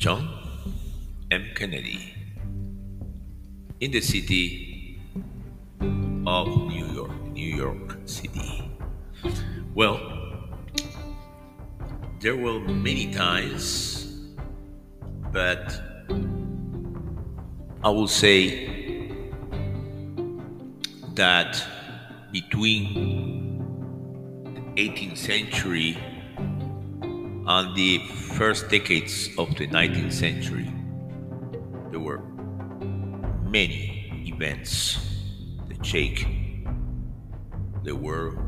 John 0.00 0.30
M. 1.30 1.50
Kennedy 1.54 2.14
in 3.80 3.90
the 3.90 4.00
city 4.00 4.98
of 6.26 6.48
New 6.48 6.86
York, 6.86 7.12
New 7.34 7.54
York 7.54 7.98
City. 8.06 8.64
Well, 9.74 10.00
there 12.18 12.34
were 12.34 12.60
many 12.60 13.12
times, 13.12 14.06
but 15.32 15.78
I 17.84 17.90
will 17.90 18.08
say 18.08 19.12
that 21.12 21.62
between 22.32 23.58
the 24.54 24.60
18th 24.80 25.18
century 25.18 25.98
and 27.50 27.74
the 27.74 27.98
first 28.38 28.68
decades 28.68 29.28
of 29.36 29.52
the 29.56 29.66
19th 29.66 30.12
century, 30.12 30.70
there 31.90 31.98
were 31.98 32.20
many 33.42 34.22
events 34.24 34.98
that 35.68 35.84
shake 35.84 36.28
the 37.82 37.92
world 37.92 38.38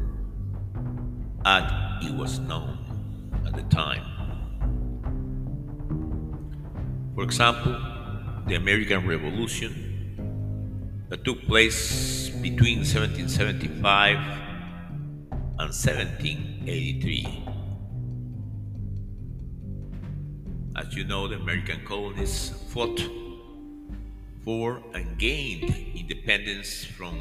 as 1.44 1.64
it 2.05 2.14
was 2.14 2.39
known 2.39 2.78
at 3.44 3.55
the 3.55 3.64
time. 3.75 4.06
For 7.16 7.25
example, 7.25 7.77
the 8.47 8.55
American 8.55 9.05
Revolution 9.05 9.72
that 11.09 11.25
took 11.25 11.42
place 11.42 12.28
between 12.28 12.87
1775 12.87 14.16
and 15.59 15.75
1783. 15.75 17.52
You 20.94 21.04
know, 21.04 21.26
the 21.26 21.36
American 21.36 21.80
colonists 21.86 22.50
fought 22.70 23.00
for 24.44 24.82
and 24.92 25.16
gained 25.16 25.74
independence 25.96 26.84
from 26.84 27.18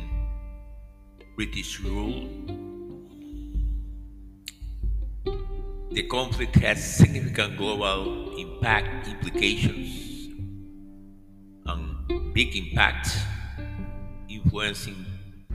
British 1.38 1.80
rule. 1.80 2.28
The 5.90 6.04
conflict 6.04 6.58
has 6.58 6.84
significant 6.84 7.58
global 7.58 8.36
impact 8.38 9.08
implications 9.08 10.28
and 11.66 12.34
big 12.34 12.54
impact 12.58 13.08
influencing 14.28 15.06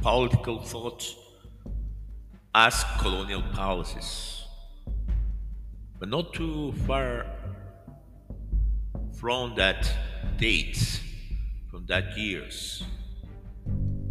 political 0.00 0.62
thought 0.62 1.04
as 2.54 2.82
colonial 2.98 3.42
policies. 3.52 4.42
But 5.98 6.08
not 6.08 6.32
too 6.32 6.72
far 6.86 7.26
from 9.16 9.54
that 9.56 9.90
date, 10.36 11.00
from 11.70 11.86
that 11.86 12.16
years, 12.18 12.84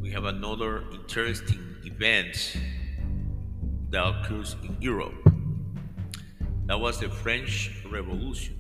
we 0.02 0.10
have 0.10 0.26
another 0.26 0.84
interesting 0.92 1.60
event 1.84 2.58
that 3.92 4.04
occurs 4.04 4.56
in 4.64 4.76
Europe. 4.82 5.14
That 6.66 6.80
was 6.80 7.00
the 7.00 7.10
French 7.10 7.84
Revolution, 7.92 8.58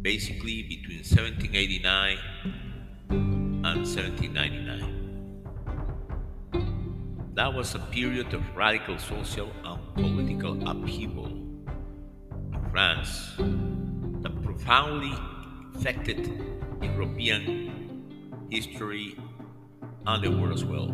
basically 0.00 0.62
between 0.62 1.00
1789 1.00 2.16
and 3.10 3.62
1799. 3.62 4.94
That 7.34 7.52
was 7.52 7.74
a 7.74 7.78
period 7.78 8.32
of 8.32 8.42
radical 8.56 8.98
social 8.98 9.52
and 9.64 9.94
political 9.94 10.66
upheaval 10.66 11.26
in 11.26 12.66
France 12.70 13.36
profoundly 14.58 15.16
affected 15.76 16.30
European 16.82 18.48
history 18.50 19.16
and 20.06 20.24
the 20.24 20.30
world 20.30 20.52
as 20.52 20.64
well. 20.64 20.88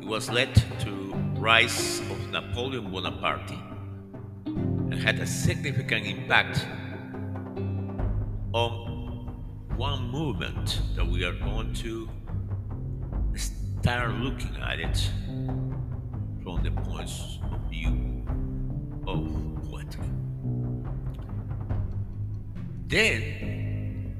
It 0.00 0.06
was 0.06 0.28
led 0.30 0.54
to 0.80 1.14
rise 1.38 2.00
of 2.10 2.30
Napoleon 2.30 2.90
Bonaparte 2.90 3.54
and 4.44 4.94
had 4.94 5.18
a 5.18 5.26
significant 5.26 6.06
impact 6.06 6.66
on 8.52 9.34
one 9.76 10.10
movement 10.10 10.82
that 10.96 11.06
we 11.06 11.24
are 11.24 11.32
going 11.32 11.72
to 11.74 12.08
start 13.34 14.14
looking 14.16 14.54
at 14.60 14.78
it 14.78 15.10
from 16.42 16.62
the 16.62 16.70
points 16.82 17.38
of 17.50 17.60
view 17.70 18.26
of 19.06 19.64
poetry. 19.64 20.23
Then, 22.94 24.14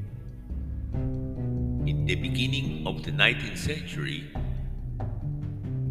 in 1.87 2.07
the 2.07 2.17
beginning 2.17 2.83
of 2.89 3.05
the 3.05 3.13
19th 3.13 3.57
century, 3.57 4.27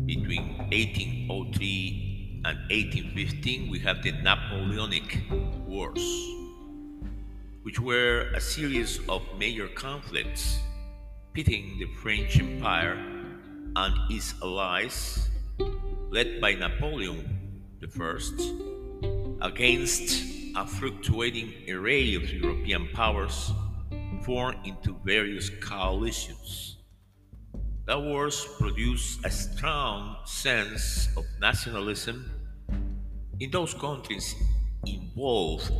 between 0.05 0.67
1803 0.67 2.41
and 2.43 2.59
1815, 2.67 3.71
we 3.71 3.79
have 3.79 4.03
the 4.03 4.11
Napoleonic 4.11 5.23
Wars 5.65 6.03
which 7.63 7.79
were 7.79 8.27
a 8.35 8.41
series 8.41 8.99
of 9.07 9.21
major 9.39 9.69
conflicts 9.69 10.59
pitting 11.31 11.79
the 11.79 11.87
French 12.03 12.37
Empire 12.37 12.99
and 13.77 13.95
its 14.11 14.35
allies, 14.43 15.29
led 16.11 16.41
by 16.41 16.53
Napoleon 16.53 17.23
I, 17.79 18.19
against 19.39 20.42
a 20.55 20.67
fluctuating 20.67 21.51
array 21.67 22.13
of 22.13 22.31
European 22.31 22.87
powers 22.93 23.51
formed 24.21 24.57
into 24.65 24.95
various 25.03 25.49
coalitions. 25.49 26.77
The 27.85 27.99
wars 27.99 28.47
produced 28.59 29.25
a 29.25 29.31
strong 29.31 30.17
sense 30.25 31.09
of 31.17 31.25
nationalism 31.41 32.29
in 33.39 33.49
those 33.49 33.73
countries 33.73 34.35
involved 34.85 35.71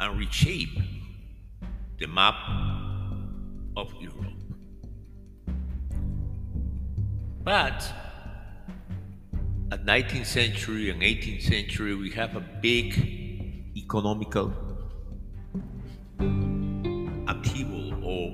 and 0.00 0.18
reshape 0.18 0.76
the 1.98 2.06
map 2.06 2.34
of 3.76 3.94
Europe. 4.00 4.34
But 7.44 7.92
at 9.70 9.84
19th 9.84 10.26
century 10.26 10.90
and 10.90 11.00
18th 11.00 11.42
century, 11.42 11.94
we 11.94 12.10
have 12.10 12.34
a 12.34 12.40
big 12.40 13.15
economical 13.76 14.52
upheaval 17.28 17.92
or 18.02 18.32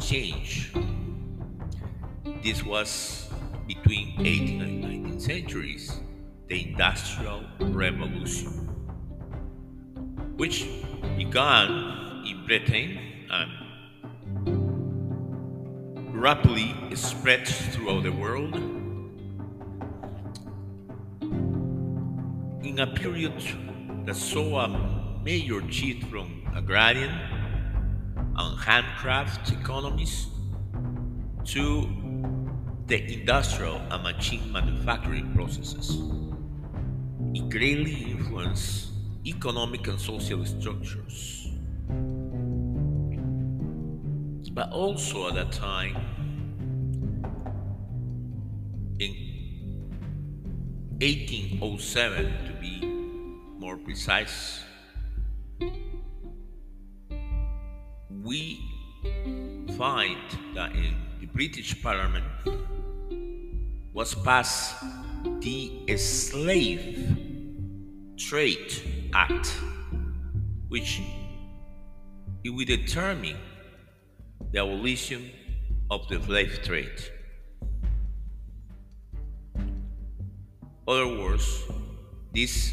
change. 0.00 0.72
This 2.42 2.64
was 2.64 3.28
between 3.66 4.16
18th 4.16 4.62
and 4.62 4.84
19th 4.84 5.20
centuries, 5.20 6.00
the 6.46 6.70
Industrial 6.70 7.44
Revolution, 7.60 8.48
which 10.38 10.66
began 11.18 11.70
in 12.24 12.46
Britain 12.46 12.98
and 13.30 13.50
rapidly 16.14 16.74
spread 16.94 17.46
throughout 17.46 18.04
the 18.04 18.12
world. 18.12 18.56
In 22.64 22.78
a 22.80 22.86
period 22.86 23.34
that 24.08 24.16
saw 24.16 24.60
a 24.60 24.68
major 25.22 25.60
shift 25.70 26.02
from 26.04 26.42
agrarian 26.54 27.10
and 28.14 28.58
handcraft 28.58 29.52
economies 29.52 30.28
to 31.44 31.86
the 32.86 33.12
industrial 33.12 33.76
and 33.90 34.02
machine 34.02 34.50
manufacturing 34.50 35.30
processes. 35.34 35.98
It 37.34 37.50
greatly 37.50 38.12
influenced 38.12 38.92
economic 39.26 39.86
and 39.88 40.00
social 40.00 40.42
structures. 40.46 41.50
But 44.54 44.70
also 44.70 45.28
at 45.28 45.34
that 45.34 45.52
time, 45.52 45.96
in 48.98 49.12
1807 50.98 52.46
to 52.46 52.52
be 52.54 52.87
more 53.68 53.76
precise, 53.76 54.62
we 58.24 58.58
find 59.76 60.16
that 60.54 60.72
in 60.74 60.94
the 61.20 61.26
British 61.26 61.82
Parliament 61.82 62.24
was 63.92 64.14
passed 64.14 64.74
the 65.40 65.96
slave 65.98 67.14
trade 68.16 68.72
Act, 69.12 69.48
which 70.68 71.02
it 72.44 72.48
will 72.48 72.64
determine 72.64 73.36
the 74.50 74.60
abolition 74.60 75.30
of 75.90 76.08
the 76.08 76.18
slave 76.20 76.62
trade. 76.62 77.00
Other 80.86 81.08
words, 81.20 81.64
this 82.32 82.72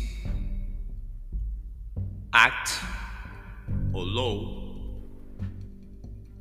act 2.36 2.82
or 3.94 4.04
law 4.04 4.62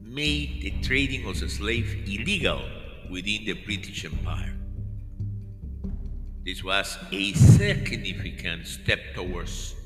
made 0.03 0.61
the 0.61 0.73
trading 0.83 1.25
of 1.25 1.39
the 1.39 1.49
slave 1.49 2.03
illegal 2.05 2.61
within 3.09 3.45
the 3.45 3.53
British 3.53 4.05
Empire. 4.05 4.57
This 6.45 6.65
was 6.65 6.99
a 7.13 7.33
significant 7.35 8.67
step 8.67 8.99
towards 9.15 9.77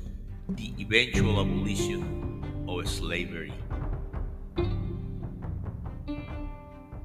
the 0.49 0.73
eventual 0.79 1.39
abolition 1.39 2.65
of 2.67 2.89
slavery. 2.89 3.53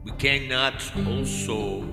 We 0.02 0.12
cannot 0.12 0.82
also 1.06 1.84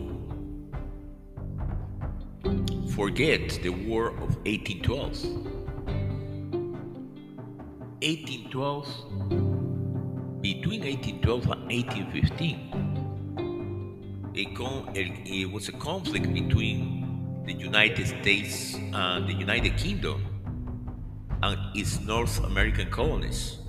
forget 2.95 3.59
the 3.61 3.69
War 3.69 4.11
of 4.11 4.37
1812. 4.45 5.50
1812, 8.01 10.41
between 10.41 10.81
1812 10.81 11.43
and 11.43 11.71
1815, 11.71 14.31
it 14.33 15.51
was 15.51 15.69
a 15.69 15.71
conflict 15.73 16.33
between 16.33 17.43
the 17.45 17.53
United 17.53 18.07
States 18.07 18.73
and 18.75 19.27
the 19.27 19.33
United 19.33 19.77
Kingdom 19.77 20.25
and 21.43 21.59
its 21.75 21.99
North 21.99 22.43
American 22.43 22.89
colonies. 22.89 23.59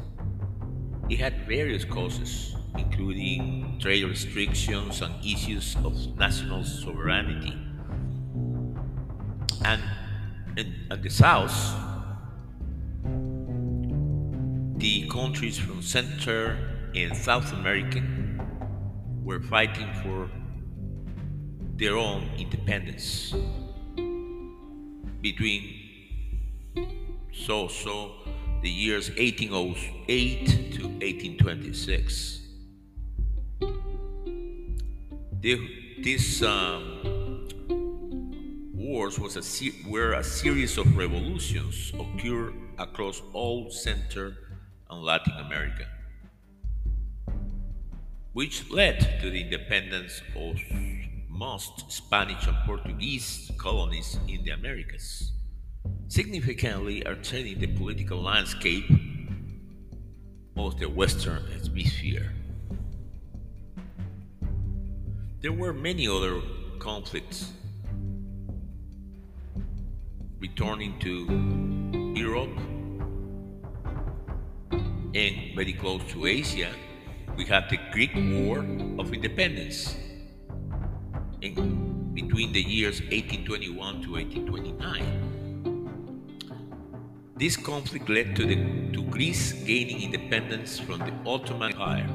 It 1.10 1.18
had 1.18 1.46
various 1.46 1.84
causes, 1.84 2.56
including 2.78 3.78
trade 3.80 4.04
restrictions 4.04 5.02
and 5.02 5.14
issues 5.22 5.76
of 5.84 5.94
national 6.16 6.64
sovereignty. 6.64 7.52
And 9.64 9.82
in, 10.56 10.74
in 10.90 11.02
the 11.02 11.10
South, 11.10 11.52
the 14.82 15.06
countries 15.06 15.56
from 15.56 15.80
Central 15.80 16.56
and 16.96 17.16
South 17.16 17.52
America 17.52 18.02
were 19.22 19.38
fighting 19.38 19.88
for 20.02 20.28
their 21.76 21.96
own 21.96 22.28
independence 22.36 23.32
between 25.20 25.62
so 27.32 27.68
so 27.68 28.10
the 28.62 28.68
years 28.68 29.10
1808 29.10 30.46
to 30.46 30.82
1826. 30.88 32.40
The, 35.42 35.60
this 36.02 36.42
um, 36.42 37.46
wars 38.74 39.16
was 39.20 39.36
a 39.36 39.88
were 39.88 40.14
a 40.14 40.24
series 40.24 40.76
of 40.76 40.96
revolutions 40.96 41.92
occurred 41.94 42.54
across 42.78 43.22
all 43.32 43.70
Central 43.70 44.32
and 44.92 45.02
Latin 45.02 45.32
America, 45.38 45.86
which 48.34 48.70
led 48.70 49.20
to 49.22 49.30
the 49.30 49.40
independence 49.40 50.20
of 50.36 50.56
most 51.28 51.90
Spanish 51.90 52.46
and 52.46 52.56
Portuguese 52.66 53.50
colonies 53.56 54.18
in 54.28 54.44
the 54.44 54.50
Americas, 54.50 55.32
significantly 56.08 57.04
altering 57.06 57.58
the 57.58 57.66
political 57.68 58.20
landscape 58.20 58.84
of 60.56 60.78
the 60.78 60.88
Western 60.88 61.42
Hemisphere. 61.50 62.32
There 65.40 65.52
were 65.52 65.72
many 65.72 66.06
other 66.06 66.40
conflicts 66.78 67.50
returning 70.38 70.98
to 71.00 72.12
Europe 72.14 72.71
and 75.14 75.54
very 75.54 75.72
close 75.74 76.02
to 76.08 76.26
Asia, 76.26 76.70
we 77.36 77.44
have 77.46 77.68
the 77.68 77.78
Greek 77.92 78.12
War 78.14 78.58
of 78.98 79.12
Independence 79.12 79.94
in 81.42 82.12
between 82.14 82.52
the 82.52 82.62
years 82.62 83.00
1821 83.00 84.02
to 84.02 84.12
1829. 84.12 85.22
This 87.36 87.56
conflict 87.56 88.08
led 88.08 88.36
to, 88.36 88.46
the, 88.46 88.54
to 88.92 89.02
Greece 89.10 89.52
gaining 89.64 90.02
independence 90.02 90.78
from 90.78 91.00
the 91.00 91.12
Ottoman 91.28 91.72
Empire, 91.72 92.08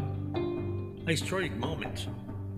a 1.06 1.12
historic 1.12 1.56
moment 1.56 2.08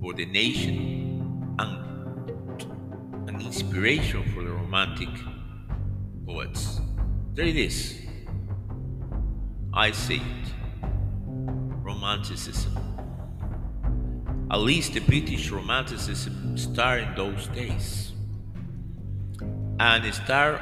for 0.02 0.14
the 0.14 0.26
nation 0.26 1.56
and 1.60 3.30
an 3.30 3.42
inspiration 3.42 4.24
for 4.34 4.44
the 4.44 4.52
Romantic 4.52 5.10
poets. 6.26 6.80
There 7.34 7.46
it 7.46 7.58
is. 7.58 8.09
I 9.80 9.92
see 9.92 10.18
it. 10.18 10.52
Romanticism. 10.84 12.78
At 14.52 14.60
least 14.60 14.92
the 14.92 15.00
British 15.00 15.50
Romanticism 15.52 16.58
started 16.58 17.08
in 17.08 17.16
those 17.16 17.48
days. 17.48 18.12
And 19.80 20.04
it 20.04 20.16
started 20.16 20.60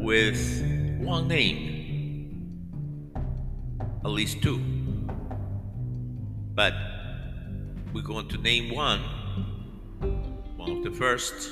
with 0.00 0.40
one 1.02 1.28
name, 1.28 3.12
at 4.06 4.10
least 4.10 4.40
two. 4.40 4.58
But 6.54 6.72
we're 7.92 8.00
going 8.00 8.28
to 8.28 8.38
name 8.38 8.74
one, 8.74 9.00
one 10.56 10.78
of 10.78 10.82
the 10.82 10.92
first, 10.92 11.50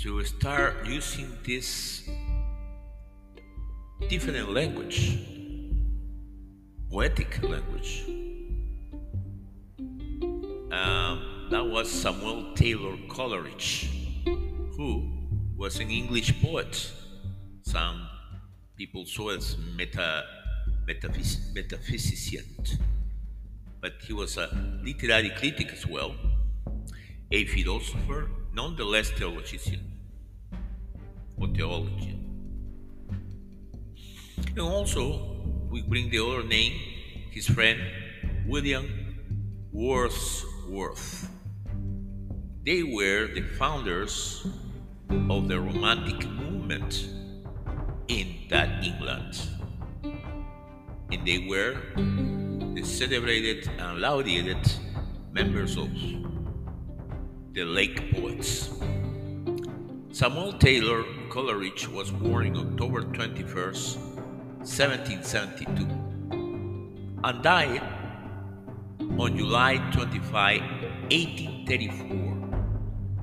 to 0.00 0.24
start 0.24 0.86
using 0.86 1.30
this 1.44 2.08
different 4.08 4.50
language, 4.50 5.31
poetic 6.92 7.42
language. 7.42 8.04
Um, 10.70 11.48
that 11.50 11.66
was 11.66 11.90
Samuel 11.90 12.52
Taylor 12.54 12.98
Coleridge, 13.08 13.88
who 14.76 15.10
was 15.56 15.80
an 15.80 15.90
English 15.90 16.42
poet. 16.42 16.92
Some 17.62 18.06
people 18.76 19.06
saw 19.06 19.30
as 19.30 19.56
meta, 19.74 20.24
metaphys- 20.86 21.54
metaphysician, 21.54 22.44
but 23.80 23.94
he 24.06 24.12
was 24.12 24.36
a 24.36 24.48
literary 24.84 25.30
critic 25.30 25.72
as 25.72 25.86
well, 25.86 26.14
a 27.30 27.46
philosopher, 27.46 28.30
nonetheless 28.52 29.10
theologian 29.12 29.80
or 31.38 31.48
theologian. 31.48 32.18
And 34.48 34.60
also, 34.60 35.31
we 35.72 35.80
bring 35.80 36.10
the 36.10 36.18
other 36.18 36.42
name, 36.42 36.78
his 37.30 37.46
friend 37.46 37.80
William 38.46 38.86
Wordsworth. 39.72 41.30
They 42.62 42.82
were 42.82 43.28
the 43.32 43.40
founders 43.58 44.46
of 45.30 45.48
the 45.48 45.58
Romantic 45.58 46.28
movement 46.28 47.08
in 48.08 48.36
that 48.50 48.84
England. 48.84 49.40
And 51.10 51.26
they 51.26 51.38
were 51.48 51.80
the 52.74 52.82
celebrated 52.84 53.70
and 53.78 53.98
lauded 53.98 54.70
members 55.32 55.78
of 55.78 55.90
the 57.54 57.64
Lake 57.64 58.12
Poets. 58.12 58.68
Samuel 60.10 60.52
Taylor 60.52 61.02
Coleridge 61.30 61.88
was 61.88 62.10
born 62.10 62.54
on 62.58 62.72
October 62.72 63.04
21st, 63.04 64.11
1772, 64.64 65.84
and 67.24 67.42
died 67.42 67.82
on 69.18 69.36
July 69.36 69.76
25, 69.92 70.60
1834. 71.10 72.08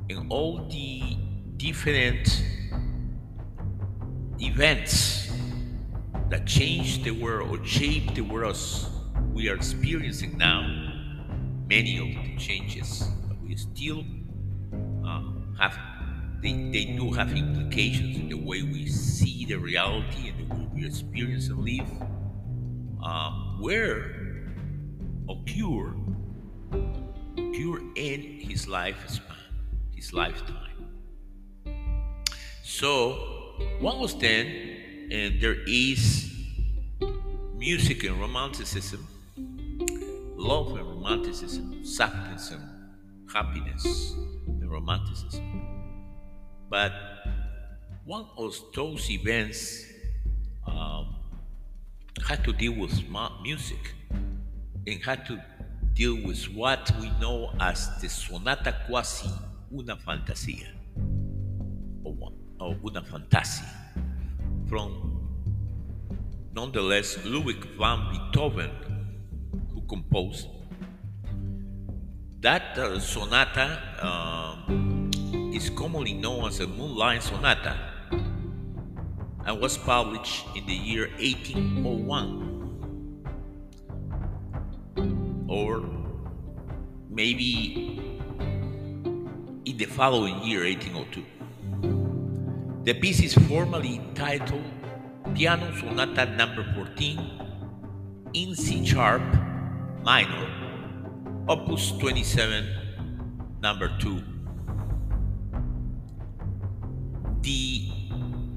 And 0.09 0.31
all 0.31 0.67
the 0.69 1.17
different 1.57 2.43
events 4.39 5.31
that 6.29 6.45
changed 6.45 7.03
the 7.03 7.11
world 7.11 7.49
or 7.49 7.65
shaped 7.65 8.15
the 8.15 8.21
world 8.21 8.57
we 9.33 9.47
are 9.49 9.55
experiencing 9.55 10.37
now, 10.37 10.61
many 11.69 11.97
of 11.97 12.07
the 12.23 12.35
changes, 12.37 13.05
but 13.27 13.37
we 13.41 13.55
still 13.55 14.03
uh, 15.05 15.21
have, 15.57 15.77
they, 16.41 16.53
they 16.71 16.85
do 16.85 17.11
have 17.11 17.31
implications 17.33 18.17
in 18.17 18.29
the 18.29 18.37
way 18.37 18.61
we 18.61 18.87
see 18.87 19.45
the 19.45 19.55
reality 19.55 20.29
and 20.29 20.39
the 20.39 20.55
way 20.55 20.67
we 20.73 20.85
experience 20.85 21.47
and 21.49 21.59
live, 21.59 21.87
uh, 23.03 23.57
were 23.59 24.15
occur, 25.29 25.95
occur 27.37 27.81
in 27.95 28.39
his 28.39 28.65
lifespan, 28.65 29.21
his 29.95 30.13
lifetime. 30.13 30.55
So, 32.63 33.13
one 33.79 33.99
was 33.99 34.17
then, 34.17 34.47
and 35.11 35.41
there 35.41 35.57
is 35.67 36.31
music 37.57 38.03
and 38.03 38.19
romanticism 38.19 39.07
love 40.39 40.71
and 40.77 40.87
romanticism, 40.87 41.83
sadness 41.83 42.51
and 42.51 42.63
happiness 43.31 44.13
and 44.47 44.71
romanticism. 44.71 45.68
But 46.69 46.93
one 48.05 48.25
of 48.37 48.55
those 48.75 49.09
events 49.09 49.85
um, 50.67 51.15
had 52.27 52.43
to 52.43 52.53
deal 52.53 52.73
with 52.73 53.03
music. 53.43 53.95
And 54.87 55.03
had 55.03 55.25
to 55.27 55.41
deal 55.93 56.15
with 56.25 56.45
what 56.53 56.89
we 57.01 57.09
know 57.19 57.51
as 57.59 57.89
the 58.01 58.07
sonata 58.07 58.73
quasi 58.87 59.29
una 59.71 59.97
fantasía 59.97 60.67
or, 62.03 62.31
or 62.59 62.75
una 62.85 63.03
fantasia 63.03 63.65
from 64.69 65.19
nonetheless 66.55 67.17
Ludwig 67.25 67.65
van 67.77 67.99
Beethoven 68.11 68.71
who 69.73 69.81
composed 69.81 70.47
that 72.39 72.77
uh, 72.77 72.97
sonata 72.99 73.67
um, 74.01 75.08
is 75.53 75.69
commonly 75.71 76.13
known 76.13 76.47
as 76.47 76.59
a 76.59 76.67
moonlight 76.67 77.23
sonata 77.23 77.75
and 79.45 79.59
was 79.59 79.77
published 79.77 80.45
in 80.55 80.65
the 80.65 80.73
year 80.73 81.09
1801 81.19 82.49
or 85.47 85.83
maybe 87.09 87.99
in 89.65 89.77
the 89.77 89.85
following 89.85 90.41
year, 90.43 90.63
1802. 90.63 91.23
The 92.83 92.93
piece 92.93 93.21
is 93.21 93.33
formally 93.33 94.01
titled 94.15 94.63
Piano 95.33 95.75
Sonata 95.75 96.25
Number 96.37 96.63
14 96.75 97.19
in 98.33 98.55
C 98.55 98.85
sharp 98.85 99.21
minor, 100.03 100.47
Opus 101.47 101.91
27, 101.97 102.65
number 103.61 103.91
2. 103.99 104.38
The 107.41 107.89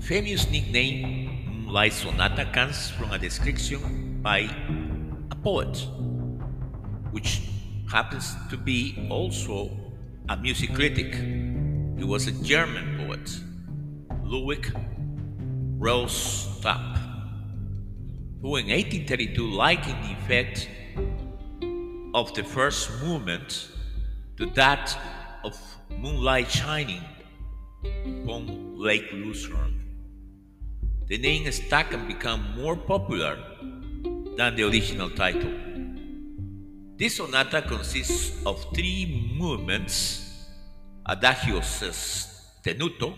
famous 0.01 0.51
nickname 0.51 1.65
Moonlight 1.67 1.93
Sonata 1.93 2.47
comes 2.53 2.91
from 2.91 3.13
a 3.13 3.19
description 3.19 4.21
by 4.21 4.51
a 5.31 5.37
poet 5.37 5.87
which 7.13 7.43
happens 7.89 8.35
to 8.51 8.57
be 8.57 9.07
also 9.09 9.71
a 10.29 10.37
music 10.37 10.75
critic. 10.75 11.15
He 11.15 12.03
was 12.03 12.27
a 12.27 12.33
German 12.43 12.97
poet, 12.99 13.31
Ludwig 14.25 14.75
Rellstab, 15.79 16.99
who 18.41 18.57
in 18.57 18.67
1832 18.67 19.47
likened 19.49 20.03
the 20.03 20.13
effect 20.13 20.69
of 22.15 22.35
the 22.35 22.43
first 22.43 22.91
movement 23.01 23.69
to 24.39 24.47
that 24.55 24.99
of 25.45 25.57
moonlight 25.89 26.51
shining 26.51 27.01
upon 27.85 28.72
Lake 28.83 29.13
Lucerne. 29.13 29.79
The 31.07 31.17
name 31.17 31.49
stuck 31.53 31.93
and 31.93 32.09
became 32.09 32.43
more 32.57 32.75
popular 32.75 33.39
than 34.37 34.57
the 34.57 34.65
original 34.65 35.09
title. 35.09 35.55
This 36.97 37.19
sonata 37.19 37.63
consists 37.63 38.45
of 38.45 38.67
three 38.75 39.31
movements 39.39 40.49
adagio 41.07 41.61
sostenuto, 41.61 43.15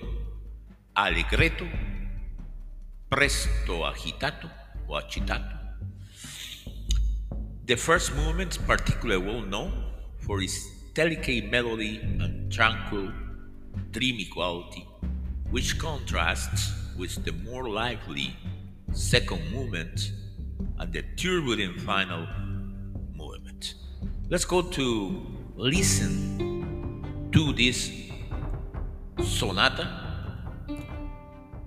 allegretto, 0.94 1.66
presto 3.09 3.85
agitato 3.90 4.50
or 4.87 5.00
agitato. 5.00 5.56
The 7.64 7.76
first 7.76 8.14
movement 8.14 8.52
is 8.52 8.59
particularly 8.59 9.25
well 9.25 9.40
known 9.40 9.73
for 10.18 10.42
its 10.42 10.59
delicate 10.92 11.50
melody 11.50 12.00
and 12.02 12.52
tranquil, 12.52 13.11
dreamy 13.92 14.26
quality, 14.26 14.87
which 15.50 15.78
contrasts 15.78 16.72
with 16.96 17.24
the 17.24 17.32
more 17.48 17.68
lively 17.68 18.36
second 18.92 19.40
movement 19.52 20.12
and 20.78 20.92
the 20.92 21.02
turbulent 21.16 21.80
final 21.80 22.26
movement. 23.14 23.74
Let's 24.28 24.44
go 24.44 24.62
to 24.62 25.26
listen 25.56 27.28
to 27.32 27.52
this 27.52 27.90
sonata 29.22 29.88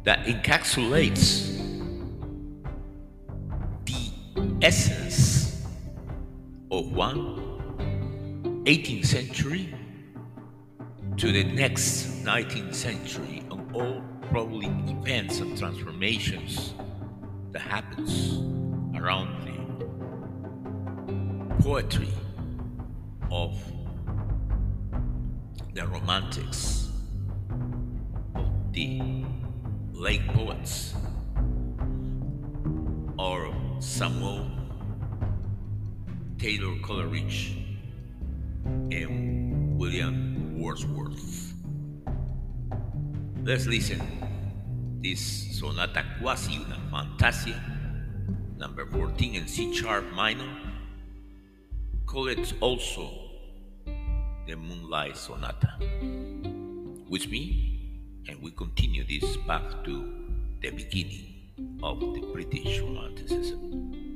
that 0.04 0.26
encapsulates 0.26 1.58
the 3.86 4.12
essence 4.62 5.66
of 6.72 6.94
one 6.94 8.64
18th 8.66 9.06
century 9.06 9.74
to 11.18 11.32
the 11.32 11.44
next 11.44 12.24
19th 12.24 12.76
century 12.76 13.37
all 13.78 14.02
probably 14.32 14.68
events 14.90 15.40
and 15.40 15.56
transformations 15.58 16.74
that 17.52 17.60
happens 17.62 18.40
around 19.00 19.30
the 19.46 19.56
poetry 21.64 22.10
of 23.32 23.54
the 25.76 25.86
romantics, 25.88 26.90
of 28.34 28.74
the 28.74 29.24
lake 29.94 30.28
poets, 30.30 30.96
or 33.20 33.54
Samuel 33.80 34.50
Taylor 36.40 36.76
Coleridge 36.82 37.58
and 38.92 39.78
William 39.78 40.60
Wordsworth. 40.60 41.57
Let's 43.48 43.66
listen 43.66 44.04
this 45.02 45.58
sonata 45.58 46.04
quasi 46.20 46.58
una 46.60 46.76
fantasia 46.92 47.56
number 48.58 48.86
14 48.86 49.36
in 49.36 49.48
C 49.48 49.74
sharp 49.74 50.04
minor 50.12 50.52
call 52.06 52.28
it 52.28 52.54
also 52.60 53.08
the 54.48 54.58
Moonlight 54.58 55.16
Sonata. 55.16 55.80
With 57.08 57.32
me, 57.32 58.04
and 58.28 58.42
we 58.42 58.52
continue 58.52 59.06
this 59.08 59.38
path 59.48 59.82
to 59.86 60.04
the 60.60 60.72
beginning 60.72 61.80
of 61.82 62.02
the 62.02 62.28
British 62.34 62.82
Romanticism. 62.82 64.07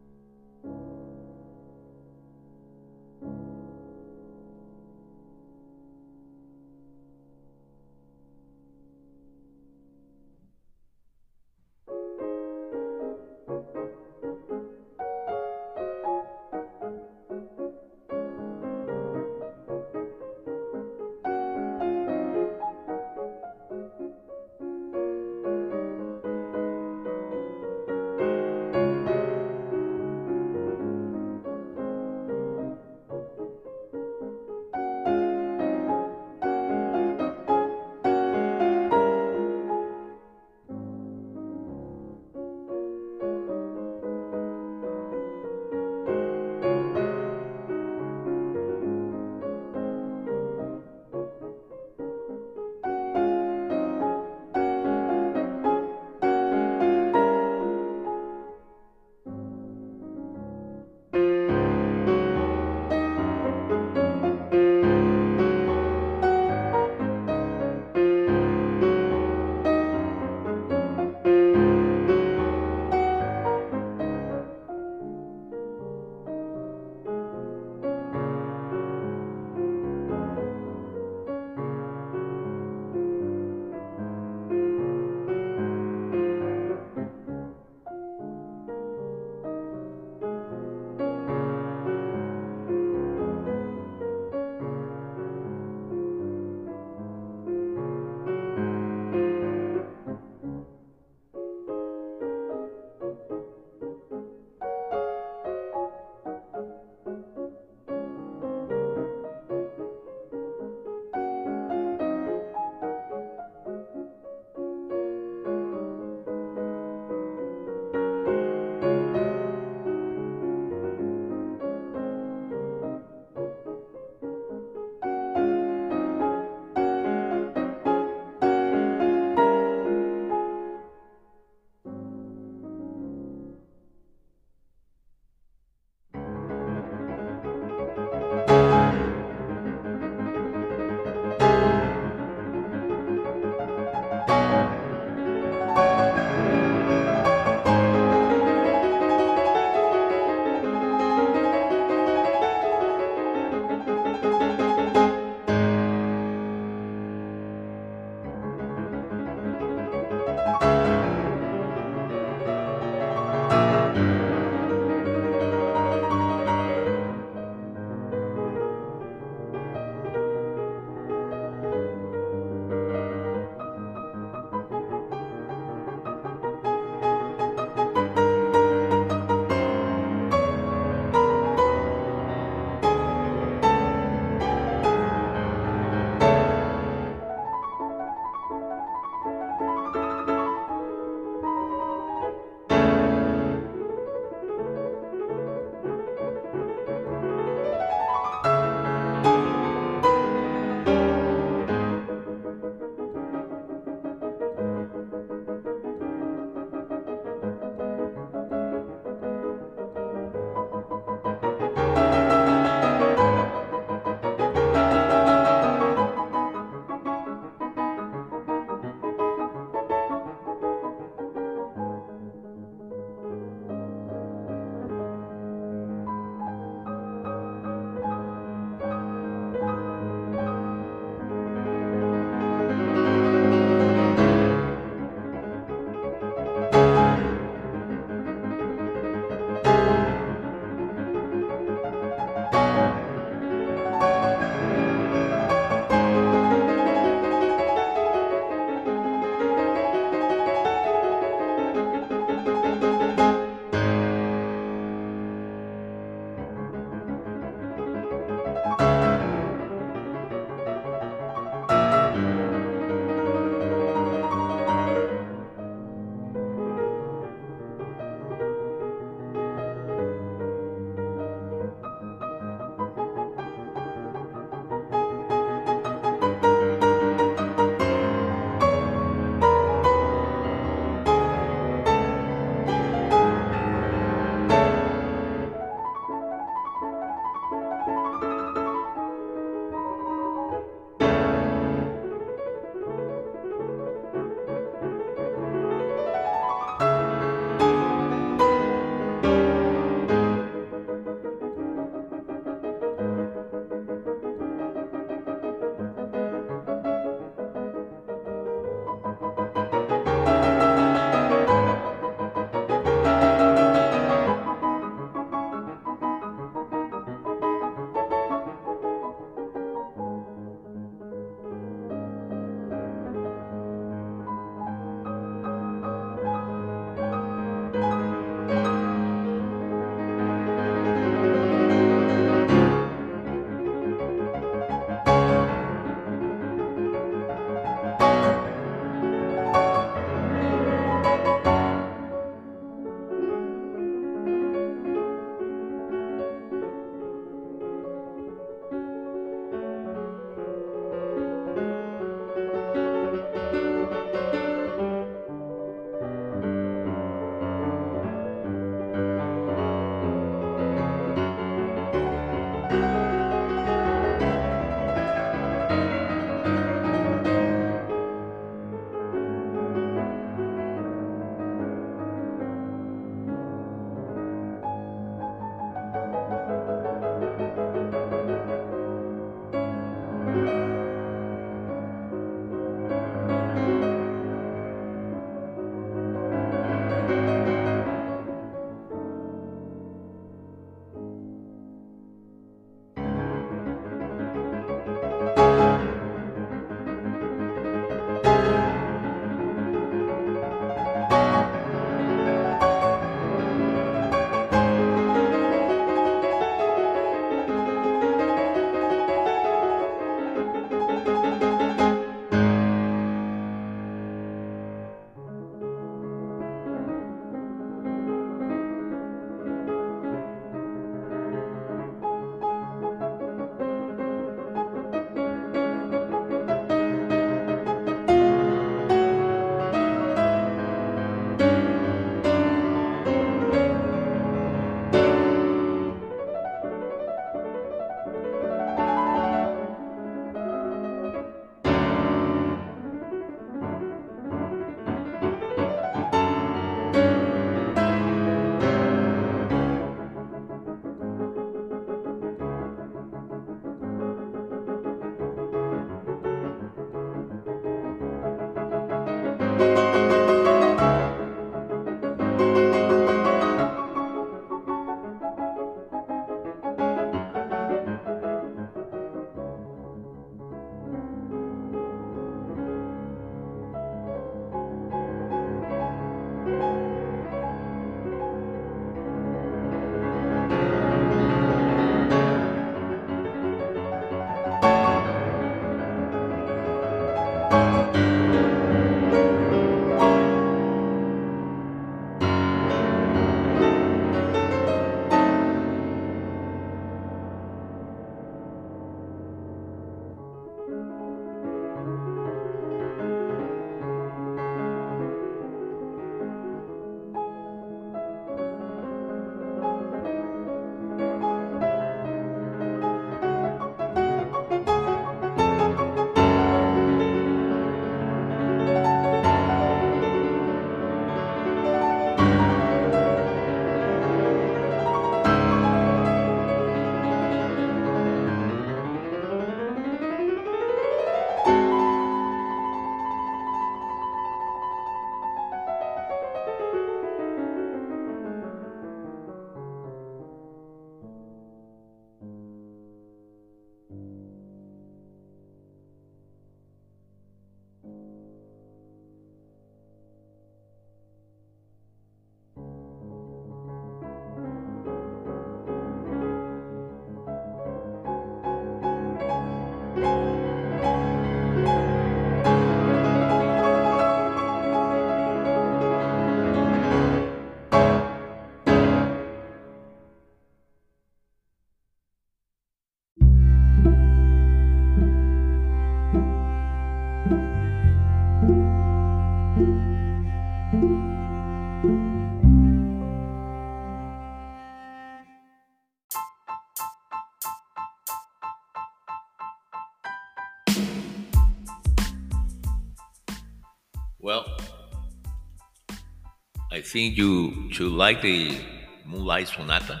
I 596.78 596.80
think 596.80 597.16
you 597.16 597.72
should 597.72 597.90
like 597.90 598.22
the 598.22 598.56
Moonlight 599.04 599.48
Sonata. 599.48 600.00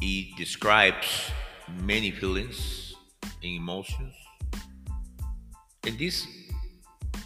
It 0.00 0.38
describes 0.38 1.30
many 1.82 2.10
feelings 2.10 2.94
and 3.22 3.52
emotions, 3.52 4.14
and 5.84 5.98
this 5.98 6.26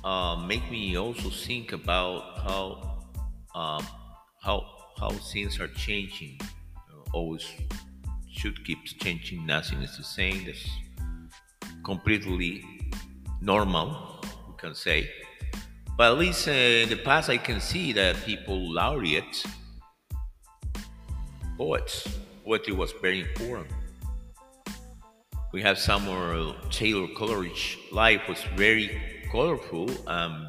uh, 0.02 0.34
make 0.34 0.68
me 0.68 0.98
also 0.98 1.30
think 1.30 1.70
about 1.70 2.40
how 2.42 2.98
um, 3.54 3.86
how 4.42 4.66
how 4.98 5.10
things 5.32 5.60
are 5.60 5.68
changing. 5.68 6.40
Always 7.12 7.46
should 8.32 8.64
keep 8.64 8.82
changing. 8.98 9.46
Nothing 9.46 9.80
is 9.82 9.96
the 9.96 10.02
same. 10.02 10.44
That's 10.44 10.66
completely 11.84 12.64
normal, 13.40 14.24
we 14.48 14.54
can 14.58 14.74
say. 14.74 15.08
But 15.96 16.12
at 16.12 16.18
least 16.18 16.48
uh, 16.48 16.52
in 16.52 16.88
the 16.88 16.96
past, 16.96 17.28
I 17.28 17.36
can 17.36 17.60
see 17.60 17.92
that 17.92 18.16
people 18.24 18.72
laureate 18.72 19.44
poets. 21.56 22.08
Poetry 22.44 22.72
was 22.72 22.92
very 23.00 23.20
important. 23.20 23.68
We 25.52 25.60
have 25.62 25.78
Samuel 25.78 26.56
Taylor 26.70 27.08
Coleridge. 27.14 27.78
Life 27.92 28.22
was 28.28 28.42
very 28.56 29.00
colorful 29.30 29.90
and 30.06 30.48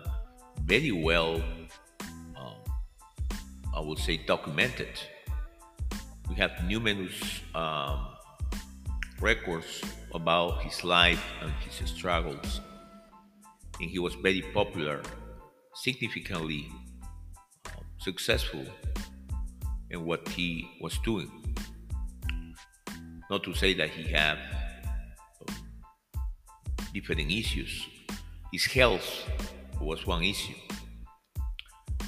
very 0.64 0.92
well, 0.92 1.42
uh, 2.38 2.56
I 3.76 3.82
would 3.82 4.00
say, 4.00 4.18
documented. 4.18 5.00
We 6.30 6.36
have 6.36 6.52
numerous 6.66 7.42
um, 7.54 8.08
records 9.20 9.84
about 10.14 10.64
his 10.64 10.84
life 10.84 11.24
and 11.42 11.52
his 11.52 11.90
struggles 11.90 12.62
and 13.80 13.90
he 13.90 14.00
was 14.00 14.16
very 14.16 14.42
popular, 14.54 15.02
significantly 15.74 16.72
uh, 17.66 17.70
successful 17.98 18.66
in 19.90 20.06
what 20.06 20.28
he 20.30 20.68
was 20.82 20.98
doing. 21.00 21.30
Not 23.30 23.44
to 23.44 23.54
say 23.54 23.74
that 23.76 23.90
he 23.90 24.12
had 24.12 24.38
um, 25.48 25.56
different 26.94 27.32
issues. 27.32 27.88
His 28.52 28.66
health 28.66 29.26
was 29.80 30.06
one 30.06 30.24
issue. 30.24 30.54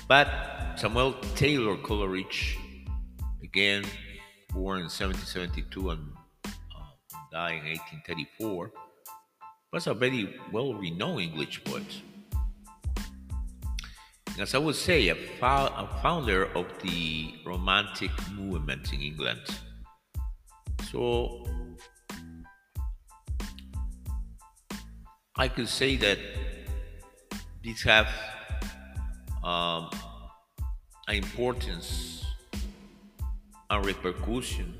But 0.07 0.27
Samuel 0.75 1.13
Taylor 1.35 1.77
Coleridge, 1.77 2.57
again 3.43 3.83
born 4.53 4.77
in 4.77 4.85
1772 4.85 5.89
and 5.89 6.11
uh, 6.45 6.51
died 7.31 7.59
in 7.59 7.77
1834, 8.05 8.71
was 9.73 9.87
a 9.87 9.93
very 9.93 10.39
well 10.51 10.73
renowned 10.73 11.21
English 11.21 11.63
poet. 11.63 12.01
As 14.39 14.53
I 14.53 14.57
would 14.57 14.75
say, 14.75 15.09
a, 15.09 15.15
fo- 15.15 15.73
a 15.75 15.99
founder 16.01 16.45
of 16.55 16.65
the 16.81 17.33
Romantic 17.45 18.11
movement 18.33 18.91
in 18.93 19.01
England. 19.01 19.41
So 20.91 21.45
I 25.37 25.47
could 25.47 25.69
say 25.69 25.95
that 25.97 26.19
these 27.63 27.81
have 27.83 28.07
um, 29.43 29.89
an 31.07 31.15
importance 31.15 32.25
and 33.69 33.85
repercussion 33.85 34.73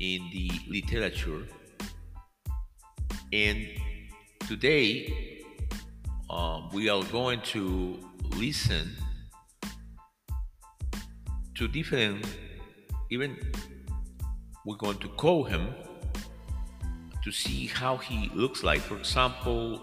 in 0.00 0.28
the 0.32 0.50
literature 0.68 1.46
and 3.32 3.68
today, 4.48 5.40
um, 6.28 6.68
we 6.72 6.88
are 6.88 7.04
going 7.04 7.40
to 7.42 7.96
listen 8.36 8.96
to 11.54 11.68
different, 11.68 12.26
even 13.10 13.36
we're 14.64 14.76
going 14.76 14.98
to 14.98 15.08
call 15.08 15.44
him 15.44 15.74
to 17.22 17.30
see 17.30 17.66
how 17.66 17.96
he 17.96 18.30
looks 18.34 18.62
like. 18.62 18.80
For 18.80 18.96
example, 18.96 19.82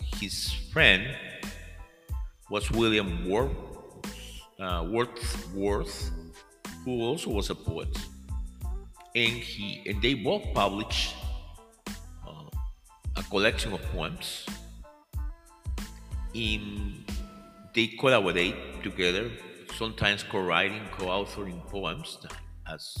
his 0.00 0.52
friend 0.72 1.06
was 2.50 2.70
William 2.70 3.28
Worth, 3.28 3.50
uh, 4.60 4.86
Wordsworth, 4.88 6.10
who 6.84 7.02
also 7.02 7.30
was 7.30 7.50
a 7.50 7.54
poet, 7.54 7.96
and 9.14 9.32
he 9.32 9.82
and 9.86 10.00
they 10.02 10.14
both 10.14 10.42
published 10.54 11.14
a 13.16 13.22
collection 13.24 13.72
of 13.72 13.82
poems. 13.92 14.46
In, 16.36 17.02
they 17.72 17.86
collaborate 17.98 18.82
together, 18.82 19.30
sometimes 19.78 20.22
co-writing, 20.22 20.82
co-authoring 20.92 21.64
poems, 21.66 22.18
as 22.68 22.94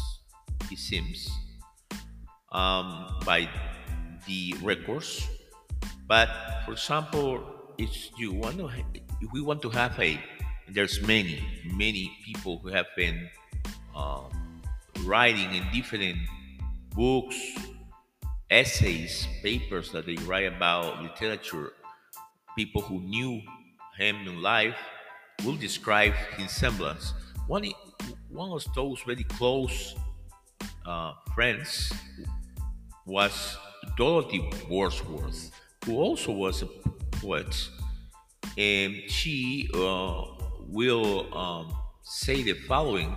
it 0.72 0.78
seems, 0.78 1.28
um, 2.50 3.20
by 3.26 3.46
the 4.26 4.54
records. 4.62 5.28
But 6.08 6.30
for 6.64 6.72
example, 6.72 7.74
if 7.76 7.92
you 8.16 8.32
want 8.32 8.56
to, 8.56 8.70
if 9.20 9.30
we 9.32 9.42
want 9.42 9.60
to 9.62 9.70
have 9.70 10.00
a, 10.00 10.18
there's 10.68 11.02
many, 11.02 11.44
many 11.74 12.16
people 12.24 12.58
who 12.58 12.68
have 12.68 12.86
been 12.96 13.28
um, 13.94 14.62
writing 15.04 15.54
in 15.54 15.62
different 15.74 16.16
books, 16.94 17.36
essays, 18.50 19.28
papers 19.42 19.92
that 19.92 20.06
they 20.06 20.16
write 20.24 20.46
about 20.46 21.02
literature, 21.02 21.72
people 22.56 22.80
who 22.80 23.00
knew 23.00 23.40
him 23.98 24.16
in 24.26 24.42
life 24.42 24.74
will 25.44 25.56
describe 25.56 26.14
his 26.36 26.50
semblance. 26.50 27.12
One, 27.46 27.64
one 28.28 28.50
of 28.50 28.64
those 28.74 29.00
very 29.06 29.24
close 29.24 29.94
uh, 30.86 31.12
friends 31.34 31.92
was 33.04 33.56
Dorothy 33.96 34.50
Wordsworth, 34.68 35.50
who 35.84 35.96
also 35.98 36.32
was 36.32 36.62
a 36.62 36.66
poet. 37.20 37.68
And 38.58 38.96
she 39.08 39.68
uh, 39.74 40.22
will 40.68 41.32
um, 41.36 41.76
say 42.02 42.42
the 42.42 42.54
following 42.54 43.14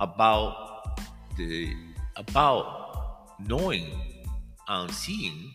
about 0.00 1.00
the 1.36 1.72
about 2.16 3.38
knowing 3.46 3.86
and 4.66 4.90
seeing 4.90 5.52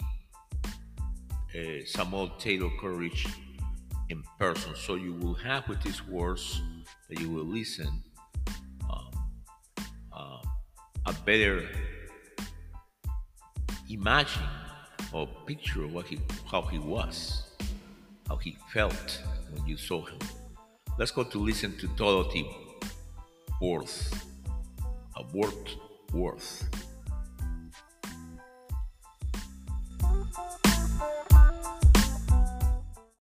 uh, 1.56 1.86
Samuel 1.86 2.30
Taylor 2.40 2.70
Coleridge 2.80 3.28
in 4.10 4.24
person. 4.40 4.76
So 4.76 4.96
you 4.96 5.14
will 5.14 5.36
have 5.36 5.68
with 5.68 5.82
these 5.82 6.06
words 6.08 6.62
that 7.10 7.20
you 7.20 7.30
will 7.30 7.46
listen 7.46 8.04
uh, 10.14 10.42
a 11.06 11.14
better 11.26 11.68
imagine 13.90 14.44
or 15.12 15.28
picture 15.46 15.84
of 15.84 15.94
what 15.94 16.08
he, 16.08 16.20
how 16.50 16.62
he 16.64 16.80
was, 16.80 17.44
how 18.28 18.36
he 18.38 18.58
felt 18.74 19.22
when 19.52 19.66
you 19.68 19.78
saw 19.78 20.04
him. 20.06 20.20
Let's 20.98 21.12
go 21.12 21.24
to 21.24 21.38
listen 21.38 21.78
to 21.78 21.88
Dorothy 21.88 22.48
Worth, 23.62 24.26
a 25.16 25.24
Worth 25.34 25.76
Worth. 26.12 26.70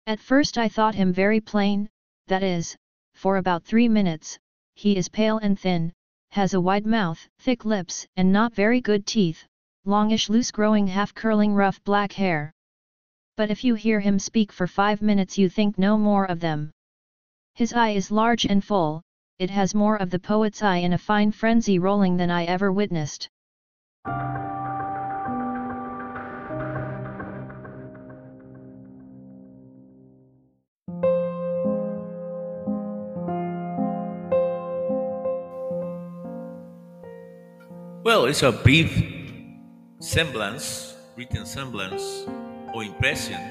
At 0.07 0.19
first 0.19 0.59
I 0.59 0.69
thought 0.69 0.93
him 0.93 1.11
very 1.11 1.41
plain, 1.41 1.89
that 2.27 2.43
is, 2.43 2.77
for 3.15 3.37
about 3.37 3.63
three 3.63 3.89
minutes, 3.89 4.37
he 4.75 4.97
is 4.97 5.09
pale 5.09 5.39
and 5.39 5.59
thin, 5.59 5.93
has 6.29 6.53
a 6.53 6.61
wide 6.61 6.85
mouth, 6.85 7.27
thick 7.39 7.65
lips 7.65 8.05
and 8.15 8.31
not 8.31 8.53
very 8.53 8.81
good 8.81 9.07
teeth, 9.07 9.47
longish 9.83 10.29
loose 10.29 10.51
growing 10.51 10.85
half 10.85 11.15
curling 11.15 11.55
rough 11.55 11.83
black 11.83 12.11
hair. 12.11 12.51
But 13.35 13.49
if 13.49 13.63
you 13.63 13.73
hear 13.73 13.99
him 13.99 14.19
speak 14.19 14.51
for 14.51 14.67
five 14.67 15.01
minutes 15.01 15.39
you 15.39 15.49
think 15.49 15.79
no 15.79 15.97
more 15.97 16.25
of 16.25 16.39
them. 16.39 16.69
His 17.55 17.73
eye 17.73 17.91
is 17.91 18.11
large 18.11 18.45
and 18.45 18.63
full, 18.63 19.01
it 19.39 19.49
has 19.49 19.73
more 19.73 19.95
of 19.95 20.11
the 20.11 20.19
poet's 20.19 20.61
eye 20.61 20.77
in 20.77 20.93
a 20.93 20.99
fine 20.99 21.31
frenzy 21.31 21.79
rolling 21.79 22.17
than 22.17 22.29
I 22.29 22.45
ever 22.45 22.71
witnessed. 22.71 23.27
Well, 38.05 38.25
it's 38.25 38.43
a 38.43 38.51
brief 38.51 39.03
semblance, 39.99 40.95
written 41.17 41.43
semblance 41.43 42.27
or 42.71 42.83
impression 42.83 43.41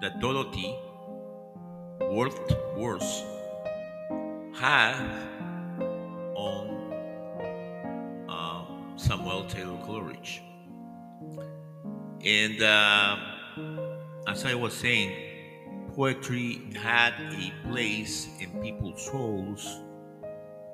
that 0.00 0.20
Dorothy 0.20 0.78
Worth 2.02 2.38
worse, 2.76 3.24
had 4.54 4.94
on 6.36 6.92
uh, 8.28 8.64
Samuel 8.94 9.42
Taylor 9.46 9.76
Coleridge. 9.84 10.40
And 12.24 12.62
uh, 12.62 13.16
as 14.28 14.44
I 14.44 14.54
was 14.54 14.72
saying, 14.72 15.10
poetry 15.96 16.60
had 16.80 17.14
a 17.18 17.68
place 17.68 18.28
in 18.38 18.50
people's 18.62 19.04
souls 19.04 19.80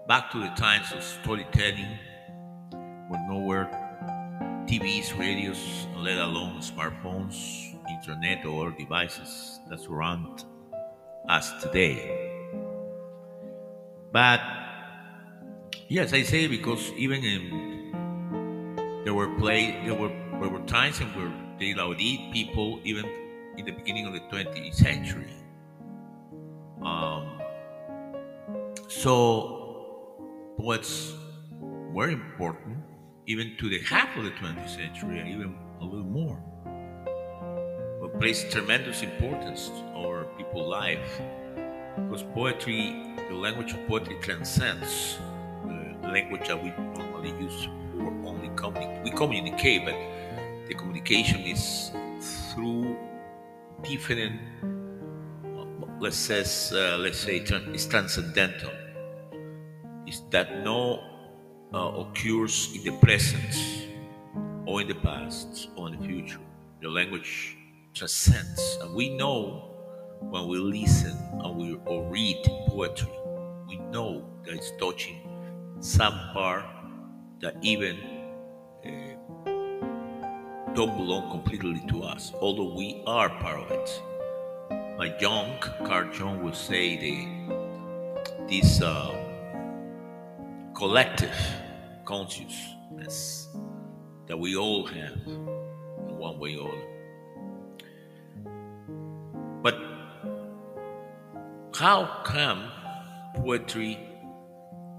back 0.06 0.30
to 0.32 0.38
the 0.38 0.50
times 0.50 0.92
of 0.92 1.02
storytelling 1.02 1.98
when 3.08 3.28
nowhere 3.28 3.68
TVs, 4.66 5.16
radios, 5.18 5.86
let 5.96 6.18
alone 6.18 6.58
smartphones, 6.58 7.74
internet, 7.88 8.44
or 8.44 8.72
devices 8.72 9.60
that 9.68 9.80
surround 9.80 10.44
us 11.28 11.52
today. 11.62 12.32
But 14.12 14.40
yes, 15.88 16.12
I 16.12 16.22
say 16.22 16.48
because 16.48 16.90
even 16.96 17.22
in 17.22 19.02
there 19.04 19.14
were 19.14 19.28
play 19.38 19.80
there 19.84 19.94
were 19.94 20.10
there 20.40 20.48
were 20.48 20.64
times 20.66 21.00
in 21.00 21.06
where 21.14 21.32
they 21.58 21.74
lauded 21.74 22.32
people 22.32 22.80
even 22.84 23.06
in 23.56 23.64
the 23.64 23.72
beginning 23.72 24.06
of 24.06 24.12
the 24.12 24.20
20th 24.20 24.74
century. 24.74 25.32
Um, 26.82 27.40
so 28.88 30.14
what's 30.56 31.14
more 31.92 32.10
important 32.10 32.78
even 33.26 33.56
to 33.58 33.68
the 33.68 33.80
half 33.80 34.16
of 34.16 34.24
the 34.24 34.30
20th 34.30 34.68
century 34.68 35.18
and 35.18 35.28
even 35.28 35.54
a 35.80 35.84
little 35.84 36.06
more. 36.06 36.40
But 38.00 38.20
places 38.20 38.52
tremendous 38.52 39.02
importance 39.02 39.70
over 39.94 40.24
people's 40.38 40.68
life 40.68 41.20
because 41.96 42.22
poetry, 42.34 43.14
the 43.28 43.34
language 43.34 43.72
of 43.72 43.86
poetry 43.88 44.16
transcends 44.20 45.18
the 46.02 46.08
language 46.08 46.46
that 46.46 46.62
we 46.62 46.70
normally 46.70 47.30
use 47.42 47.64
for 47.96 48.12
only 48.28 48.50
communicate. 48.54 49.02
We 49.02 49.10
communicate, 49.10 49.84
but 49.84 49.96
the 50.68 50.74
communication 50.74 51.40
is 51.40 51.90
through 52.52 52.96
different, 53.82 54.40
let's 55.98 56.16
say, 56.16 56.40
uh, 56.40 56.98
let's 56.98 57.18
say, 57.18 57.38
it's 57.38 57.86
transcendental. 57.86 58.70
Is 60.06 60.22
that 60.30 60.62
no 60.62 61.15
uh, 61.74 61.78
occurs 61.98 62.70
in 62.74 62.84
the 62.84 62.92
present 62.98 63.88
or 64.66 64.80
in 64.80 64.88
the 64.88 64.94
past 64.94 65.68
or 65.76 65.88
in 65.88 65.98
the 65.98 66.06
future. 66.06 66.40
The 66.80 66.88
language 66.88 67.56
transcends, 67.94 68.78
and 68.82 68.94
we 68.94 69.16
know 69.16 69.74
when 70.20 70.48
we 70.48 70.58
listen 70.58 71.16
and 71.42 71.56
we 71.56 71.78
or 71.86 72.10
read 72.10 72.42
poetry, 72.68 73.10
we 73.68 73.78
know 73.90 74.24
that 74.44 74.54
it's 74.54 74.72
touching 74.78 75.20
some 75.80 76.18
part 76.32 76.64
that 77.40 77.56
even 77.62 77.96
uh, 78.84 79.16
don't 80.74 80.96
belong 80.96 81.30
completely 81.30 81.82
to 81.88 82.02
us, 82.02 82.32
although 82.40 82.74
we 82.74 83.02
are 83.06 83.28
part 83.28 83.60
of 83.60 83.70
it. 83.70 84.02
Like 84.98 85.20
Jung, 85.20 85.58
Carl 85.84 86.12
Jung 86.14 86.42
would 86.42 86.56
say 86.56 86.96
the 86.96 88.46
this. 88.48 88.80
Uh, 88.80 89.25
collective 90.76 91.34
consciousness 92.04 93.48
that 94.26 94.38
we 94.38 94.54
all 94.56 94.86
have 94.86 95.16
in 95.26 96.18
one 96.18 96.38
way 96.38 96.54
or 96.56 96.68
other. 96.68 96.86
But 99.62 99.74
how 101.74 102.20
come 102.24 102.70
poetry 103.36 103.98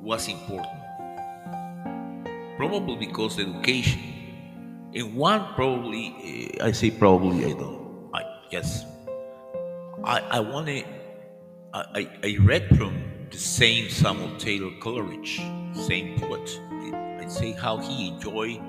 was 0.01 0.27
important? 0.27 0.81
Probably 2.57 2.95
because 2.95 3.37
education. 3.37 4.01
In 4.93 5.13
one, 5.15 5.53
probably, 5.53 6.57
I 6.59 6.71
say 6.71 6.89
probably, 6.89 7.45
I 7.45 7.53
don't, 7.53 8.09
I 8.15 8.23
guess. 8.49 8.83
I, 10.03 10.21
I 10.21 10.39
want 10.39 10.65
to, 10.67 10.83
I, 11.71 12.09
I 12.23 12.37
read 12.41 12.67
from 12.75 13.27
the 13.29 13.37
same 13.37 13.91
Samuel 13.91 14.35
Taylor 14.37 14.71
Coleridge 14.81 15.39
same 15.77 16.19
poet. 16.19 16.59
I 17.19 17.27
say 17.27 17.51
how 17.51 17.77
he 17.77 18.09
enjoyed 18.09 18.61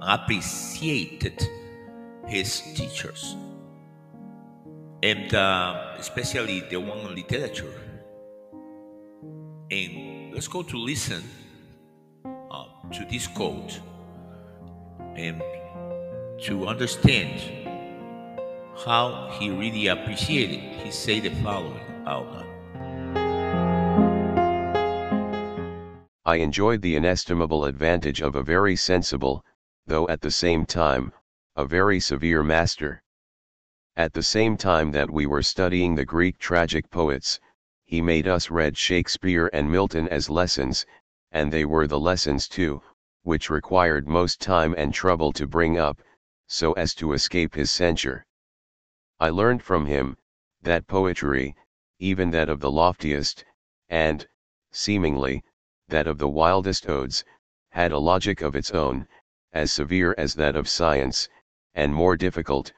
appreciated 0.00 1.48
his 2.26 2.60
teachers, 2.74 3.36
and 5.02 5.34
uh, 5.34 5.94
especially 5.98 6.60
the 6.70 6.76
one 6.76 6.98
on 6.98 7.14
literature. 7.14 7.72
And 9.70 10.32
let's 10.34 10.48
go 10.48 10.62
to 10.62 10.76
listen 10.76 11.22
uh, 12.24 12.64
to 12.92 13.04
this 13.10 13.26
quote 13.26 13.80
and 15.16 15.42
to 16.42 16.66
understand 16.66 17.40
how 18.84 19.30
he 19.38 19.50
really 19.50 19.88
appreciated. 19.88 20.60
He 20.84 20.90
said 20.90 21.24
the 21.24 21.30
following 21.42 21.80
out 22.06 22.32
loud. 22.32 22.55
I 26.28 26.38
enjoyed 26.38 26.82
the 26.82 26.96
inestimable 26.96 27.64
advantage 27.66 28.20
of 28.20 28.34
a 28.34 28.42
very 28.42 28.74
sensible, 28.74 29.44
though 29.86 30.08
at 30.08 30.22
the 30.22 30.30
same 30.32 30.66
time, 30.66 31.12
a 31.54 31.64
very 31.64 32.00
severe 32.00 32.42
master. 32.42 33.00
At 33.94 34.12
the 34.12 34.24
same 34.24 34.56
time 34.56 34.90
that 34.90 35.08
we 35.08 35.24
were 35.24 35.44
studying 35.44 35.94
the 35.94 36.04
Greek 36.04 36.38
tragic 36.38 36.90
poets, 36.90 37.38
he 37.84 38.02
made 38.02 38.26
us 38.26 38.50
read 38.50 38.76
Shakespeare 38.76 39.48
and 39.52 39.70
Milton 39.70 40.08
as 40.08 40.28
lessons, 40.28 40.84
and 41.30 41.52
they 41.52 41.64
were 41.64 41.86
the 41.86 42.00
lessons 42.00 42.48
too, 42.48 42.82
which 43.22 43.48
required 43.48 44.08
most 44.08 44.40
time 44.40 44.74
and 44.76 44.92
trouble 44.92 45.32
to 45.32 45.46
bring 45.46 45.78
up, 45.78 46.02
so 46.48 46.72
as 46.72 46.92
to 46.96 47.12
escape 47.12 47.54
his 47.54 47.70
censure. 47.70 48.26
I 49.20 49.28
learned 49.28 49.62
from 49.62 49.86
him, 49.86 50.16
that 50.60 50.88
poetry, 50.88 51.54
even 52.00 52.32
that 52.32 52.48
of 52.48 52.58
the 52.58 52.72
loftiest, 52.72 53.44
and, 53.88 54.26
seemingly, 54.72 55.44
that 55.88 56.06
of 56.06 56.18
the 56.18 56.28
wildest 56.28 56.88
odes, 56.88 57.24
had 57.70 57.92
a 57.92 57.98
logic 57.98 58.42
of 58.42 58.56
its 58.56 58.70
own, 58.72 59.06
as 59.52 59.72
severe 59.72 60.14
as 60.18 60.34
that 60.34 60.56
of 60.56 60.68
science, 60.68 61.28
and 61.74 61.94
more 61.94 62.16
difficult, 62.16 62.72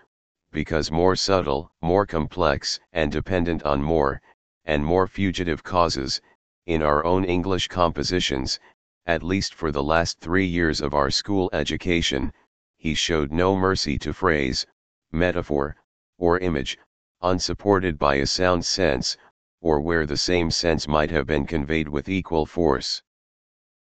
because 0.52 0.90
more 0.90 1.16
subtle, 1.16 1.70
more 1.80 2.06
complex, 2.06 2.80
and 2.92 3.12
dependent 3.12 3.62
on 3.62 3.82
more, 3.82 4.20
and 4.64 4.84
more 4.84 5.06
fugitive 5.06 5.62
causes, 5.62 6.20
in 6.66 6.82
our 6.82 7.04
own 7.04 7.24
English 7.24 7.68
compositions, 7.68 8.60
at 9.06 9.22
least 9.22 9.54
for 9.54 9.72
the 9.72 9.82
last 9.82 10.20
three 10.20 10.44
years 10.46 10.80
of 10.82 10.92
our 10.92 11.10
school 11.10 11.48
education, 11.52 12.32
he 12.76 12.94
showed 12.94 13.32
no 13.32 13.56
mercy 13.56 13.98
to 13.98 14.12
phrase, 14.12 14.66
metaphor, 15.10 15.74
or 16.18 16.38
image, 16.40 16.76
unsupported 17.22 17.98
by 17.98 18.16
a 18.16 18.26
sound 18.26 18.64
sense, 18.64 19.16
or 19.60 19.80
where 19.80 20.06
the 20.06 20.16
same 20.16 20.50
sense 20.50 20.86
might 20.86 21.10
have 21.10 21.26
been 21.26 21.46
conveyed 21.46 21.88
with 21.88 22.08
equal 22.08 22.46
force. 22.46 23.02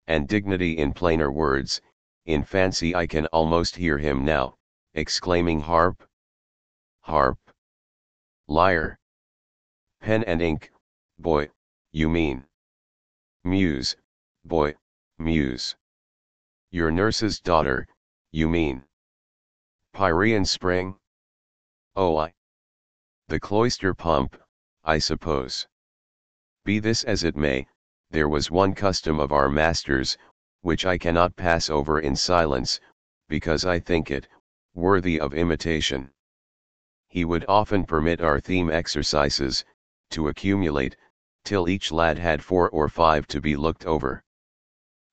And 0.06 0.26
dignity 0.26 0.78
in 0.78 0.92
plainer 0.92 1.30
words, 1.30 1.80
in 2.24 2.42
fancy 2.44 2.94
I 2.94 3.06
can 3.06 3.26
almost 3.26 3.76
hear 3.76 3.98
him 3.98 4.24
now, 4.24 4.56
exclaiming 4.94 5.60
harp, 5.60 6.02
harp, 7.00 7.38
lyre, 8.46 8.98
pen 10.00 10.24
and 10.24 10.40
ink, 10.40 10.70
boy, 11.18 11.50
you 11.92 12.08
mean. 12.08 12.46
Muse, 13.44 13.96
boy, 14.44 14.74
muse. 15.18 15.76
Your 16.70 16.90
nurse's 16.90 17.40
daughter, 17.40 17.86
you 18.30 18.48
mean. 18.48 18.84
Pierian 19.94 20.46
spring? 20.46 20.96
Oh 21.96 22.16
aye. 22.16 22.34
The 23.28 23.40
cloister 23.40 23.94
pump, 23.94 24.36
I 24.88 24.96
suppose. 24.96 25.68
Be 26.64 26.78
this 26.78 27.04
as 27.04 27.22
it 27.22 27.36
may, 27.36 27.66
there 28.10 28.26
was 28.26 28.50
one 28.50 28.74
custom 28.74 29.20
of 29.20 29.32
our 29.32 29.50
masters, 29.50 30.16
which 30.62 30.86
I 30.86 30.96
cannot 30.96 31.36
pass 31.36 31.68
over 31.68 32.00
in 32.00 32.16
silence, 32.16 32.80
because 33.28 33.66
I 33.66 33.80
think 33.80 34.10
it, 34.10 34.28
worthy 34.72 35.20
of 35.20 35.34
imitation. 35.34 36.10
He 37.06 37.26
would 37.26 37.44
often 37.46 37.84
permit 37.84 38.22
our 38.22 38.40
theme 38.40 38.70
exercises, 38.70 39.62
to 40.12 40.28
accumulate, 40.28 40.96
till 41.44 41.68
each 41.68 41.92
lad 41.92 42.18
had 42.18 42.42
four 42.42 42.70
or 42.70 42.88
five 42.88 43.26
to 43.26 43.42
be 43.42 43.56
looked 43.56 43.84
over. 43.84 44.24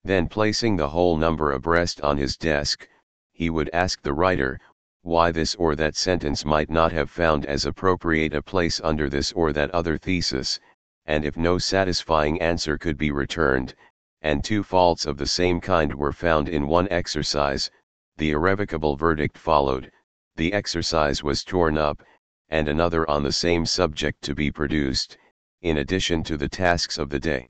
Then 0.06 0.30
placing 0.30 0.78
the 0.78 0.92
whole 0.92 1.18
number 1.18 1.52
abreast 1.52 2.00
on 2.00 2.16
his 2.16 2.38
desk, 2.38 2.88
he 3.34 3.50
would 3.50 3.70
ask 3.74 4.02
the 4.04 4.14
writer, 4.14 4.58
why 5.06 5.30
this 5.30 5.54
or 5.56 5.76
that 5.76 5.96
sentence 5.96 6.44
might 6.44 6.68
not 6.68 6.92
have 6.92 7.12
found 7.12 7.46
as 7.46 7.64
appropriate 7.64 8.34
a 8.34 8.42
place 8.42 8.82
under 8.84 9.08
this 9.08 9.32
or 9.34 9.54
that 9.54 9.70
other 9.70 10.00
thesis, 10.00 10.60
and 11.06 11.24
if 11.24 11.38
no 11.38 11.60
satisfying 11.60 12.42
answer 12.42 12.76
could 12.76 12.98
be 12.98 13.12
returned, 13.12 13.76
and 14.24 14.44
two 14.44 14.64
faults 14.64 15.06
of 15.06 15.18
the 15.18 15.28
same 15.28 15.62
kind 15.62 15.94
were 15.94 16.12
found 16.12 16.50
in 16.50 16.66
one 16.66 16.88
exercise, 16.90 17.70
the 18.18 18.32
irrevocable 18.32 18.96
verdict 18.96 19.38
followed, 19.38 19.92
The 20.38 20.52
exercise 20.54 21.22
was 21.22 21.44
torn 21.44 21.78
up, 21.78 22.02
and 22.50 22.68
another 22.68 23.08
on 23.08 23.22
the 23.22 23.32
same 23.32 23.68
subject 23.68 24.24
to 24.24 24.34
be 24.34 24.50
produced, 24.50 25.20
in 25.62 25.78
addition 25.78 26.24
to 26.24 26.36
the 26.36 26.50
tasks 26.50 26.98
of 26.98 27.12
the 27.12 27.20
day. 27.20 27.48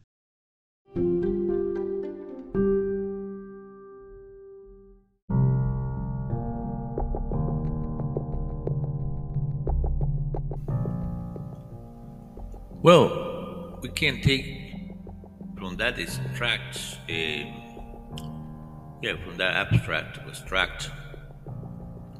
Well, 12.86 13.79
we 13.81 13.89
can 13.89 14.21
take 14.21 14.45
from 15.57 15.75
that 15.77 15.97
extract, 15.97 16.99
uh, 17.09 17.13
yeah, 19.01 19.15
from 19.25 19.38
that 19.38 19.55
abstract, 19.55 20.19
abstract, 20.19 20.91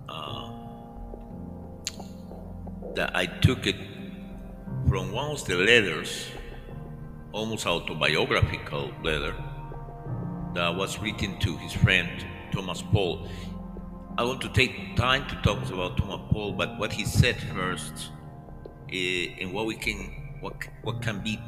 uh, 0.10 0.50
that 2.96 3.16
I 3.16 3.28
took 3.28 3.68
it 3.68 3.76
from 4.90 5.12
one 5.12 5.34
of 5.34 5.46
the 5.46 5.54
letters, 5.54 6.26
almost 7.32 7.68
autobiographical 7.68 8.92
letter, 9.04 9.36
that 10.56 10.76
was 10.76 10.98
written 10.98 11.38
to 11.42 11.58
his 11.58 11.74
friend 11.74 12.26
Thomas 12.52 12.82
Poole. 12.82 13.30
I 14.18 14.24
want 14.24 14.42
to 14.42 14.50
take 14.50 14.96
time 14.96 15.28
to 15.28 15.36
talk 15.44 15.64
about 15.70 15.98
Thomas 15.98 16.22
Poole, 16.32 16.54
but 16.54 16.80
what 16.80 16.92
he 16.92 17.06
said 17.06 17.36
first, 17.54 18.10
uh, 18.92 18.96
and 19.40 19.54
what 19.54 19.68
we 19.68 19.76
can 19.76 20.25
what 20.46 20.68
what 20.84 21.02
can 21.02 21.20
be 21.28 21.40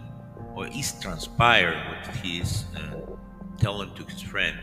or 0.56 0.68
is 0.68 0.92
transpired 1.00 1.78
what 1.90 2.16
he 2.18 2.40
is 2.40 2.66
uh, 2.76 3.02
telling 3.60 3.94
to 3.94 4.04
his 4.12 4.24
friend 4.24 4.58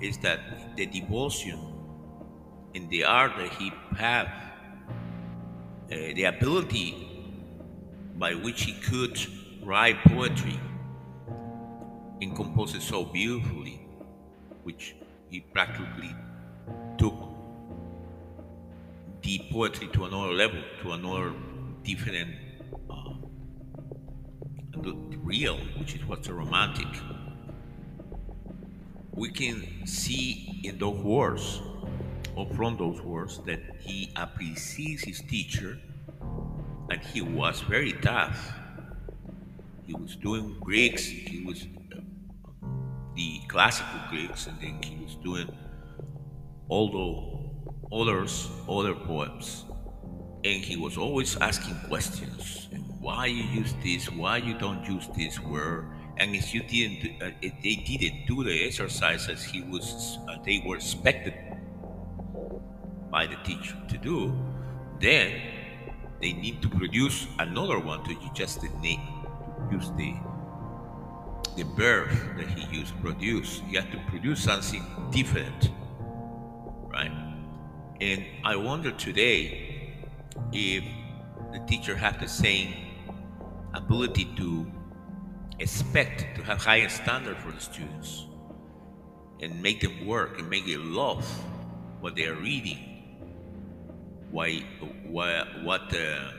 is 0.00 0.16
that 0.26 0.40
the 0.76 0.86
devotion 0.86 1.58
in 2.72 2.88
the 2.88 3.04
art 3.04 3.32
that 3.36 3.52
he 3.58 3.70
have 3.96 4.26
uh, 4.26 5.96
the 6.18 6.24
ability 6.24 6.88
by 8.16 8.32
which 8.46 8.62
he 8.62 8.72
could 8.88 9.16
write 9.62 9.98
poetry 10.04 10.58
and 12.22 12.34
compose 12.34 12.74
it 12.74 12.80
so 12.80 13.04
beautifully 13.04 13.78
which 14.62 14.94
he 15.28 15.40
practically 15.40 16.14
took 16.96 17.16
the 19.22 19.40
poetry 19.52 19.88
to 19.88 20.06
another 20.06 20.32
level 20.32 20.62
to 20.82 20.92
another 20.92 21.32
different 21.82 22.47
the 24.82 24.94
real, 25.18 25.56
which 25.78 25.94
is 25.94 26.04
what's 26.06 26.28
a 26.28 26.32
romantic, 26.32 26.88
we 29.12 29.30
can 29.30 29.86
see 29.86 30.60
in 30.64 30.78
those 30.78 30.98
words, 30.98 31.60
or 32.36 32.46
from 32.54 32.76
those 32.76 33.00
words, 33.02 33.38
that 33.46 33.60
he 33.80 34.12
appreciates 34.16 35.04
his 35.04 35.20
teacher 35.20 35.78
and 36.90 37.00
he 37.02 37.20
was 37.20 37.60
very 37.60 37.92
tough. 37.92 38.52
He 39.86 39.94
was 39.94 40.16
doing 40.16 40.56
Greeks, 40.60 41.04
he 41.04 41.44
was 41.44 41.66
uh, 41.92 42.00
the 43.14 43.40
classical 43.48 44.00
Greeks, 44.10 44.46
and 44.46 44.58
then 44.60 44.80
he 44.82 45.02
was 45.02 45.14
doing 45.16 45.50
all 46.68 47.50
the 47.90 47.96
others, 47.96 48.48
other 48.68 48.94
poems. 48.94 49.64
And 50.44 50.64
he 50.64 50.76
was 50.76 50.96
always 50.96 51.36
asking 51.36 51.74
questions 51.88 52.68
why 53.00 53.26
you 53.26 53.44
use 53.44 53.74
this, 53.82 54.10
why 54.10 54.38
you 54.38 54.54
don't 54.58 54.84
use 54.84 55.08
this 55.16 55.38
word. 55.40 55.86
And 56.16 56.34
if 56.34 56.52
you 56.52 56.62
didn't, 56.62 57.22
uh, 57.22 57.30
if 57.40 57.52
they 57.62 57.76
didn't 57.76 58.26
do 58.26 58.42
the 58.42 58.66
exercise 58.66 59.28
as 59.28 59.44
he 59.44 59.62
was, 59.62 60.18
uh, 60.28 60.36
they 60.44 60.62
were 60.66 60.76
expected 60.76 61.34
by 63.10 63.26
the 63.26 63.36
teacher 63.44 63.76
to 63.88 63.98
do, 63.98 64.36
then 65.00 65.40
they 66.20 66.32
need 66.32 66.60
to 66.62 66.68
produce 66.68 67.28
another 67.38 67.78
one 67.78 68.02
to 68.04 68.16
just 68.34 68.60
the 68.60 68.68
name, 68.80 69.00
to 69.70 69.76
use 69.76 69.90
the 69.96 70.14
the 71.56 71.64
verb 71.76 72.08
that 72.36 72.48
he 72.48 72.76
used, 72.76 72.94
produce. 73.00 73.60
He 73.68 73.74
had 73.74 73.90
to 73.90 73.98
produce 74.08 74.44
something 74.44 74.84
different, 75.10 75.70
right? 76.86 77.10
And 78.00 78.24
I 78.44 78.54
wonder 78.54 78.92
today 78.92 79.94
if 80.52 80.84
the 81.52 81.58
teacher 81.66 81.96
had 81.96 82.20
the 82.20 82.28
same 82.28 82.87
ability 83.74 84.26
to 84.36 84.66
expect 85.58 86.36
to 86.36 86.42
have 86.42 86.58
higher 86.58 86.88
standard 86.88 87.36
for 87.38 87.50
the 87.50 87.60
students 87.60 88.26
and 89.40 89.60
make 89.62 89.80
them 89.80 90.06
work 90.06 90.38
and 90.38 90.48
make 90.48 90.66
them 90.66 90.94
love 90.94 91.24
what 92.00 92.14
they 92.14 92.26
are 92.26 92.34
reading, 92.34 92.78
why, 94.30 94.64
why 95.06 95.44
what 95.62 95.82
uh, 95.94 96.30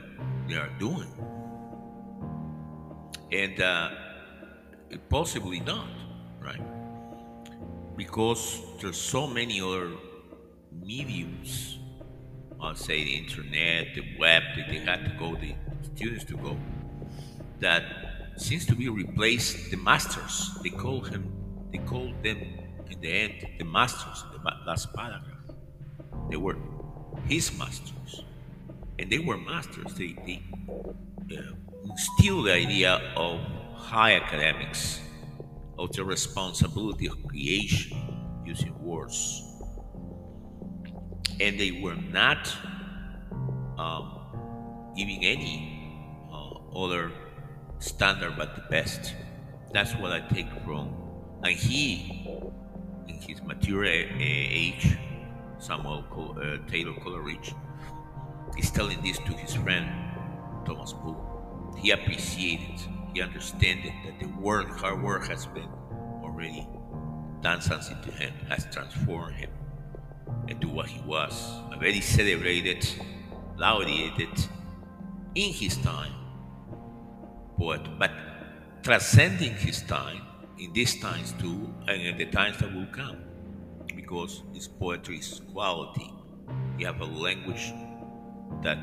they 0.48 0.56
are 0.56 0.70
doing, 0.78 1.08
and 3.32 3.60
uh, 3.60 3.90
possibly 5.08 5.60
not, 5.60 5.88
right? 6.40 6.62
Because 7.96 8.60
there's 8.80 9.00
so 9.00 9.26
many 9.26 9.60
other 9.60 9.90
mediums. 10.82 11.78
I'll 12.60 12.74
say 12.74 13.04
the 13.04 13.16
internet, 13.16 13.94
the 13.94 14.02
web 14.18 14.42
that 14.56 14.68
they 14.68 14.78
had 14.78 15.04
to 15.04 15.12
go, 15.18 15.34
the 15.34 15.54
students 15.94 16.24
to 16.24 16.36
go 16.36 16.56
that 17.60 17.82
seems 18.36 18.66
to 18.66 18.74
be 18.74 18.88
replaced 18.88 19.70
the 19.70 19.76
masters. 19.76 20.50
They 20.62 20.70
call 20.70 21.00
him, 21.00 21.32
they 21.72 21.78
call 21.78 22.12
them 22.22 22.38
in 22.90 23.00
the 23.00 23.12
end 23.12 23.46
the 23.58 23.64
masters 23.64 24.24
in 24.34 24.42
the 24.42 24.50
last 24.66 24.92
paragraph. 24.94 25.22
They 26.30 26.36
were 26.36 26.56
his 27.26 27.56
masters, 27.58 28.24
and 28.98 29.10
they 29.10 29.18
were 29.18 29.36
masters. 29.36 29.94
They, 29.94 30.16
they 30.26 30.42
uh, 31.36 31.42
instilled 31.84 32.46
the 32.46 32.54
idea 32.54 33.12
of 33.16 33.40
high 33.74 34.14
academics, 34.14 35.00
of 35.78 35.92
the 35.92 36.04
responsibility 36.04 37.06
of 37.06 37.22
creation 37.26 37.96
using 38.44 38.74
words, 38.82 39.42
and 41.40 41.58
they 41.58 41.80
were 41.82 41.96
not 41.96 42.52
um, 43.78 44.92
giving 44.96 45.24
any 45.24 46.28
uh, 46.32 46.78
other 46.78 47.10
standard 47.80 48.36
but 48.36 48.54
the 48.54 48.62
best. 48.70 49.14
That's 49.72 49.92
what 49.94 50.12
I 50.12 50.20
take 50.20 50.48
from. 50.64 50.94
And 51.42 51.56
he, 51.56 52.28
in 53.08 53.14
his 53.16 53.42
mature 53.42 53.84
age, 53.84 54.96
Samuel 55.58 56.04
uh, 56.12 56.70
Taylor 56.70 56.94
Coleridge, 57.00 57.54
is 58.58 58.70
telling 58.70 59.00
this 59.02 59.18
to 59.18 59.32
his 59.32 59.54
friend 59.54 59.88
Thomas 60.66 60.92
Poole. 60.92 61.74
He 61.78 61.90
appreciated, 61.90 62.80
he 63.14 63.22
understood 63.22 63.78
that 64.04 64.20
the 64.20 64.26
work, 64.38 64.68
hard 64.78 65.02
work 65.02 65.26
has 65.28 65.46
been 65.46 65.68
already 66.22 66.66
done 67.40 67.60
something 67.60 67.96
to 68.02 68.10
him, 68.10 68.32
has 68.48 68.66
transformed 68.70 69.36
him 69.36 69.50
into 70.48 70.68
what 70.68 70.86
he 70.86 71.00
was. 71.02 71.50
A 71.72 71.78
very 71.78 72.00
celebrated, 72.00 72.86
lauded 73.56 74.28
in 75.34 75.52
his 75.52 75.76
time 75.78 76.19
poet, 77.60 77.82
but 77.98 78.10
transcending 78.82 79.52
his 79.52 79.82
time 79.82 80.22
in 80.58 80.72
these 80.72 80.98
times 80.98 81.34
too, 81.38 81.72
and 81.86 82.00
in 82.00 82.16
the 82.16 82.24
times 82.24 82.56
that 82.58 82.74
will 82.74 82.88
come, 82.90 83.18
because 83.94 84.42
his 84.54 84.66
poetry 84.66 85.18
is 85.18 85.42
quality. 85.52 86.10
You 86.78 86.86
have 86.86 87.02
a 87.02 87.04
language 87.04 87.72
that 88.62 88.78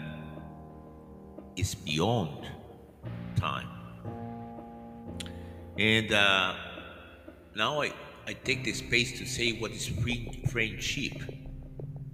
is 1.55 1.73
beyond 1.73 2.45
time. 3.36 3.67
And 5.80 6.11
uh, 6.13 6.53
now 7.55 7.82
I, 7.82 7.91
I 8.28 8.34
take 8.34 8.63
the 8.63 8.73
space 8.73 9.17
to 9.17 9.25
say 9.25 9.53
what 9.59 9.71
is 9.71 9.88
friendship. 10.51 11.13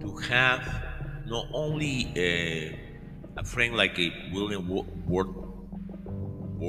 To 0.00 0.16
have 0.16 0.64
not 1.26 1.46
only 1.52 2.12
a, 2.16 2.78
a 3.36 3.44
friend 3.44 3.74
like 3.76 3.98
a 3.98 4.30
William 4.32 4.68
Ward 5.06 5.43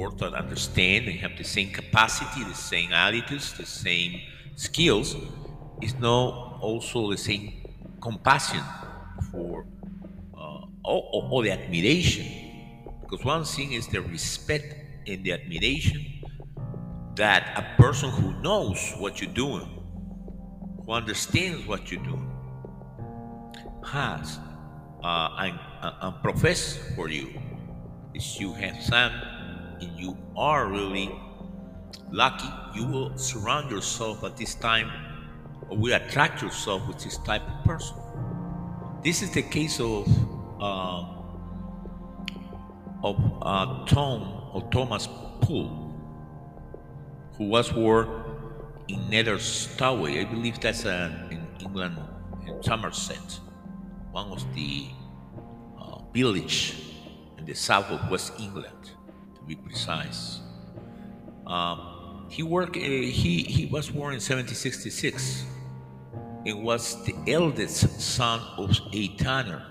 and 0.04 0.34
understand 0.34 1.06
and 1.06 1.18
have 1.20 1.36
the 1.36 1.44
same 1.44 1.70
capacity, 1.70 2.44
the 2.44 2.54
same 2.54 2.92
attitudes, 2.92 3.54
the 3.54 3.66
same 3.66 4.20
skills, 4.54 5.16
is 5.82 5.94
now 5.94 6.58
also 6.60 7.10
the 7.10 7.16
same 7.16 7.64
compassion 8.00 8.62
for 9.30 9.66
uh, 10.36 10.60
or, 10.84 11.28
or 11.30 11.42
the 11.42 11.50
admiration. 11.50 12.26
Because 13.00 13.24
one 13.24 13.44
thing 13.44 13.72
is 13.72 13.88
the 13.88 14.02
respect 14.02 14.74
and 15.06 15.24
the 15.24 15.32
admiration 15.32 16.04
that 17.14 17.56
a 17.56 17.80
person 17.80 18.10
who 18.10 18.32
knows 18.42 18.92
what 18.98 19.20
you're 19.20 19.32
doing, 19.32 19.66
who 20.84 20.92
understands 20.92 21.66
what 21.66 21.90
you're 21.90 22.02
doing, 22.02 22.30
has 23.84 24.38
uh, 25.02 25.30
and, 25.38 25.58
uh, 25.80 25.92
and 26.02 26.22
profess 26.22 26.78
for 26.94 27.08
you. 27.08 27.40
Is 28.14 28.40
you 28.40 28.52
have 28.54 28.82
some 28.82 29.12
and 29.80 29.98
you 29.98 30.16
are 30.36 30.66
really 30.66 31.10
lucky, 32.10 32.48
you 32.74 32.86
will 32.86 33.16
surround 33.16 33.70
yourself 33.70 34.24
at 34.24 34.36
this 34.36 34.54
time 34.54 34.90
or 35.68 35.76
will 35.76 35.94
attract 35.94 36.42
yourself 36.42 36.86
with 36.86 36.98
this 37.02 37.18
type 37.18 37.42
of 37.42 37.64
person. 37.64 37.96
this 39.02 39.22
is 39.22 39.30
the 39.30 39.42
case 39.42 39.78
of 39.78 40.08
uh, 40.60 41.04
of 43.04 43.16
uh, 43.42 43.84
Tom 43.86 44.50
or 44.52 44.62
Thomas 44.72 45.08
Poole, 45.42 45.94
who 47.36 47.44
was 47.44 47.70
born 47.70 48.08
in 48.88 49.08
Nether 49.08 49.36
Stowey. 49.36 50.20
I 50.20 50.24
believe 50.24 50.58
that's 50.58 50.84
in 50.84 51.46
England, 51.60 51.98
in 52.48 52.60
Somerset, 52.62 53.38
one 54.10 54.32
of 54.32 54.42
the 54.54 54.86
uh, 55.78 55.98
village 56.12 56.74
in 57.38 57.44
the 57.44 57.54
south 57.54 57.90
of 57.90 58.10
West 58.10 58.32
England, 58.40 58.90
to 59.46 59.54
be 59.54 59.62
precise. 59.62 60.40
Um, 61.46 62.26
he 62.28 62.42
worked. 62.42 62.76
Uh, 62.76 62.80
he 62.80 63.44
he 63.48 63.66
was 63.66 63.90
born 63.90 64.14
in 64.14 64.20
1766 64.20 65.44
and 66.44 66.62
was 66.62 67.04
the 67.04 67.14
eldest 67.28 68.00
son 68.00 68.40
of 68.56 68.78
a 68.92 69.08
tanner. 69.16 69.62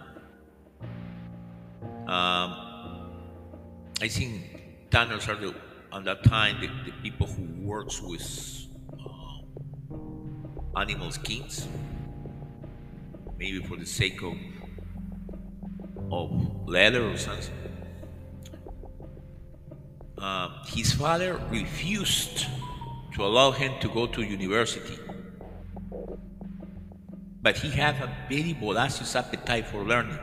Um, 2.07 2.53
I 4.01 4.07
think 4.07 4.89
tanners 4.91 5.27
are 5.27 5.35
the 5.35 5.53
at 5.93 6.03
that 6.05 6.23
time 6.23 6.59
the, 6.61 6.67
the 6.85 6.97
people 7.01 7.27
who 7.27 7.43
works 7.61 8.01
with 8.01 8.67
uh, 8.99 10.79
animal 10.79 11.11
skins, 11.11 11.67
maybe 13.37 13.61
for 13.63 13.77
the 13.77 13.85
sake 13.85 14.21
of 14.21 14.33
of 16.11 16.67
leather 16.67 17.09
or 17.09 17.17
something. 17.17 17.64
Uh, 20.17 20.49
his 20.65 20.93
father 20.93 21.39
refused 21.49 22.45
to 23.13 23.23
allow 23.23 23.51
him 23.51 23.73
to 23.81 23.89
go 23.89 24.07
to 24.07 24.21
university, 24.21 24.97
but 27.41 27.57
he 27.57 27.69
had 27.69 27.95
a 27.95 28.09
very 28.29 28.53
voracious 28.53 29.15
appetite 29.15 29.67
for 29.67 29.83
learning. 29.83 30.19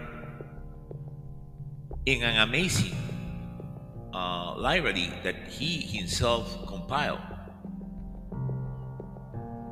In 2.06 2.22
an 2.22 2.48
amazing 2.48 2.96
uh, 4.14 4.54
library 4.56 5.12
that 5.24 5.36
he 5.48 5.80
himself 5.82 6.66
compiled, 6.66 7.20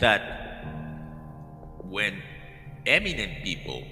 that 0.00 0.64
when 1.82 2.22
eminent 2.86 3.42
people, 3.42 3.82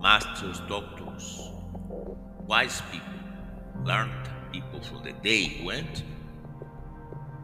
masters, 0.00 0.60
doctors, 0.68 1.50
wise 2.46 2.80
people, 2.90 3.12
learned 3.84 4.35
people 4.56 4.80
from 4.80 5.02
the 5.04 5.12
day 5.12 5.60
went, 5.64 6.02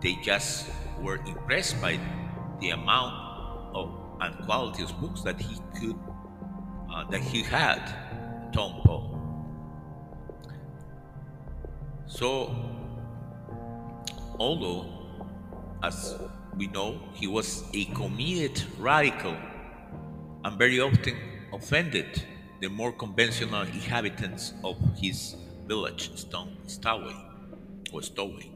they 0.01 0.15
just 0.23 0.71
were 1.01 1.17
impressed 1.27 1.81
by 1.81 1.99
the 2.61 2.71
amount 2.71 3.15
of 3.75 4.03
and 4.21 4.35
quality 4.47 4.85
of 4.85 5.01
books 5.01 5.23
that 5.23 5.41
he 5.41 5.57
could 5.79 5.99
uh, 6.93 7.05
that 7.11 7.21
he 7.21 7.43
had, 7.43 7.83
Tom. 8.53 8.73
So, 12.07 12.55
although, 14.39 14.87
as 15.83 16.15
we 16.57 16.67
know, 16.69 17.01
he 17.15 17.27
was 17.27 17.65
a 17.75 17.87
committed 17.87 18.63
radical 18.79 19.35
and 20.45 20.59
very 20.59 20.79
often 20.79 21.17
offended 21.53 22.23
the 22.61 22.69
more 22.69 22.93
conventional 22.93 23.63
inhabitants 23.63 24.53
of 24.63 24.77
his 25.01 25.35
village, 25.67 26.15
Stone, 26.17 26.57
Stowey, 26.67 27.15
or 27.93 28.01
Stowey. 28.01 28.51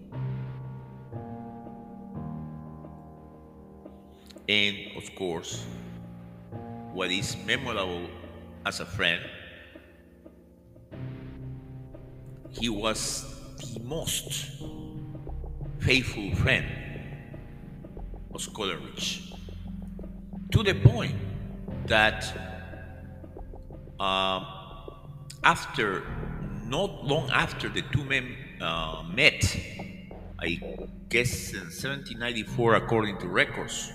And 4.49 4.77
of 4.97 5.15
course, 5.17 5.65
what 6.93 7.11
is 7.11 7.37
memorable 7.45 8.09
as 8.65 8.81
a 8.81 8.87
friend, 8.87 9.23
he 12.51 12.69
was 12.69 13.25
the 13.75 13.81
most 13.81 14.63
faithful 15.81 16.35
friend 16.37 16.67
of 18.35 18.55
Coleridge. 18.55 19.33
To 20.53 20.63
the 20.63 20.75
point 20.75 21.15
that 21.87 22.25
uh, 24.01 24.45
after, 25.45 26.03
not 26.69 27.05
long 27.05 27.31
after 27.31 27.69
the 27.69 27.83
two 27.93 28.05
men 28.05 28.37
uh, 28.61 29.05
met, 29.13 29.57
I 30.41 30.61
guess 31.09 31.53
in 31.53 31.61
1794, 31.61 32.75
according 32.75 33.19
to 33.19 33.29
records, 33.29 33.93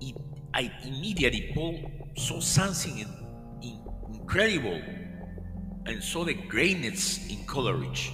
it, 0.00 0.16
I 0.54 0.72
immediately 0.84 1.52
Poole 1.54 1.90
saw 2.16 2.40
something 2.40 2.98
in, 2.98 3.08
in, 3.62 3.80
incredible 4.12 4.80
and 5.86 6.02
saw 6.02 6.24
the 6.24 6.34
greatness 6.34 7.28
in 7.30 7.44
Coleridge. 7.46 8.12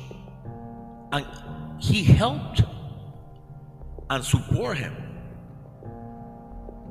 And 1.12 1.26
he 1.80 2.04
helped 2.04 2.62
and 4.10 4.24
support 4.24 4.78
him. 4.78 4.94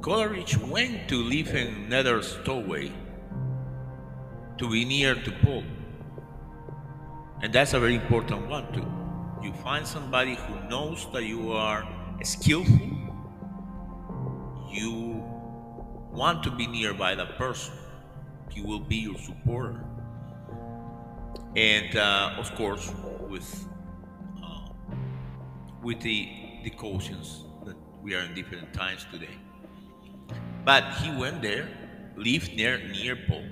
Coleridge 0.01 0.57
went 0.57 1.07
to 1.07 1.15
live 1.15 1.55
in 1.55 1.87
Nether 1.87 2.19
Stowey 2.19 2.91
to 4.57 4.69
be 4.69 4.83
near 4.85 5.15
to 5.15 5.31
Poole. 5.43 5.63
And 7.43 7.51
that's 7.51 7.73
a 7.73 7.79
very 7.79 7.95
important 7.95 8.47
one 8.47 8.71
too. 8.71 8.89
You 9.45 9.51
find 9.51 9.85
somebody 9.85 10.35
who 10.35 10.69
knows 10.69 11.05
that 11.11 11.25
you 11.25 11.51
are 11.51 11.85
skillful, 12.23 12.89
you 14.71 15.21
want 16.13 16.41
to 16.43 16.51
be 16.51 16.67
nearby 16.67 17.15
that 17.15 17.37
person. 17.37 17.73
He 18.49 18.61
will 18.61 18.79
be 18.79 18.95
your 18.95 19.17
supporter 19.17 19.83
and 21.55 21.97
uh, 21.97 22.33
of 22.37 22.55
course 22.55 22.93
with 23.27 23.67
uh, 24.41 24.69
with 25.83 25.99
the 25.99 26.29
the 26.63 26.69
cautions 26.69 27.43
that 27.65 27.75
we 28.01 28.15
are 28.15 28.21
in 28.21 28.33
different 28.33 28.73
times 28.73 29.05
today. 29.11 29.35
But 30.63 30.93
he 30.93 31.11
went 31.11 31.41
there, 31.41 31.67
lived 32.15 32.55
near 32.55 32.77
near 32.77 33.17
Poole, 33.27 33.49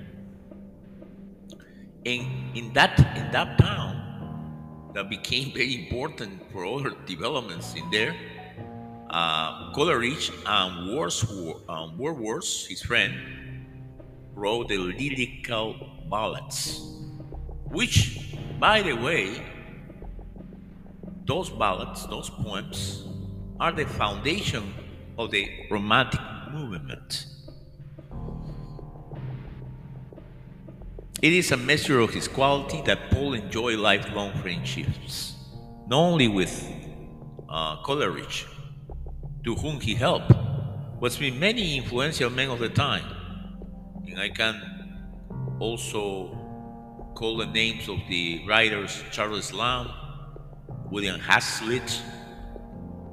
and 2.04 2.56
in 2.56 2.72
that 2.72 2.98
in 3.16 3.30
that 3.32 3.58
town 3.58 4.90
that 4.94 5.08
became 5.08 5.52
very 5.52 5.84
important 5.84 6.50
for 6.52 6.66
other 6.66 6.92
developments 7.06 7.74
in 7.74 7.88
there. 7.90 8.14
Uh, 9.08 9.72
Coleridge 9.74 10.32
and 10.46 10.96
Wordsworth, 10.96 11.68
um, 11.68 11.98
Wordsworth, 11.98 12.66
his 12.66 12.80
friend, 12.80 13.14
wrote 14.34 14.68
the 14.68 14.78
lyrical 14.78 15.76
ballads 16.10 16.92
which, 17.72 18.36
by 18.60 18.82
the 18.82 18.92
way, 18.92 19.42
those 21.26 21.48
ballads, 21.48 22.06
those 22.06 22.28
poems, 22.28 23.04
are 23.58 23.72
the 23.72 23.86
foundation 23.86 24.74
of 25.18 25.30
the 25.30 25.48
Romantic 25.70 26.20
movement. 26.52 27.26
It 31.22 31.32
is 31.32 31.52
a 31.52 31.56
measure 31.56 32.00
of 32.00 32.12
his 32.12 32.26
quality 32.26 32.82
that 32.82 33.12
Poole 33.12 33.34
enjoyed 33.34 33.78
lifelong 33.78 34.32
friendships, 34.42 35.36
not 35.86 35.98
only 35.98 36.26
with 36.26 36.68
uh, 37.48 37.80
Coleridge, 37.84 38.44
to 39.44 39.54
whom 39.54 39.78
he 39.78 39.94
helped, 39.94 40.30
but 41.00 41.16
with 41.20 41.34
many 41.34 41.76
influential 41.76 42.28
men 42.28 42.50
of 42.50 42.58
the 42.58 42.70
time. 42.70 43.04
And 44.04 44.20
I 44.20 44.30
can 44.30 44.60
also 45.60 47.12
call 47.14 47.36
the 47.36 47.46
names 47.46 47.88
of 47.88 48.00
the 48.08 48.44
writers 48.48 49.04
Charles 49.12 49.52
Lamb, 49.52 49.92
William 50.90 51.20
Hazlitt, 51.20 52.02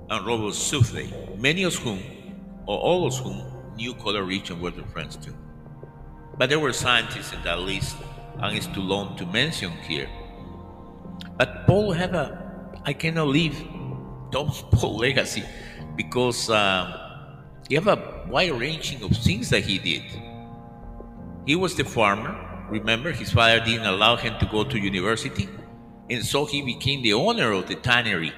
and 0.09 0.25
Robert 0.25 0.55
Southey, 0.55 1.13
many 1.37 1.61
of 1.61 1.75
whom, 1.75 2.01
or 2.65 2.79
all 2.79 3.05
of 3.05 3.15
whom, 3.17 3.43
knew 3.75 3.93
Coleridge 3.93 4.49
and 4.49 4.59
were 4.59 4.71
their 4.71 4.87
friends 4.87 5.15
too. 5.15 5.35
But 6.39 6.49
there 6.49 6.59
were 6.59 6.73
scientists 6.73 7.33
in 7.33 7.43
that 7.43 7.59
list, 7.59 7.97
and 8.39 8.57
it's 8.57 8.65
too 8.65 8.81
long 8.81 9.15
to 9.17 9.25
mention 9.27 9.71
here. 9.87 10.09
But 11.37 11.67
Poole 11.67 11.91
had 11.91 12.15
a, 12.15 12.81
I 12.83 12.93
cannot 12.93 13.27
leave 13.27 13.55
Thomas 14.31 14.63
Poole 14.71 14.97
legacy 14.97 15.43
because 15.95 16.49
uh, 16.49 17.29
he 17.69 17.75
have 17.75 17.87
a 17.87 18.25
wide 18.27 18.53
ranging 18.53 19.03
of 19.03 19.11
things 19.11 19.51
that 19.51 19.61
he 19.61 19.77
did. 19.77 20.03
He 21.45 21.55
was 21.55 21.75
the 21.75 21.83
farmer, 21.83 22.49
Remember, 22.69 23.11
his 23.11 23.31
father 23.31 23.59
didn't 23.59 23.87
allow 23.87 24.15
him 24.15 24.37
to 24.39 24.45
go 24.45 24.63
to 24.63 24.77
university, 24.77 25.49
and 26.09 26.23
so 26.23 26.45
he 26.45 26.61
became 26.61 27.01
the 27.01 27.13
owner 27.13 27.51
of 27.51 27.67
the 27.67 27.75
tannery. 27.75 28.31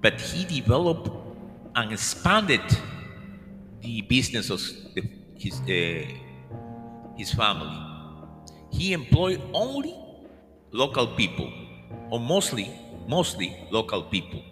But 0.00 0.20
he 0.20 0.44
developed 0.44 1.10
and 1.74 1.92
expanded 1.92 2.62
the 3.80 4.02
business 4.02 4.50
of 4.50 4.60
the, 4.94 5.02
his, 5.36 5.60
uh, 5.62 6.25
his 7.16 7.32
family. 7.32 7.76
He 8.70 8.92
employed 8.92 9.40
only 9.52 9.94
local 10.72 11.06
people, 11.08 11.50
or 12.10 12.20
mostly, 12.20 12.70
mostly 13.08 13.56
local 13.70 14.02
people. 14.02 14.42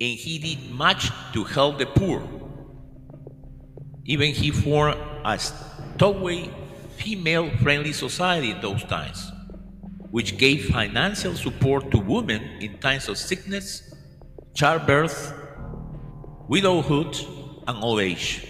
And 0.00 0.16
he 0.16 0.38
did 0.38 0.70
much 0.70 1.10
to 1.32 1.44
help 1.44 1.78
the 1.78 1.86
poor. 1.86 2.22
Even 4.04 4.32
he 4.32 4.50
formed 4.50 4.96
a 5.24 5.36
Stowey 5.36 6.50
female 6.96 7.50
friendly 7.58 7.92
society 7.92 8.52
in 8.52 8.60
those 8.60 8.82
times, 8.84 9.30
which 10.10 10.38
gave 10.38 10.66
financial 10.66 11.34
support 11.34 11.90
to 11.90 11.98
women 11.98 12.42
in 12.60 12.78
times 12.78 13.08
of 13.08 13.18
sickness, 13.18 13.94
childbirth, 14.54 15.34
widowhood, 16.48 17.16
and 17.66 17.84
old 17.84 18.00
age. 18.00 18.46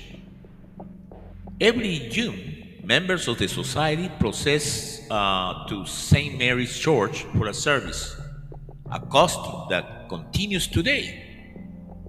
Every 1.61 2.09
June, 2.11 2.58
members 2.89 3.29
of 3.29 3.37
the 3.37 3.47
society 3.47 4.11
process 4.19 5.03
uh, 5.11 5.67
to 5.69 5.85
St. 5.85 6.39
Mary's 6.39 6.75
Church 6.79 7.25
for 7.37 7.49
a 7.49 7.53
service, 7.53 8.19
a 8.91 8.99
custom 8.99 9.67
that 9.69 10.09
continues 10.09 10.67
today 10.67 11.05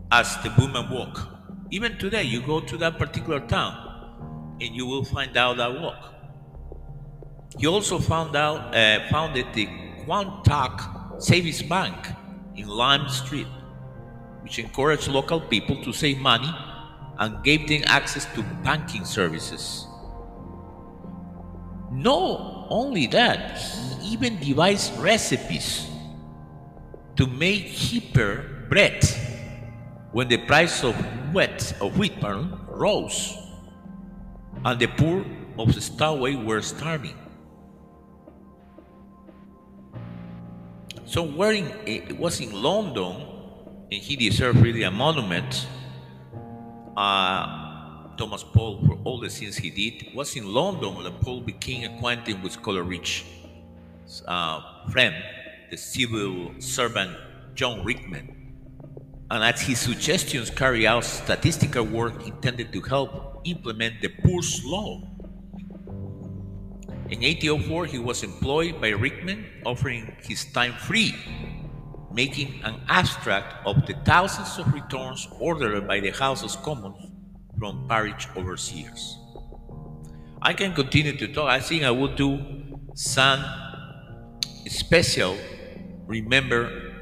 as 0.09 0.37
the 0.41 0.53
women 0.57 0.89
walk. 0.89 1.27
Even 1.69 1.97
today, 1.97 2.23
you 2.23 2.41
go 2.41 2.61
to 2.61 2.77
that 2.77 2.97
particular 2.97 3.41
town 3.41 4.55
and 4.61 4.73
you 4.73 4.85
will 4.85 5.03
find 5.03 5.35
out 5.35 5.57
that 5.57 5.81
walk. 5.81 6.13
He 7.57 7.67
also 7.67 7.99
found 7.99 8.37
out, 8.37 8.73
uh, 8.73 9.05
founded 9.09 9.47
the 9.53 9.65
Quantock 10.05 11.21
Savings 11.21 11.61
Bank 11.61 12.07
in 12.55 12.69
Lime 12.69 13.09
Street, 13.09 13.47
which 14.43 14.59
encouraged 14.59 15.09
local 15.09 15.41
people 15.41 15.83
to 15.83 15.91
save 15.91 16.19
money 16.19 16.49
and 17.17 17.43
gave 17.43 17.67
them 17.67 17.83
access 17.87 18.25
to 18.33 18.43
banking 18.63 19.03
services. 19.03 19.88
Not 21.91 22.67
only 22.69 23.07
that, 23.07 23.57
he 24.01 24.13
even 24.13 24.39
devised 24.39 24.97
recipes 24.99 25.87
to 27.15 27.27
make 27.27 27.73
cheaper 27.73 28.65
bread 28.69 29.03
when 30.11 30.27
the 30.27 30.37
price 30.37 30.83
of 30.83 30.95
wheat, 31.33 31.73
of 31.81 31.97
wheat 31.97 32.19
pardon, 32.19 32.59
rose 32.67 33.35
and 34.65 34.79
the 34.79 34.87
poor 34.87 35.25
of 35.57 35.73
the 35.73 35.81
Stowey 35.81 36.43
were 36.43 36.61
starving. 36.61 37.15
So 41.05 41.23
wearing 41.23 41.71
it 41.85 42.17
was 42.17 42.39
in 42.39 42.51
London, 42.51 43.25
and 43.91 44.01
he 44.01 44.15
deserved 44.15 44.59
really 44.59 44.83
a 44.83 44.91
monument. 44.91 45.67
Uh, 46.95 47.68
Thomas 48.19 48.43
Poole, 48.43 48.85
for 48.85 48.97
all 49.05 49.17
the 49.17 49.29
things 49.29 49.55
he 49.55 49.69
did, 49.69 50.13
was 50.13 50.35
in 50.35 50.45
London 50.53 50.93
when 50.93 51.09
Poole 51.21 51.39
became 51.39 51.89
acquainted 51.89 52.43
with 52.43 52.61
Coleridge's 52.61 53.23
uh, 54.27 54.59
friend, 54.91 55.15
the 55.71 55.77
civil 55.77 56.51
servant 56.59 57.15
John 57.55 57.81
Rickman, 57.85 58.57
and 59.31 59.41
at 59.41 59.57
his 59.57 59.79
suggestions 59.79 60.49
carry 60.49 60.85
out 60.85 61.05
statistical 61.05 61.85
work 61.85 62.27
intended 62.27 62.73
to 62.73 62.81
help 62.81 63.39
implement 63.45 64.01
the 64.01 64.09
Poor's 64.09 64.65
Law. 64.65 65.01
In 67.07 67.21
1804, 67.21 67.85
he 67.85 67.99
was 67.99 68.23
employed 68.23 68.81
by 68.81 68.89
Rickman, 68.89 69.45
offering 69.65 70.13
his 70.23 70.43
time 70.51 70.73
free, 70.73 71.15
making 72.11 72.59
an 72.65 72.81
abstract 72.89 73.65
of 73.65 73.87
the 73.87 73.93
thousands 74.03 74.59
of 74.59 74.73
returns 74.73 75.25
ordered 75.39 75.87
by 75.87 76.01
the 76.01 76.11
House 76.11 76.43
of 76.43 76.61
Commons 76.63 77.09
from 77.59 77.85
parish 77.87 78.27
overseers. 78.35 79.17
I 80.41 80.53
can 80.53 80.73
continue 80.73 81.17
to 81.17 81.27
talk. 81.27 81.49
I 81.49 81.59
think 81.59 81.83
I 81.83 81.91
will 81.91 82.15
do 82.15 82.39
some 82.95 83.43
special 84.67 85.37
remember 86.07 86.93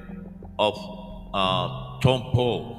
of 0.57 0.75
uh, 1.33 1.99
Tom 2.01 2.31
Poole. 2.33 2.73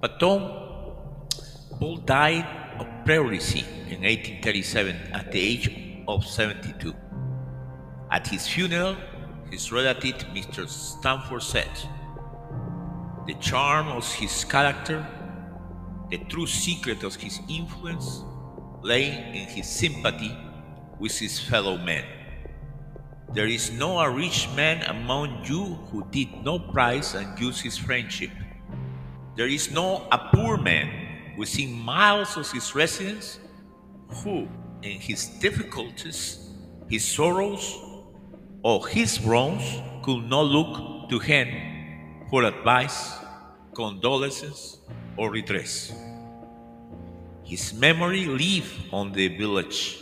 But 0.00 0.18
Tom 0.18 0.40
Poole 1.78 1.98
died 1.98 2.46
of 2.80 2.86
pleurisy 3.04 3.64
in 3.88 4.02
1837 4.02 4.96
at 5.12 5.30
the 5.30 5.40
age 5.40 5.70
of 6.08 6.26
72. 6.26 6.92
At 8.10 8.26
his 8.26 8.46
funeral, 8.48 8.96
his 9.50 9.70
relative 9.70 10.16
Mr. 10.34 10.68
Stanford 10.68 11.42
said, 11.42 11.70
The 13.26 13.34
charm 13.34 13.88
of 13.88 14.12
his 14.14 14.44
character, 14.44 15.06
the 16.10 16.18
true 16.28 16.46
secret 16.46 17.02
of 17.02 17.14
his 17.16 17.40
influence, 17.48 18.22
lay 18.82 19.08
in 19.08 19.48
his 19.48 19.68
sympathy 19.68 20.36
with 20.98 21.18
his 21.18 21.40
fellow 21.40 21.76
men. 21.76 22.04
There 23.32 23.48
is 23.48 23.72
no 23.72 23.98
a 23.98 24.08
rich 24.08 24.48
man 24.54 24.82
among 24.88 25.44
you 25.44 25.74
who 25.90 26.06
did 26.10 26.28
not 26.44 26.72
prize 26.72 27.14
and 27.14 27.38
use 27.38 27.60
his 27.60 27.76
friendship. 27.76 28.30
There 29.36 29.48
is 29.48 29.70
no 29.70 30.06
a 30.12 30.30
poor 30.32 30.56
man 30.56 31.34
within 31.36 31.72
miles 31.72 32.36
of 32.36 32.50
his 32.50 32.74
residence 32.74 33.38
who, 34.08 34.48
in 34.82 35.00
his 35.00 35.26
difficulties, 35.26 36.50
his 36.88 37.04
sorrows, 37.04 37.76
or 38.62 38.86
his 38.86 39.20
wrongs, 39.20 39.82
could 40.02 40.24
not 40.24 40.42
look 40.46 41.10
to 41.10 41.18
him 41.18 41.48
for 42.30 42.44
advice, 42.44 43.12
condolences, 43.74 44.78
or 45.16 45.30
redress. 45.30 45.92
His 47.44 47.72
memory 47.74 48.26
lived 48.26 48.72
on 48.92 49.12
the 49.12 49.28
village. 49.28 49.98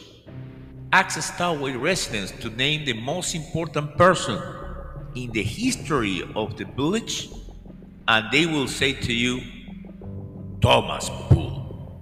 Ask 0.92 1.18
Stowey 1.18 1.80
residents 1.80 2.32
to 2.40 2.50
name 2.50 2.84
the 2.84 2.94
most 2.94 3.34
important 3.34 3.96
person 3.96 4.40
in 5.14 5.30
the 5.32 5.42
history 5.42 6.22
of 6.34 6.56
the 6.56 6.64
village, 6.64 7.28
and 8.08 8.26
they 8.32 8.46
will 8.46 8.68
say 8.68 8.92
to 8.92 9.12
you, 9.12 9.40
Thomas 10.60 11.10
Poole. 11.28 12.00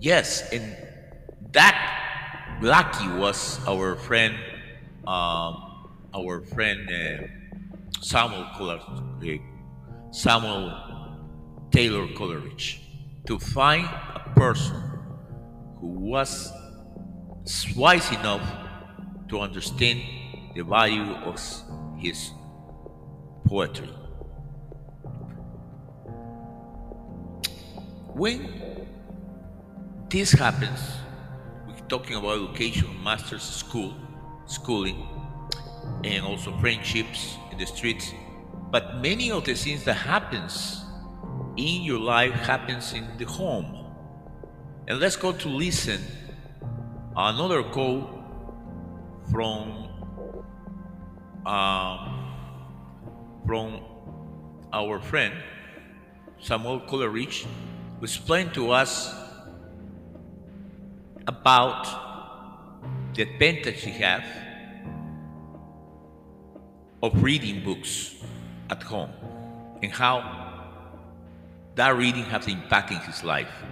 Yes, 0.00 0.50
and 0.52 0.76
that 1.52 2.58
lucky 2.60 3.08
was 3.18 3.60
our 3.68 3.96
friend, 3.96 4.34
um, 5.06 5.88
our 6.14 6.40
friend 6.40 6.88
uh, 6.90 7.26
Samuel 8.00 8.46
uh, 8.58 8.78
Samuel 10.10 10.89
Taylor 11.70 12.06
Coleridge, 12.14 12.82
to 13.26 13.38
find 13.38 13.84
a 13.86 14.32
person 14.34 14.76
who 15.78 15.88
was 15.88 16.52
wise 17.76 18.10
enough 18.10 18.42
to 19.28 19.38
understand 19.40 20.00
the 20.54 20.62
value 20.62 21.14
of 21.24 21.40
his 21.98 22.32
poetry. 23.46 23.88
When 28.14 28.86
this 30.08 30.32
happens, 30.32 30.80
we're 31.66 31.86
talking 31.88 32.16
about 32.16 32.50
education, 32.50 32.88
master's 33.02 33.42
school, 33.42 33.94
schooling, 34.46 35.06
and 36.02 36.24
also 36.24 36.56
friendships 36.58 37.36
in 37.52 37.58
the 37.58 37.66
streets. 37.66 38.12
But 38.70 38.96
many 38.96 39.30
of 39.30 39.44
the 39.44 39.54
things 39.54 39.84
that 39.84 39.94
happens 39.94 40.79
in 41.60 41.82
your 41.82 41.98
life 41.98 42.32
happens 42.32 42.94
in 42.94 43.06
the 43.18 43.26
home. 43.26 43.84
And 44.88 44.98
let's 44.98 45.16
go 45.16 45.32
to 45.32 45.48
listen 45.48 46.00
another 47.16 47.62
quote 47.62 48.08
from 49.30 49.88
um, 51.44 52.32
from 53.46 53.80
our 54.72 55.00
friend 55.00 55.34
Samuel 56.40 56.80
Coleridge 56.80 57.46
who 57.98 58.04
explained 58.04 58.54
to 58.54 58.70
us 58.70 59.14
about 61.26 63.14
the 63.14 63.22
advantage 63.22 63.82
he 63.82 63.90
have 63.90 64.24
of 67.02 67.22
reading 67.22 67.64
books 67.64 68.14
at 68.70 68.82
home 68.82 69.10
and 69.82 69.92
how 69.92 70.39
that 71.80 71.96
reading 71.96 72.24
has 72.24 72.46
impact 72.46 72.90
in 72.90 72.98
his 72.98 73.24
life. 73.24 73.64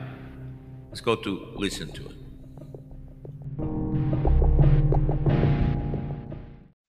Let's 0.88 1.02
go 1.02 1.14
to 1.14 1.52
listen 1.56 1.92
to 1.92 2.06
it. 2.06 2.16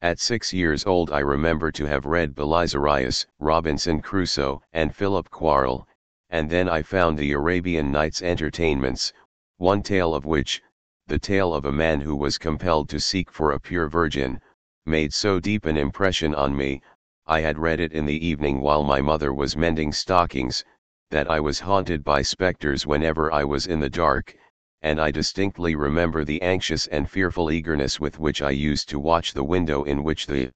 At 0.02 0.18
six 0.22 0.54
years 0.54 0.86
old 0.86 1.12
I 1.12 1.20
remember 1.20 1.74
to 1.74 1.86
have 1.88 2.06
read 2.06 2.36
Belisarius, 2.36 3.26
Robinson 3.38 4.02
Crusoe, 4.02 4.62
and 4.72 4.96
Philip 4.96 5.30
Quarll, 5.30 5.86
and 6.30 6.50
then 6.50 6.70
I 6.70 6.84
found 6.84 7.20
the 7.20 7.34
Arabian 7.34 7.92
Nights 7.92 8.22
entertainments, 8.22 9.12
one 9.58 9.84
tale 9.84 10.16
of 10.16 10.24
which, 10.24 10.62
the 11.08 11.20
tale 11.20 11.54
of 11.54 11.66
a 11.66 11.72
man 11.74 12.00
who 12.00 12.16
was 12.16 12.38
compelled 12.38 12.88
to 12.88 13.00
seek 13.02 13.30
for 13.30 13.52
a 13.52 13.60
pure 13.60 13.90
virgin, 13.90 14.40
made 14.86 15.14
so 15.14 15.42
deep 15.42 15.66
an 15.66 15.76
impression 15.76 16.34
on 16.34 16.56
me, 16.56 16.82
I 17.28 17.42
had 17.42 17.60
read 17.60 17.82
it 17.82 17.92
in 17.92 18.06
the 18.06 18.26
evening 18.26 18.62
while 18.62 18.86
my 18.86 19.02
mother 19.02 19.34
was 19.34 19.58
mending 19.58 19.92
stockings, 19.92 20.64
that 21.12 21.30
I 21.30 21.40
was 21.40 21.60
haunted 21.60 22.04
by 22.04 22.22
specters 22.22 22.86
whenever 22.86 23.32
I 23.32 23.44
was 23.44 23.66
in 23.68 23.80
the 23.80 23.90
dark, 23.90 24.36
and 24.82 25.02
I 25.02 25.12
distinctly 25.12 25.76
remember 25.76 26.24
the 26.24 26.42
anxious 26.42 26.88
and 26.88 27.10
fearful 27.10 27.52
eagerness 27.52 28.00
with 28.00 28.20
which 28.20 28.42
I 28.42 28.52
used 28.52 28.90
to 28.90 29.00
watch 29.00 29.34
the 29.34 29.44
window 29.44 29.84
in 29.84 30.04
which 30.04 30.28
the 30.28 30.52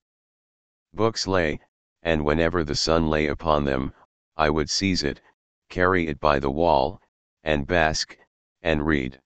books 0.93 1.27
lay, 1.27 1.59
and 2.03 2.23
whenever 2.23 2.63
the 2.63 2.75
sun 2.75 3.09
lay 3.09 3.27
upon 3.27 3.65
them, 3.65 3.93
I 4.37 4.49
would 4.49 4.69
seize 4.69 5.03
it, 5.03 5.21
carry 5.69 6.07
it 6.07 6.19
by 6.19 6.39
the 6.39 6.51
wall, 6.51 7.01
and 7.43 7.65
bask, 7.65 8.17
and 8.61 8.85
read. 8.85 9.19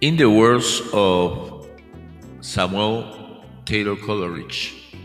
In 0.00 0.16
the 0.16 0.30
words 0.30 0.80
of 0.94 1.68
Samuel 2.40 3.44
Taylor 3.66 3.96
Coleridge, 3.96 4.96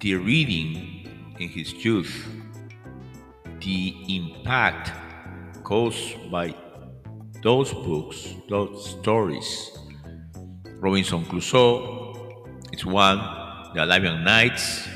the 0.00 0.16
reading 0.16 1.08
in 1.38 1.48
his 1.48 1.72
youth, 1.82 2.28
the 3.60 3.96
impact 4.10 4.92
caused 5.64 6.30
by 6.30 6.54
those 7.42 7.72
books, 7.72 8.34
those 8.50 8.90
stories. 8.90 9.70
Robinson 10.76 11.24
Crusoe 11.24 12.44
is 12.74 12.84
one, 12.84 13.16
the 13.72 13.84
Arabian 13.84 14.22
Nights, 14.22 14.86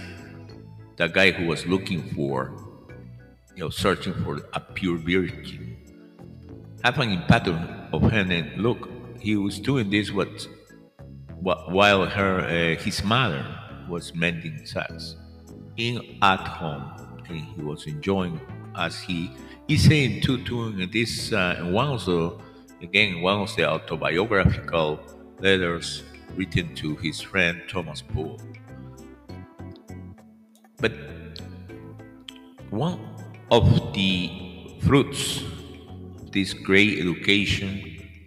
the 0.98 1.06
guy 1.06 1.30
who 1.30 1.46
was 1.46 1.64
looking 1.64 2.02
for, 2.14 2.52
you 3.54 3.64
know, 3.64 3.70
searching 3.70 4.12
for 4.22 4.42
a 4.52 4.60
pure 4.60 4.98
virgin. 4.98 5.75
An 6.84 7.10
impact 7.10 7.48
of 7.48 8.02
her 8.02 8.18
and 8.18 8.56
look, 8.62 8.88
he 9.20 9.36
was 9.36 9.58
doing 9.58 9.90
this 9.90 10.10
what, 10.12 10.46
while 11.40 12.06
her, 12.06 12.40
uh, 12.40 12.82
his 12.82 13.02
mother 13.04 13.44
was 13.88 14.14
mending 14.14 14.64
sacks 14.66 15.16
in 15.76 16.18
at 16.22 16.40
home, 16.40 16.90
and 17.28 17.38
he 17.38 17.62
was 17.62 17.86
enjoying 17.86 18.40
as 18.76 19.00
he 19.00 19.30
is 19.68 19.84
saying 19.84 20.20
to 20.22 20.42
to 20.44 20.86
this 20.86 21.32
uh, 21.32 21.56
one 21.70 21.88
of 21.88 22.04
the 22.04 22.38
again 22.82 23.20
one 23.20 23.40
of 23.40 23.54
the 23.56 23.64
autobiographical 23.64 25.00
letters 25.40 26.02
written 26.36 26.74
to 26.74 26.94
his 26.96 27.20
friend 27.20 27.62
Thomas 27.68 28.02
Poole. 28.02 28.40
But 30.78 30.92
one 32.70 33.00
of 33.50 33.94
the 33.94 34.30
fruits 34.82 35.42
this 36.36 36.52
great 36.52 36.98
education 36.98 37.72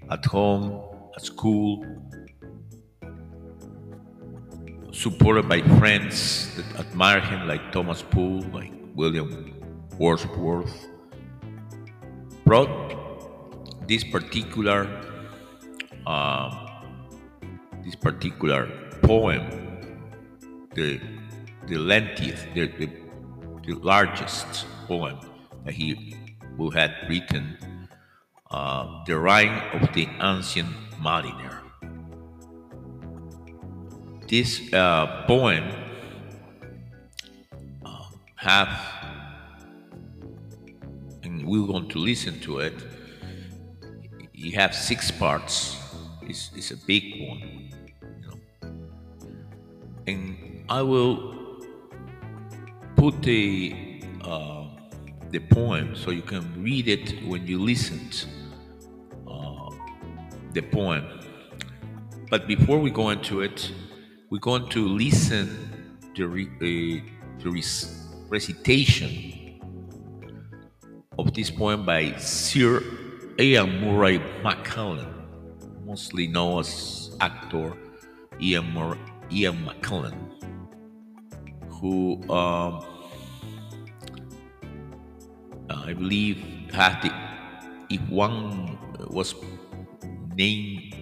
at 0.10 0.26
home, 0.26 0.82
at 1.16 1.24
school, 1.24 1.86
supported 4.92 5.48
by 5.48 5.62
friends 5.78 6.50
that 6.56 6.66
admire 6.80 7.20
him, 7.20 7.48
like 7.48 7.72
Thomas 7.72 8.02
Poole, 8.02 8.42
like 8.52 8.74
William 8.96 9.54
Wordsworth, 10.00 10.88
brought 12.46 12.74
this 13.88 14.04
particular 14.04 14.90
uh, 16.08 16.50
this 17.86 17.94
particular 17.94 18.66
poem, 19.04 19.44
the 20.74 21.00
the 21.68 21.78
lengthiest, 21.78 22.48
the, 22.56 22.66
the, 22.80 22.90
the 23.68 23.74
largest 23.84 24.66
poem 24.88 25.20
that 25.64 25.76
he 25.76 26.16
will 26.58 26.72
had 26.72 26.96
written, 27.08 27.56
uh, 28.52 29.04
the 29.06 29.18
Rime 29.18 29.62
of 29.74 29.94
the 29.94 30.08
Ancient 30.22 30.70
Mariner. 31.00 31.62
This 34.28 34.72
uh, 34.74 35.24
poem 35.26 35.64
uh, 37.86 38.04
have, 38.36 38.70
and 41.24 41.46
we're 41.48 41.66
going 41.66 41.90
to 41.90 42.00
listen 42.00 42.40
to 42.42 42.60
it. 42.60 42.74
You 44.34 44.54
have 44.54 44.74
six 44.74 45.12
parts. 45.12 45.78
It's, 46.22 46.52
it's 46.56 46.72
a 46.72 46.78
big 46.78 47.28
one, 47.28 47.72
you 48.02 48.28
know. 48.28 48.72
And 50.08 50.64
I 50.70 50.82
will 50.82 51.36
put 52.96 53.22
the 53.24 54.04
uh, 54.24 54.68
the 55.32 55.40
poem 55.40 55.96
so 55.96 56.12
you 56.12 56.22
can 56.22 56.64
read 56.64 56.88
it 56.88 57.24
when 57.26 57.46
you 57.48 57.60
listen. 57.60 58.10
The 60.54 60.62
poem. 60.62 61.06
But 62.30 62.48
before 62.48 62.80
we 62.80 62.92
go 62.92 63.10
into 63.10 63.42
it, 63.42 63.72
we're 64.30 64.40
going 64.40 64.70
to 64.70 64.88
listen 64.88 65.50
to 66.16 66.28
re, 66.28 66.48
uh, 66.48 67.04
the 67.40 67.64
recitation 68.30 69.60
of 71.18 71.34
this 71.34 71.50
poem 71.50 71.86
by 71.86 72.16
Sir 72.18 72.84
Ian 73.40 73.82
Murray 73.82 74.20
McKellen, 74.44 75.12
mostly 75.86 76.28
known 76.28 76.60
as 76.60 77.16
actor 77.20 77.74
Ian, 78.42 78.74
Mur- 78.74 78.98
Ian 79.32 79.58
McKellen, 79.66 80.16
who 81.70 82.22
um, 82.30 82.86
I 85.70 85.94
believe 85.94 86.38
had 86.72 87.02
the 87.02 87.14
if 87.90 88.02
one 88.10 88.78
was 89.10 89.34
named 90.40 90.96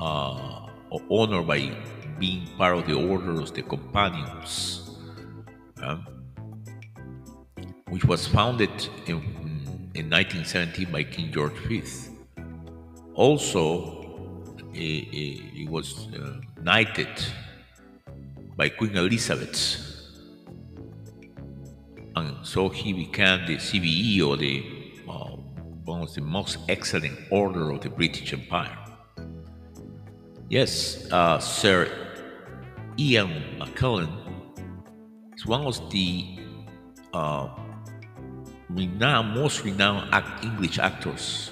uh, 0.00 0.68
or 0.90 1.00
honored 1.10 1.46
by 1.46 1.60
being 2.20 2.46
part 2.56 2.76
of 2.78 2.86
the 2.86 2.94
order 2.94 3.32
of 3.40 3.52
the 3.52 3.62
companions, 3.62 4.96
uh, 5.82 5.98
which 7.88 8.04
was 8.04 8.26
founded 8.28 8.70
in, 9.06 9.16
in 9.98 10.08
1917 10.08 10.92
by 10.92 11.02
King 11.02 11.32
George 11.32 11.58
V. 11.66 11.82
Also, 13.14 14.00
it, 14.72 15.68
was 15.68 16.08
uh, 16.14 16.40
knighted 16.62 17.14
by 18.56 18.68
Queen 18.68 18.96
Elizabeth. 18.96 19.60
And 22.16 22.46
so 22.46 22.68
he 22.68 22.92
became 22.92 23.44
the 23.46 23.56
CBE 23.56 24.24
or 24.28 24.36
the 24.36 24.54
uh, 25.08 25.36
one 25.84 26.02
of 26.02 26.14
the 26.14 26.20
most 26.20 26.58
excellent 26.68 27.18
order 27.30 27.70
of 27.72 27.80
the 27.80 27.90
British 27.90 28.32
Empire. 28.32 28.83
Yes, 30.54 31.10
uh, 31.10 31.40
Sir 31.40 31.90
Ian 32.96 33.58
McKellen 33.58 34.06
is 35.34 35.44
one 35.44 35.66
of 35.66 35.90
the 35.90 36.38
uh, 37.12 37.48
renowned, 38.70 39.34
most 39.34 39.64
renowned 39.64 40.14
act, 40.14 40.44
English 40.44 40.78
actors. 40.78 41.50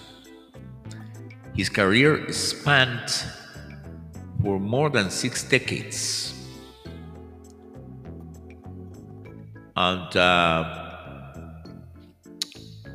His 1.53 1.69
career 1.69 2.31
spanned 2.31 3.11
for 4.41 4.61
more 4.61 4.89
than 4.89 5.11
six 5.11 5.43
decades. 5.43 6.39
And 9.75 10.17
uh, 10.17 10.63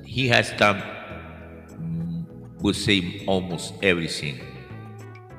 he 0.06 0.30
has 0.30 0.54
done, 0.56 0.82
would 2.62 2.78
say, 2.78 3.26
almost 3.28 3.74
everything 3.84 4.47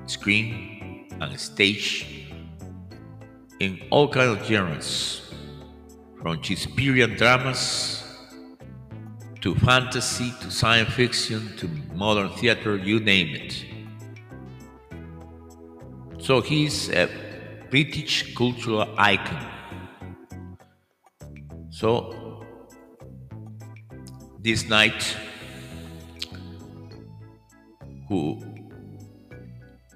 screen 0.09 1.09
and 1.21 1.39
stage 1.39 2.27
in 3.61 3.81
all 3.91 4.09
kinds 4.09 4.41
of 4.41 4.47
genres, 4.47 5.33
from 6.21 6.43
Shakespearean 6.43 7.17
dramas 7.17 8.05
to 9.41 9.55
fantasy 9.57 10.33
to 10.41 10.51
science 10.51 10.93
fiction 10.95 11.57
to 11.57 11.69
modern 11.95 12.31
theater, 12.31 12.77
you 12.77 13.01
name 13.01 13.35
it. 13.35 13.65
So 16.21 16.41
he's 16.41 16.91
a 16.91 17.09
British 17.71 18.35
cultural 18.35 18.95
icon. 18.97 19.47
So 21.71 22.45
this 24.41 24.69
night, 24.69 25.17
who 28.09 28.41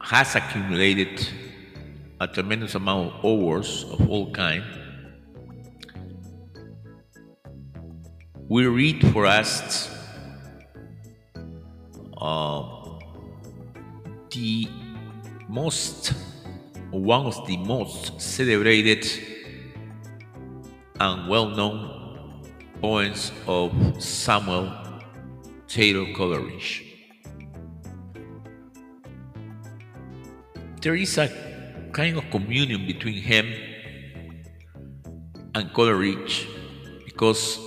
has 0.02 0.34
accumulated 0.34 1.26
a 2.20 2.26
tremendous 2.26 2.74
amount 2.74 3.14
of 3.14 3.24
awards 3.24 3.84
of 3.84 4.08
all 4.08 4.30
kind. 4.32 4.64
We 8.48 8.66
read 8.66 9.06
for 9.12 9.24
us 9.24 9.88
uh, 12.18 12.62
the 14.30 14.68
most, 15.48 16.12
one 16.90 17.26
of 17.26 17.46
the 17.46 17.56
most 17.56 18.20
celebrated 18.20 19.06
and 21.00 21.28
well-known 21.28 22.42
poems 22.80 23.32
of 23.46 23.72
Samuel 24.02 24.72
Taylor 25.66 26.12
Coleridge. 26.12 26.91
There 30.82 30.96
is 30.96 31.16
a 31.16 31.30
kind 31.92 32.18
of 32.18 32.28
communion 32.30 32.86
between 32.86 33.22
him 33.22 33.54
and 35.54 35.72
Coleridge 35.72 36.48
because 37.04 37.58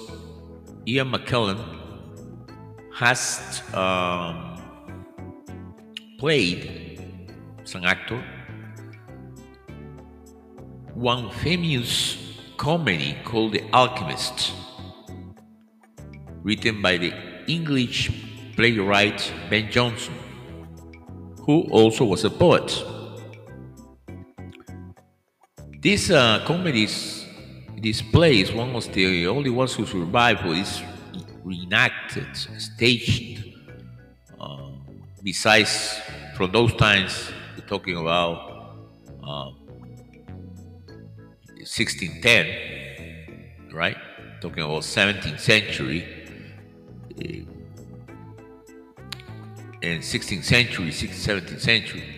Ian 0.85 1.11
McKellen 1.11 1.57
has 2.93 3.63
um, 3.73 4.61
played 6.19 6.99
as 7.63 7.75
an 7.75 7.85
actor 7.85 8.21
one 10.95 11.29
famous 11.29 12.17
comedy 12.55 13.17
called 13.25 13.51
The 13.51 13.63
Alchemist, 13.73 14.53
written 16.41 16.81
by 16.81 16.97
the 16.97 17.13
English 17.47 18.11
playwright 18.55 19.31
Ben 19.49 19.69
Jonson, 19.69 20.13
who 21.41 21.63
also 21.69 22.05
was 22.05 22.23
a 22.23 22.29
poet. 22.29 22.94
This 25.85 26.09
uh, 26.09 26.41
comedy, 26.47 26.87
this 27.77 28.01
play 28.01 28.41
is 28.41 28.51
one 28.51 28.75
of 28.75 28.91
the 28.91 29.27
only 29.27 29.51
ones 29.51 29.75
who 29.75 29.85
survived 29.85 30.43
is 30.47 30.81
reenacted, 31.43 32.25
staged. 32.35 33.53
Uh, 34.41 34.71
besides, 35.21 36.01
from 36.35 36.51
those 36.51 36.73
times, 36.73 37.31
we're 37.55 37.67
talking 37.67 37.97
about 37.97 38.73
uh, 39.23 39.51
1610, 41.53 43.71
right? 43.71 43.97
Talking 44.41 44.63
about 44.63 44.81
17th 44.81 45.39
century. 45.39 46.03
Uh, 47.11 47.45
in 49.83 49.99
16th 49.99 50.45
century, 50.45 50.89
16th, 50.89 51.43
17th 51.43 51.61
century. 51.61 52.14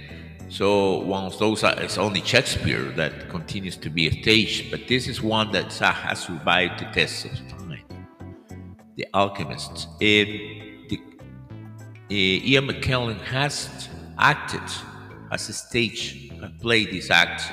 So 0.49 1.02
of 1.26 1.38
those 1.40 1.64
is 1.64 1.98
only 1.98 2.22
Shakespeare 2.22 2.84
that 2.95 3.30
continues 3.30 3.76
to 3.78 3.90
be 3.90 4.07
a 4.07 4.11
stage, 4.11 4.72
but 4.72 4.88
this 4.88 5.07
is 5.07 5.22
one 5.22 5.52
that 5.52 5.74
has 5.74 6.19
survived 6.19 6.80
the 6.80 6.86
test 6.86 7.26
of 7.26 7.38
time. 7.49 7.84
The 8.95 9.07
Alchemists. 9.14 9.88
It, 9.99 10.90
the, 10.90 10.99
uh, 12.10 12.49
Ian 12.49 12.68
McKellen 12.68 13.19
has 13.22 13.90
acted 14.18 14.61
as 15.32 15.49
a 15.49 15.53
stage 15.53 16.32
and 16.41 16.57
played 16.61 16.91
this 16.91 17.11
act, 17.11 17.52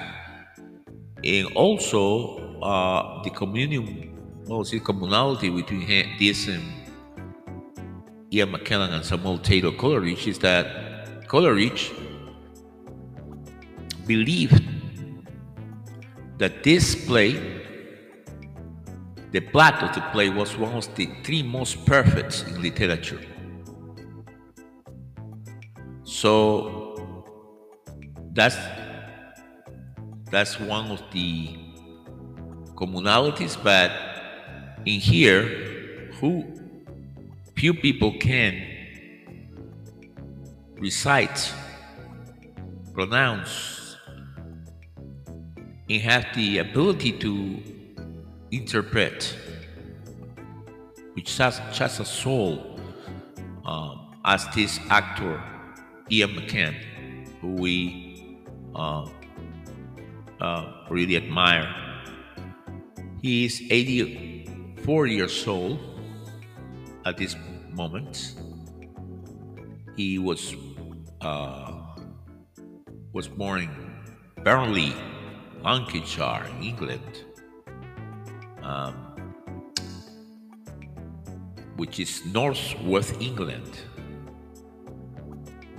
and 1.24 1.48
also 1.56 2.60
uh, 2.62 3.22
the 3.24 3.30
communion, 3.30 4.16
well, 4.46 4.62
the 4.62 4.78
communality 4.78 5.54
between 5.54 6.16
this 6.18 6.46
and 6.46 6.62
Ian 8.32 8.52
McKellen 8.52 8.90
and 8.90 9.04
Samuel 9.04 9.38
Taylor 9.38 9.72
Coleridge 9.72 10.28
is 10.28 10.38
that 10.38 11.26
Coleridge 11.26 11.90
believed 14.06 14.62
that 16.38 16.62
this 16.62 16.94
play, 17.06 17.32
the 19.30 19.40
plot 19.40 19.82
of 19.82 19.94
the 19.94 20.00
play, 20.12 20.28
was 20.28 20.56
one 20.56 20.74
of 20.74 20.94
the 20.94 21.08
three 21.24 21.42
most 21.42 21.84
perfect 21.86 22.44
in 22.48 22.62
literature. 22.62 23.20
So 26.04 27.34
that's 28.32 28.56
that's 30.30 30.58
one 30.58 30.90
of 30.90 31.02
the 31.12 31.56
communalities, 32.74 33.56
but 33.62 33.92
in 34.84 35.00
here, 35.00 36.10
who 36.20 36.44
few 37.54 37.72
people 37.72 38.12
can 38.18 38.60
recite, 40.76 41.52
pronounce, 42.92 43.83
and 45.88 46.02
has 46.02 46.24
the 46.34 46.58
ability 46.58 47.12
to 47.12 47.62
interpret, 48.50 49.36
which 51.14 51.36
has 51.38 51.60
just 51.72 52.00
a 52.00 52.04
soul, 52.04 52.80
um, 53.64 54.14
as 54.24 54.46
this 54.54 54.80
actor 54.90 55.42
Ian 56.10 56.30
McKellen, 56.30 56.74
who 57.40 57.48
we 57.52 58.38
uh, 58.74 59.08
uh, 60.40 60.72
really 60.90 61.16
admire. 61.16 61.68
He 63.22 63.44
is 63.44 63.62
84 63.70 65.06
years 65.06 65.46
old 65.46 65.78
at 67.06 67.16
this 67.16 67.36
moment. 67.72 68.34
He 69.96 70.18
was 70.18 70.54
uh, 71.20 71.80
was 73.12 73.28
born 73.28 73.62
in 73.62 74.42
Burnley, 74.42 74.92
Lancashire, 75.64 76.46
England, 76.60 77.24
um, 78.62 78.94
which 81.76 81.98
is 81.98 82.22
northwest 82.26 83.14
England, 83.20 83.80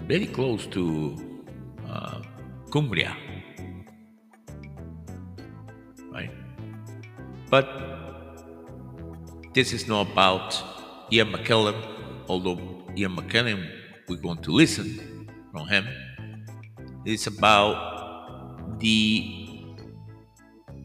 very 0.07 0.25
close 0.25 0.65
to 0.67 1.15
uh, 1.87 2.19
Cumbria, 2.71 3.15
right? 6.11 6.31
But 7.51 7.69
this 9.53 9.71
is 9.71 9.87
not 9.87 10.11
about 10.11 10.61
Ian 11.13 11.31
McKellen, 11.31 11.75
although 12.27 12.59
Ian 12.97 13.15
McKellen, 13.15 13.69
we're 14.07 14.17
going 14.17 14.39
to 14.39 14.51
listen 14.51 15.29
from 15.51 15.67
him. 15.67 15.87
It's 17.05 17.27
about 17.27 18.79
the 18.79 19.44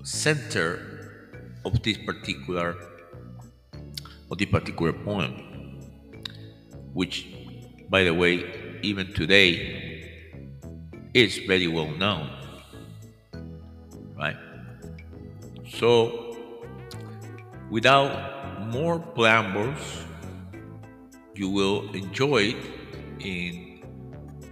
center 0.02 1.51
of 1.64 1.82
this 1.82 1.98
particular 1.98 2.77
of 4.31 4.39
the 4.39 4.47
particular 4.47 4.93
poem, 4.93 5.78
which, 6.93 7.27
by 7.89 8.05
the 8.05 8.14
way, 8.14 8.78
even 8.82 9.12
today 9.12 10.01
is 11.12 11.39
very 11.39 11.66
well 11.66 11.90
known, 11.90 12.31
right? 14.16 14.36
So, 15.68 16.36
without 17.70 18.68
more 18.68 19.01
preambles, 19.01 20.05
you 21.35 21.51
will 21.51 21.93
enjoy 21.93 22.55
it 22.55 22.56
and 23.24 23.70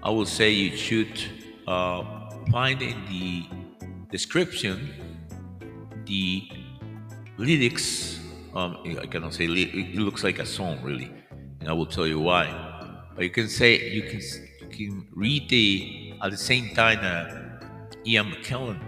I 0.02 0.10
will 0.10 0.26
say 0.26 0.50
you 0.50 0.76
should 0.76 1.20
uh, 1.66 2.02
find 2.50 2.80
in 2.82 2.96
the 3.06 3.44
description 4.10 5.07
the 6.08 6.48
lyrics 7.36 8.18
um, 8.54 8.76
I 8.84 9.06
cannot 9.06 9.34
say 9.34 9.44
it 9.44 9.94
looks 9.94 10.24
like 10.24 10.38
a 10.38 10.46
song 10.46 10.80
really 10.82 11.10
and 11.60 11.68
I 11.68 11.72
will 11.72 11.86
tell 11.86 12.06
you 12.06 12.18
why 12.18 12.44
but 13.14 13.22
you 13.24 13.30
can 13.30 13.48
say 13.48 13.90
you 13.90 14.02
can 14.02 14.20
you 14.60 14.68
can 14.68 15.06
read 15.14 15.48
the 15.48 16.14
at 16.22 16.30
the 16.30 16.36
same 16.36 16.74
time 16.74 16.98
uh, 17.02 17.58
Ian 18.06 18.32
McKellen 18.32 18.80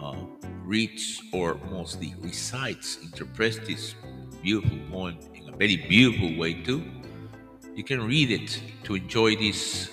uh, 0.00 0.16
reads 0.64 1.20
or 1.32 1.58
mostly 1.70 2.14
recites 2.20 2.98
interprets 3.02 3.58
this 3.58 3.94
beautiful 4.42 4.78
poem 4.90 5.18
in 5.34 5.52
a 5.52 5.56
very 5.56 5.76
beautiful 5.76 6.36
way 6.36 6.54
too. 6.54 6.82
You 7.74 7.84
can 7.84 8.06
read 8.06 8.30
it 8.30 8.62
to 8.84 8.94
enjoy 8.94 9.36
this 9.36 9.90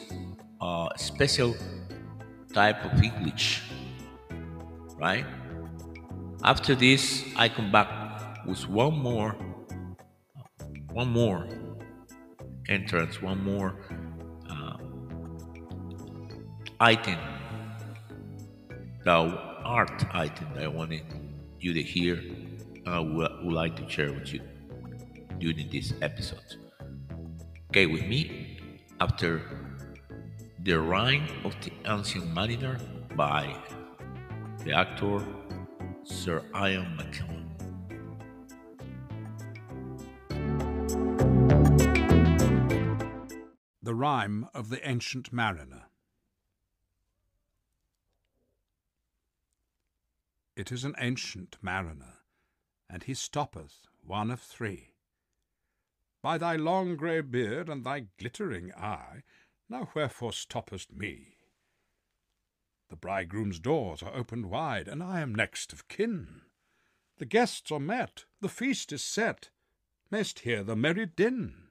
uh, 0.61 0.89
special 0.95 1.55
type 2.53 2.83
of 2.85 3.01
English, 3.01 3.63
right? 4.97 5.25
After 6.47 6.75
this, 6.75 7.25
I 7.35 7.49
come 7.49 7.73
back 7.73 7.89
with 8.45 8.69
one 8.69 8.97
more, 8.99 9.35
one 10.93 11.09
more 11.09 11.45
entrance, 12.69 13.21
one 13.21 13.43
more 13.43 13.75
uh, 14.49 14.77
item, 16.79 17.19
the 19.03 19.11
art 19.65 20.05
item 20.13 20.47
that 20.53 20.63
I 20.63 20.67
wanted 20.69 21.03
you 21.59 21.73
to 21.73 21.81
hear. 21.83 22.23
I 22.85 22.99
would, 22.99 23.29
would 23.43 23.53
like 23.53 23.75
to 23.75 23.89
share 23.89 24.13
with 24.13 24.31
you 24.31 24.39
during 25.39 25.69
this 25.69 25.95
episode. 26.01 26.55
Okay, 27.71 27.87
with 27.87 28.03
me, 28.03 28.57
after 29.01 29.41
The 30.63 30.79
Rime 30.79 31.27
of 31.43 31.57
the 31.59 31.73
Ancient 31.85 32.33
Mariner 32.33 32.77
by 33.17 33.53
the 34.63 34.71
actor 34.71 35.21
Sir 36.07 36.43
Ian 36.55 36.97
McKellen. 36.97 37.45
The 43.81 43.93
Rime 43.93 44.47
of 44.53 44.69
the 44.69 44.87
Ancient 44.87 45.31
Mariner. 45.31 45.83
It 50.55 50.71
is 50.71 50.83
an 50.83 50.95
ancient 50.97 51.57
mariner, 51.61 52.19
and 52.89 53.03
he 53.03 53.13
stoppeth, 53.13 53.87
one 54.01 54.31
of 54.31 54.41
three 54.41 54.95
by 56.27 56.37
thy 56.37 56.55
long 56.55 56.97
grey 56.97 57.21
beard 57.21 57.69
and 57.69 57.85
thy 57.85 58.07
glittering 58.19 58.73
eye, 58.73 59.23
now 59.69 59.89
wherefore 59.93 60.33
stoppest 60.33 60.91
me? 60.91 61.36
The 62.89 62.95
bridegroom's 62.95 63.59
doors 63.59 64.01
are 64.01 64.15
opened 64.15 64.49
wide, 64.49 64.87
and 64.87 65.03
I 65.03 65.19
am 65.19 65.35
next 65.35 65.73
of 65.73 65.87
kin. 65.87 66.41
The 67.17 67.25
guests 67.25 67.71
are 67.71 67.79
met, 67.79 68.25
the 68.39 68.49
feast 68.49 68.93
is 68.93 69.03
set, 69.03 69.49
mayst 70.09 70.39
hear 70.39 70.63
the 70.63 70.75
merry 70.75 71.05
din. 71.05 71.67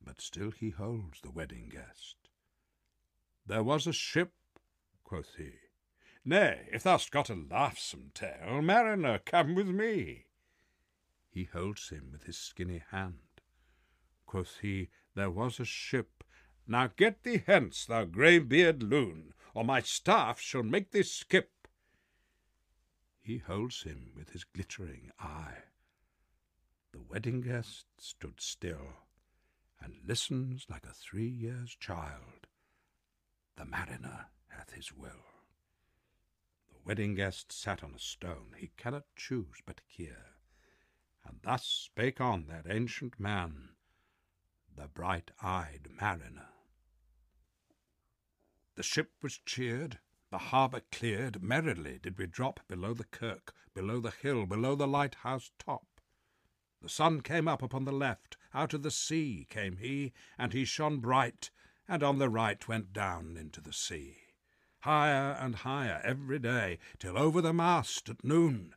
But 0.00 0.20
still 0.20 0.50
he 0.50 0.70
holds 0.70 1.20
the 1.20 1.30
wedding 1.30 1.68
guest. 1.68 2.16
There 3.46 3.64
was 3.64 3.86
a 3.86 3.92
ship, 3.92 4.32
quoth 5.02 5.34
he, 5.36 5.54
Nay, 6.24 6.68
if 6.70 6.82
thou'st 6.82 7.10
got 7.10 7.30
a 7.30 7.34
laughsome 7.34 8.12
tale, 8.12 8.60
mariner, 8.60 9.18
come 9.18 9.54
with 9.54 9.68
me. 9.68 10.26
He 11.30 11.44
holds 11.44 11.88
him 11.88 12.10
with 12.12 12.24
his 12.24 12.36
skinny 12.36 12.82
hand. 12.90 13.40
Quoth 14.26 14.58
he, 14.60 14.90
There 15.14 15.30
was 15.30 15.58
a 15.58 15.64
ship. 15.64 16.22
Now 16.66 16.88
get 16.88 17.22
thee 17.22 17.42
hence, 17.46 17.86
thou 17.86 18.04
grey-beard 18.04 18.82
loon, 18.82 19.32
or 19.54 19.64
my 19.64 19.80
staff 19.80 20.40
shall 20.40 20.62
make 20.62 20.90
thee 20.90 21.02
skip. 21.02 21.68
He 23.20 23.38
holds 23.38 23.82
him 23.82 24.12
with 24.16 24.30
his 24.30 24.44
glittering 24.44 25.10
eye. 25.18 25.58
The 26.92 27.00
wedding 27.00 27.42
guest 27.42 27.86
stood 27.98 28.40
still, 28.40 28.94
and 29.80 29.94
listens 30.04 30.66
like 30.68 30.84
a 30.84 30.92
three 30.92 31.28
years' 31.28 31.76
child. 31.78 32.46
The 33.56 33.64
mariner 33.64 34.26
hath 34.48 34.72
his 34.72 34.92
will. 34.92 35.24
The 36.68 36.78
wedding 36.84 37.14
guest 37.14 37.52
sat 37.52 37.84
on 37.84 37.94
a 37.94 37.98
stone, 37.98 38.54
he 38.56 38.72
cannot 38.76 39.04
choose 39.14 39.62
but 39.64 39.80
hear. 39.86 40.16
And 41.24 41.38
thus 41.42 41.64
spake 41.66 42.20
on 42.20 42.46
that 42.46 42.66
ancient 42.68 43.20
man, 43.20 43.70
the 44.76 44.88
bright-eyed 44.88 45.88
mariner. 45.90 46.48
The 48.76 48.82
ship 48.82 49.12
was 49.22 49.38
cheered, 49.38 49.98
the 50.30 50.38
harbour 50.38 50.82
cleared, 50.92 51.42
merrily 51.42 51.98
did 51.98 52.16
we 52.16 52.26
drop 52.26 52.60
below 52.68 52.94
the 52.94 53.04
kirk, 53.04 53.52
below 53.74 54.00
the 54.00 54.12
hill, 54.12 54.46
below 54.46 54.76
the 54.76 54.86
lighthouse 54.86 55.50
top. 55.58 56.00
The 56.80 56.88
sun 56.88 57.20
came 57.20 57.48
up 57.48 57.62
upon 57.62 57.84
the 57.84 57.92
left, 57.92 58.36
out 58.54 58.72
of 58.72 58.82
the 58.82 58.90
sea 58.90 59.46
came 59.50 59.76
he, 59.76 60.12
and 60.38 60.52
he 60.52 60.64
shone 60.64 61.00
bright, 61.00 61.50
and 61.86 62.02
on 62.02 62.18
the 62.18 62.28
right 62.28 62.66
went 62.68 62.92
down 62.92 63.36
into 63.36 63.60
the 63.60 63.72
sea. 63.72 64.18
Higher 64.80 65.32
and 65.32 65.56
higher 65.56 66.00
every 66.04 66.38
day, 66.38 66.78
till 66.98 67.18
over 67.18 67.42
the 67.42 67.52
mast 67.52 68.08
at 68.08 68.24
noon. 68.24 68.74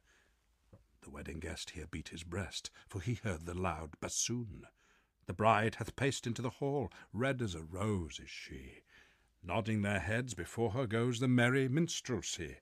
The 1.01 1.11
wedding 1.11 1.39
guest 1.39 1.69
here 1.71 1.87
beat 1.87 2.09
his 2.09 2.23
breast, 2.23 2.71
for 2.89 2.99
he 2.99 3.13
heard 3.13 3.45
the 3.45 3.53
loud 3.53 3.99
bassoon. 4.01 4.67
The 5.27 5.33
bride 5.33 5.75
hath 5.75 5.95
paced 5.95 6.25
into 6.25 6.41
the 6.41 6.49
hall, 6.49 6.91
red 7.13 7.41
as 7.41 7.55
a 7.55 7.61
rose 7.61 8.19
is 8.19 8.29
she. 8.29 8.82
Nodding 9.45 9.81
their 9.81 9.99
heads 9.99 10.33
before 10.33 10.71
her 10.71 10.87
goes 10.87 11.19
the 11.19 11.27
merry 11.27 11.67
minstrelsy. 11.67 12.57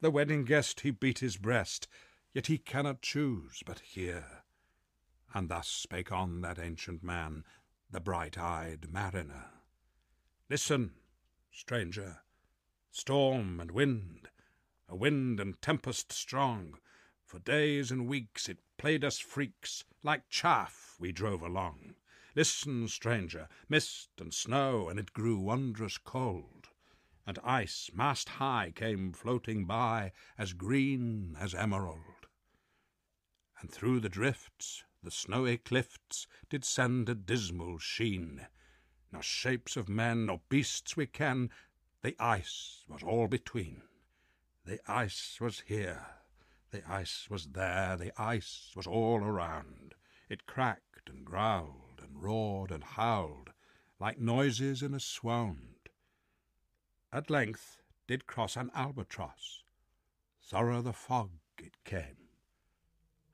The 0.00 0.10
wedding 0.10 0.44
guest 0.44 0.80
he 0.80 0.90
beat 0.90 1.18
his 1.18 1.36
breast, 1.36 1.88
yet 2.32 2.46
he 2.46 2.56
cannot 2.56 3.02
choose 3.02 3.62
but 3.66 3.80
hear. 3.80 4.24
And 5.34 5.50
thus 5.50 5.68
spake 5.68 6.10
on 6.10 6.40
that 6.40 6.58
ancient 6.58 7.02
man, 7.02 7.44
the 7.90 8.00
bright-eyed 8.00 8.90
mariner. 8.90 9.50
Listen, 10.48 10.94
stranger, 11.50 12.22
storm 12.90 13.60
and 13.60 13.70
wind, 13.70 14.30
a 14.88 14.96
wind 14.96 15.38
and 15.38 15.60
tempest 15.60 16.12
strong, 16.12 16.78
for 17.26 17.40
days 17.40 17.90
and 17.90 18.08
weeks 18.08 18.48
it 18.48 18.58
played 18.78 19.04
us 19.04 19.18
freaks, 19.18 19.84
like 20.02 20.30
chaff 20.30 20.96
we 20.98 21.12
drove 21.12 21.42
along. 21.42 21.95
Listen, 22.36 22.86
stranger, 22.86 23.48
mist 23.66 24.10
and 24.18 24.34
snow, 24.34 24.90
and 24.90 24.98
it 24.98 25.14
grew 25.14 25.38
wondrous 25.38 25.96
cold, 25.96 26.68
and 27.26 27.38
ice 27.42 27.90
mast 27.94 28.28
high 28.28 28.70
came 28.74 29.10
floating 29.14 29.64
by, 29.64 30.12
as 30.36 30.52
green 30.52 31.34
as 31.40 31.54
emerald. 31.54 32.26
And 33.58 33.72
through 33.72 34.00
the 34.00 34.10
drifts 34.10 34.84
the 35.02 35.10
snowy 35.10 35.56
cliffs 35.56 36.26
did 36.50 36.62
send 36.62 37.08
a 37.08 37.14
dismal 37.14 37.78
sheen. 37.78 38.46
Nor 39.10 39.22
shapes 39.22 39.74
of 39.74 39.88
men 39.88 40.26
nor 40.26 40.42
beasts 40.50 40.94
we 40.94 41.06
ken, 41.06 41.48
the 42.02 42.16
ice 42.20 42.84
was 42.86 43.02
all 43.02 43.28
between. 43.28 43.80
The 44.66 44.78
ice 44.86 45.38
was 45.40 45.60
here, 45.60 46.04
the 46.70 46.86
ice 46.86 47.30
was 47.30 47.46
there, 47.46 47.96
the 47.96 48.12
ice 48.20 48.72
was 48.76 48.86
all 48.86 49.24
around. 49.24 49.94
It 50.28 50.44
cracked 50.44 51.08
and 51.08 51.24
growled 51.24 51.85
roared 52.16 52.70
and 52.70 52.82
howled, 52.82 53.50
like 54.00 54.18
noises 54.18 54.82
in 54.82 54.94
a 54.94 55.00
swound. 55.00 55.90
At 57.12 57.30
length 57.30 57.82
did 58.06 58.26
cross 58.26 58.56
an 58.56 58.70
albatross, 58.74 59.62
thorough 60.42 60.82
the 60.82 60.92
fog 60.92 61.30
it 61.58 61.76
came 61.84 62.26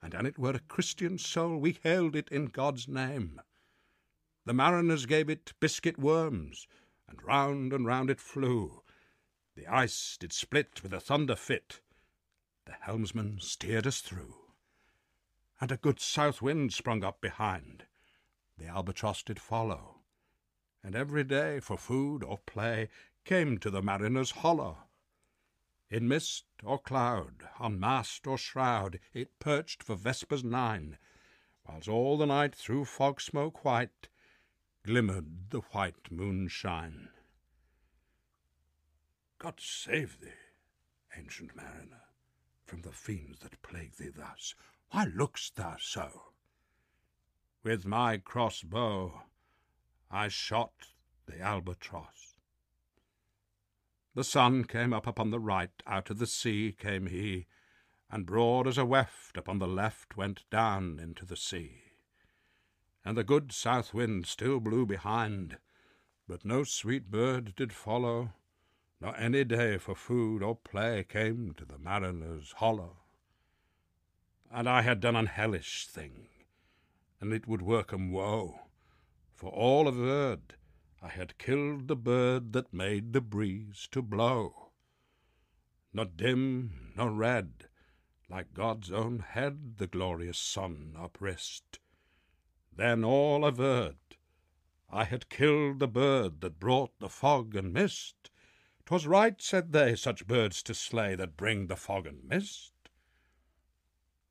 and 0.03 0.13
an 0.13 0.25
it 0.25 0.37
were 0.37 0.51
a 0.51 0.59
Christian 0.59 1.17
soul, 1.17 1.57
we 1.57 1.79
hailed 1.81 2.13
it 2.13 2.27
in 2.27 2.47
God's 2.47 2.89
name. 2.89 3.39
The 4.45 4.53
mariners 4.53 5.05
gave 5.05 5.29
it 5.29 5.53
biscuit 5.61 5.97
worms, 5.97 6.67
and 7.07 7.23
round 7.23 7.71
and 7.71 7.85
round 7.85 8.09
it 8.09 8.19
flew. 8.19 8.83
The 9.55 9.65
ice 9.65 10.17
did 10.19 10.33
split 10.33 10.83
with 10.83 10.91
a 10.91 10.99
thunder 10.99 11.37
fit. 11.37 11.79
The 12.65 12.73
helmsman 12.81 13.39
steered 13.39 13.87
us 13.87 14.01
through. 14.01 14.35
And 15.61 15.71
a 15.71 15.77
good 15.77 16.01
south 16.01 16.41
wind 16.41 16.73
sprung 16.73 17.05
up 17.05 17.21
behind. 17.21 17.85
The 18.63 18.69
albatross 18.69 19.23
did 19.23 19.41
follow. 19.41 19.97
And 20.81 20.95
every 20.95 21.25
day 21.25 21.59
for 21.59 21.77
food 21.77 22.23
or 22.23 22.37
play 22.37 22.87
came 23.25 23.57
to 23.57 23.69
the 23.69 23.81
mariner's 23.81 24.31
hollow. 24.31 24.85
In 25.89 26.07
mist 26.07 26.45
or 26.63 26.79
cloud, 26.79 27.49
on 27.59 27.77
mast 27.77 28.25
or 28.25 28.37
shroud, 28.37 29.01
it 29.13 29.37
perched 29.37 29.83
for 29.83 29.95
vespers 29.95 30.45
nine, 30.45 30.97
whiles 31.63 31.89
all 31.89 32.17
the 32.17 32.25
night 32.25 32.55
through 32.55 32.85
fog 32.85 33.19
smoke 33.19 33.65
white 33.65 34.07
glimmered 34.85 35.49
the 35.49 35.59
white 35.73 36.09
moonshine. 36.09 37.09
God 39.39 39.59
save 39.59 40.21
thee, 40.21 40.39
ancient 41.17 41.53
mariner, 41.53 42.03
from 42.65 42.83
the 42.83 42.93
fiends 42.93 43.39
that 43.39 43.61
plague 43.61 43.97
thee 43.97 44.11
thus. 44.15 44.55
Why 44.91 45.03
look'st 45.03 45.57
thou 45.57 45.75
so? 45.77 46.32
With 47.63 47.85
my 47.85 48.17
crossbow 48.17 49.23
I 50.11 50.27
shot 50.27 50.73
the 51.27 51.39
albatross. 51.39 52.35
The 54.15 54.25
sun 54.25 54.65
came 54.65 54.91
up 54.91 55.07
upon 55.07 55.31
the 55.31 55.39
right, 55.39 55.71
out 55.87 56.09
of 56.09 56.19
the 56.19 56.27
sea 56.27 56.75
came 56.77 57.07
he, 57.07 57.47
and 58.11 58.25
broad 58.25 58.67
as 58.67 58.77
a 58.77 58.83
weft 58.83 59.37
upon 59.37 59.59
the 59.59 59.67
left 59.67 60.17
went 60.17 60.43
down 60.49 60.99
into 60.99 61.25
the 61.25 61.37
sea. 61.37 61.83
And 63.05 63.15
the 63.15 63.23
good 63.23 63.53
south 63.53 63.93
wind 63.93 64.27
still 64.27 64.59
blew 64.59 64.85
behind, 64.85 65.57
but 66.27 66.43
no 66.43 66.65
sweet 66.65 67.09
bird 67.09 67.55
did 67.55 67.71
follow, 67.71 68.33
nor 68.99 69.15
any 69.15 69.45
day 69.45 69.77
for 69.77 69.95
food 69.95 70.43
or 70.43 70.57
play 70.57 71.05
came 71.07 71.53
to 71.53 71.65
the 71.65 71.79
mariner's 71.79 72.51
hollow. 72.57 72.97
And 74.51 74.67
I 74.67 74.81
had 74.81 74.99
done 74.99 75.15
an 75.15 75.27
hellish 75.27 75.87
thing, 75.87 76.27
and 77.23 77.31
it 77.31 77.47
would 77.47 77.61
work 77.61 77.93
'em 77.93 78.11
woe, 78.11 78.67
for 79.33 79.49
all 79.49 79.87
averred 79.87 80.57
I 81.01 81.07
had 81.07 81.37
killed 81.37 81.87
the 81.87 81.95
bird 81.95 82.51
that 82.51 82.73
made 82.73 83.13
the 83.13 83.21
breeze 83.21 83.87
to 83.93 84.01
blow. 84.01 84.73
Not 85.93 86.17
dim 86.17 86.91
nor 86.97 87.11
red, 87.11 87.69
like 88.27 88.53
God's 88.53 88.91
own 88.91 89.19
head, 89.19 89.77
the 89.77 89.87
glorious 89.87 90.37
sun 90.37 90.95
uprist. 90.97 91.79
Then 92.73 93.05
all 93.05 93.45
averred, 93.45 94.17
I 94.89 95.05
had 95.05 95.29
killed 95.29 95.79
the 95.79 95.87
bird 95.87 96.41
that 96.41 96.59
brought 96.59 96.99
the 96.99 97.07
fog 97.07 97.55
and 97.55 97.71
mist. 97.71 98.31
'Twas 98.85 99.07
right, 99.07 99.41
said 99.41 99.71
they, 99.71 99.95
such 99.95 100.27
birds 100.27 100.61
to 100.63 100.73
slay 100.73 101.15
that 101.15 101.37
bring 101.37 101.67
the 101.67 101.77
fog 101.77 102.05
and 102.05 102.21
mist. 102.25 102.73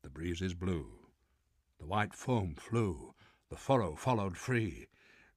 The 0.03 0.11
breezes 0.11 0.53
blew, 0.53 1.02
the 1.83 1.89
white 1.89 2.15
foam 2.15 2.55
flew, 2.55 3.13
the 3.49 3.57
furrow 3.57 3.97
followed 3.97 4.37
free. 4.37 4.87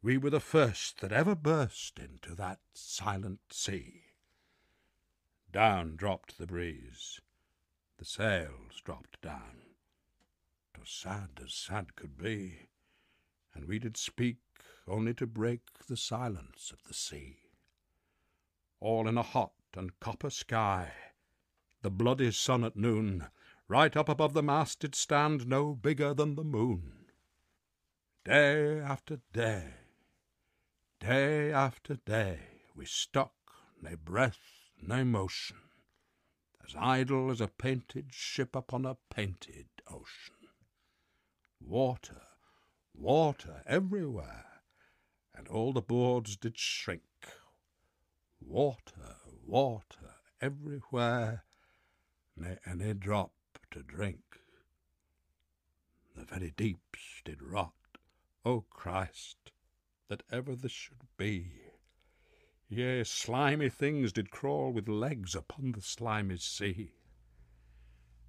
We 0.04 0.16
were 0.16 0.30
the 0.30 0.40
first 0.40 1.02
that 1.02 1.12
ever 1.12 1.34
burst 1.34 1.98
into 1.98 2.36
that 2.36 2.60
silent 2.72 3.40
sea. 3.50 4.04
Down 5.52 5.96
dropped 5.96 6.38
the 6.38 6.46
breeze, 6.46 7.20
the 7.98 8.06
sails 8.06 8.80
dropped 8.84 9.20
down. 9.24 9.62
'Twas 10.76 10.88
sad 10.88 11.42
as 11.44 11.52
sad 11.52 11.96
could 11.96 12.16
be, 12.16 12.68
and 13.56 13.66
we 13.66 13.80
did 13.80 13.98
speak 13.98 14.38
only 14.88 15.16
to 15.16 15.26
break 15.26 15.62
the 15.88 15.98
silence 15.98 16.70
of 16.72 16.84
the 16.84 16.94
sea. 16.94 17.40
All 18.80 19.08
in 19.08 19.18
a 19.18 19.24
hot 19.24 19.54
and 19.76 20.00
copper 20.00 20.30
sky, 20.30 20.94
the 21.82 21.90
bloody 21.90 22.30
sun 22.30 22.64
at 22.64 22.76
noon, 22.76 23.30
right 23.68 23.96
up 23.96 24.10
above 24.10 24.34
the 24.34 24.44
mast 24.44 24.80
did 24.80 24.96
stand 24.96 25.48
no 25.48 25.74
bigger 25.74 26.14
than 26.14 26.36
the 26.36 26.44
moon. 26.44 27.06
Day 28.24 28.80
after 28.80 29.20
day, 29.34 29.74
Day 31.00 31.52
after 31.52 31.98
day 31.98 32.40
we 32.74 32.86
stuck, 32.86 33.36
nae 33.80 33.94
breath, 33.94 34.72
nae 34.82 35.04
motion, 35.04 35.58
as 36.66 36.74
idle 36.76 37.30
as 37.30 37.42
a 37.42 37.48
painted 37.48 38.12
ship 38.12 38.56
upon 38.56 38.86
a 38.86 38.98
painted 39.12 39.68
ocean. 39.88 40.48
Water, 41.60 42.24
water 42.94 43.62
everywhere, 43.68 44.64
and 45.36 45.48
all 45.48 45.74
the 45.74 45.82
boards 45.82 46.38
did 46.38 46.58
shrink. 46.58 47.04
Water, 48.40 49.18
water 49.46 50.16
everywhere, 50.42 51.44
ne 52.36 52.58
any 52.66 52.94
drop 52.96 53.34
to 53.76 53.84
drink. 53.84 54.40
The 56.16 56.24
very 56.24 56.54
deeps 56.56 57.22
did 57.26 57.42
rot, 57.42 57.74
O 58.46 58.62
Christ, 58.70 59.52
that 60.08 60.24
ever 60.32 60.56
this 60.56 60.72
should 60.72 61.02
be. 61.18 61.52
Yea, 62.70 63.04
slimy 63.04 63.68
things 63.68 64.14
did 64.14 64.32
crawl 64.32 64.72
with 64.72 64.88
legs 64.88 65.36
upon 65.36 65.74
the 65.74 65.82
slimy 65.82 66.38
sea. 66.38 66.94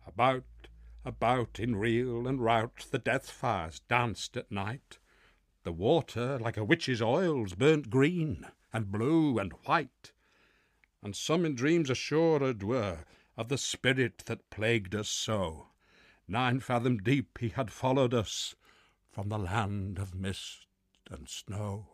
About, 0.05 0.43
about, 1.05 1.61
in 1.61 1.77
reel 1.77 2.27
and 2.27 2.41
rout, 2.41 2.87
the 2.91 2.99
death 2.99 3.31
fires 3.31 3.79
danced 3.89 4.37
at 4.37 4.51
night. 4.51 4.99
The 5.63 5.73
water, 5.73 6.41
like 6.41 6.57
a 6.57 6.65
witch's 6.65 7.01
oils, 7.01 7.55
burnt 7.55 7.89
green 7.89 8.49
and 8.73 8.91
blue 8.91 9.39
and 9.39 9.53
white. 9.65 10.11
And 11.05 11.15
some 11.15 11.45
in 11.45 11.55
dreams 11.55 11.89
assured 11.89 12.65
were 12.65 13.05
of 13.37 13.49
the 13.49 13.59
spirit 13.59 14.23
that 14.27 14.51
plagued 14.51 14.95
us 14.95 15.09
so. 15.09 15.69
Nine 16.27 16.61
fathom 16.61 16.99
deep 16.99 17.39
he 17.39 17.51
had 17.51 17.71
followed 17.71 18.15
us 18.15 18.55
from 19.11 19.29
the 19.29 19.39
land 19.39 19.99
of 19.99 20.15
mist 20.15 20.67
and 21.11 21.29
snow. 21.29 21.87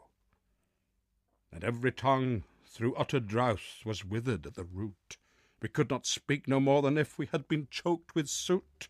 And 1.52 1.62
every 1.64 1.92
tongue 1.92 2.44
through 2.66 2.94
utter 2.94 3.20
drouth 3.20 3.82
was 3.84 4.04
withered 4.04 4.46
at 4.46 4.54
the 4.54 4.64
root. 4.64 5.18
We 5.60 5.68
could 5.68 5.90
not 5.90 6.06
speak 6.06 6.48
no 6.48 6.60
more 6.60 6.80
than 6.80 6.96
if 6.96 7.18
we 7.18 7.26
had 7.26 7.46
been 7.46 7.68
choked 7.70 8.14
with 8.14 8.28
soot. 8.28 8.88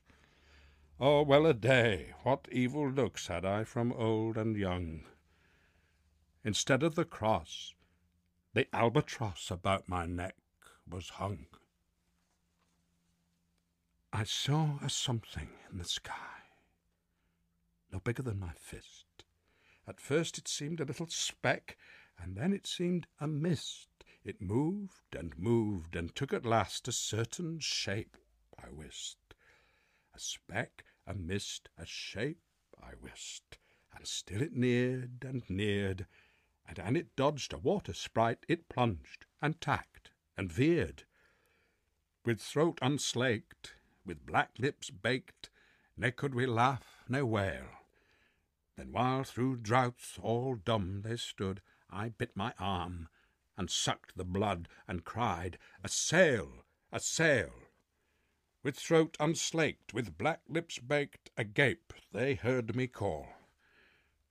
Oh, 1.01 1.23
well 1.23 1.47
a 1.47 1.55
day, 1.55 2.15
what 2.23 2.47
evil 2.53 2.89
looks 2.89 3.27
had 3.27 3.45
I 3.45 3.65
from 3.65 3.93
old 3.93 4.37
and 4.37 4.57
young! 4.57 5.05
Instead 6.45 6.83
of 6.83 6.95
the 6.95 7.05
cross, 7.05 7.74
the 8.55 8.69
albatross 8.74 9.51
about 9.51 9.89
my 9.89 10.07
neck 10.07 10.37
was 10.89 11.11
hung. 11.11 11.47
I 14.14 14.24
saw 14.24 14.78
a 14.82 14.90
something 14.90 15.48
in 15.70 15.78
the 15.78 15.84
sky, 15.84 16.43
no 17.90 17.98
bigger 17.98 18.22
than 18.22 18.39
my 18.39 18.52
fist. 18.52 19.06
At 19.89 20.01
first 20.01 20.36
it 20.36 20.47
seemed 20.47 20.80
a 20.80 20.84
little 20.84 21.06
speck, 21.06 21.78
and 22.18 22.36
then 22.36 22.52
it 22.52 22.66
seemed 22.66 23.06
a 23.18 23.26
mist. 23.26 23.89
It 24.22 24.43
moved 24.43 25.16
and 25.16 25.36
moved, 25.39 25.97
and 25.97 26.14
took 26.14 26.34
at 26.34 26.44
last 26.44 26.86
a 26.89 26.93
certain 26.93 27.59
shape, 27.59 28.18
I 28.62 28.70
wist. 28.70 29.16
A 30.14 30.20
speck, 30.20 30.84
a 31.06 31.14
mist, 31.14 31.70
a 31.78 31.86
shape, 31.86 32.43
I 32.80 32.93
wist. 33.01 33.56
And 33.97 34.06
still 34.06 34.43
it 34.43 34.52
neared 34.52 35.24
and 35.26 35.43
neared, 35.48 36.06
and 36.68 36.78
an 36.78 36.97
it 36.97 37.16
dodged 37.16 37.55
a 37.55 37.59
water 37.59 37.94
sprite, 37.94 38.44
it 38.47 38.68
plunged 38.68 39.24
and 39.40 39.59
tacked 39.59 40.10
and 40.36 40.52
veered. 40.52 41.05
With 42.24 42.40
throat 42.40 42.78
unslaked, 42.82 43.74
with 44.05 44.27
black 44.27 44.51
lips 44.59 44.91
baked, 44.91 45.51
ne 45.97 46.11
could 46.11 46.35
we 46.35 46.47
laugh 46.47 47.05
ne 47.09 47.23
wail. 47.23 47.69
Then 48.77 48.91
while 48.91 49.23
through 49.23 49.59
droughts 49.59 50.19
all 50.20 50.55
dumb 50.57 51.03
they 51.03 51.16
stood, 51.16 51.62
I 51.91 52.09
bit 52.09 52.35
my 52.35 52.55
arm, 52.59 53.09
and 53.57 53.70
sucked 53.70 54.16
the 54.16 54.24
blood, 54.24 54.69
and 54.89 55.05
cried, 55.05 55.59
A 55.85 55.89
sail! 55.89 56.65
a 56.91 56.99
sail! 56.99 57.53
With 58.62 58.77
throat 58.77 59.16
unslaked, 59.20 59.93
with 59.93 60.16
black 60.16 60.41
lips 60.49 60.79
baked, 60.79 61.31
agape 61.37 61.93
they 62.12 62.35
heard 62.35 62.74
me 62.74 62.87
call. 62.87 63.29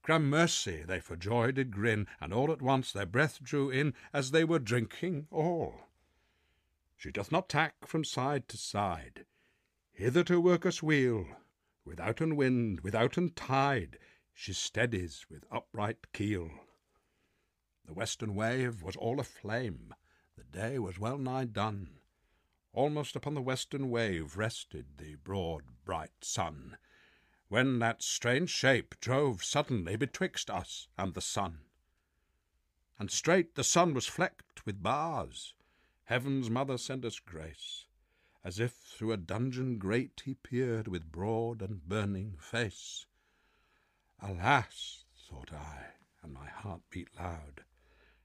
Gramercy, 0.03 0.83
they 0.83 0.99
for 0.99 1.15
joy 1.15 1.51
did 1.51 1.71
grin, 1.71 2.07
and 2.19 2.33
all 2.33 2.51
at 2.51 2.61
once 2.61 2.91
their 2.91 3.05
breath 3.05 3.43
drew 3.43 3.69
in, 3.69 3.93
as 4.11 4.31
they 4.31 4.43
were 4.43 4.59
drinking 4.59 5.27
all. 5.29 5.81
She 6.97 7.11
doth 7.11 7.31
not 7.31 7.49
tack 7.49 7.85
from 7.85 8.03
side 8.03 8.47
to 8.49 8.57
side, 8.57 9.25
hither 10.01 10.23
to 10.23 10.41
work 10.41 10.65
us 10.65 10.81
wheel. 10.81 11.27
Withouten 11.85 12.35
wind, 12.35 12.81
withouten 12.81 13.29
tide, 13.35 13.99
she 14.33 14.51
steadies 14.51 15.27
with 15.29 15.45
upright 15.51 16.11
keel. 16.11 16.49
The 17.85 17.93
western 17.93 18.33
wave 18.33 18.81
was 18.81 18.95
all 18.95 19.19
aflame, 19.19 19.93
the 20.35 20.43
day 20.43 20.79
was 20.79 20.97
well 20.97 21.19
nigh 21.19 21.45
done. 21.45 21.99
Almost 22.73 23.15
upon 23.15 23.35
the 23.35 23.43
western 23.43 23.91
wave 23.91 24.37
rested 24.37 24.97
the 24.97 25.17
broad 25.17 25.65
bright 25.85 26.23
sun, 26.23 26.77
when 27.47 27.77
that 27.77 28.01
strange 28.01 28.49
shape 28.49 28.95
drove 29.01 29.43
suddenly 29.43 29.97
betwixt 29.97 30.49
us 30.49 30.87
and 30.97 31.13
the 31.13 31.21
sun. 31.21 31.59
And 32.97 33.11
straight 33.11 33.53
the 33.53 33.63
sun 33.63 33.93
was 33.93 34.07
flecked 34.07 34.65
with 34.65 34.81
bars. 34.81 35.53
Heaven's 36.05 36.49
mother 36.49 36.79
send 36.79 37.05
us 37.05 37.19
grace 37.19 37.85
as 38.43 38.59
if 38.59 38.73
through 38.73 39.11
a 39.11 39.17
dungeon 39.17 39.77
grate 39.77 40.23
he 40.25 40.33
peered 40.33 40.87
with 40.87 41.11
broad 41.11 41.61
and 41.61 41.87
burning 41.87 42.37
face. 42.39 43.05
Alas, 44.19 45.05
thought 45.15 45.53
I, 45.53 45.93
and 46.23 46.33
my 46.33 46.47
heart 46.47 46.81
beat 46.89 47.09
loud, 47.19 47.63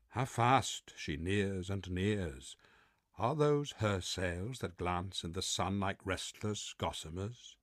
how 0.08 0.24
fast 0.24 0.94
she 0.96 1.16
nears 1.16 1.68
and 1.68 1.90
nears! 1.90 2.56
Are 3.18 3.34
those 3.34 3.72
her 3.78 4.00
sails 4.00 4.60
that 4.60 4.78
glance 4.78 5.24
in 5.24 5.32
the 5.32 5.42
sun 5.42 5.80
like 5.80 5.98
restless 6.04 6.74
gossamers? 6.78 7.56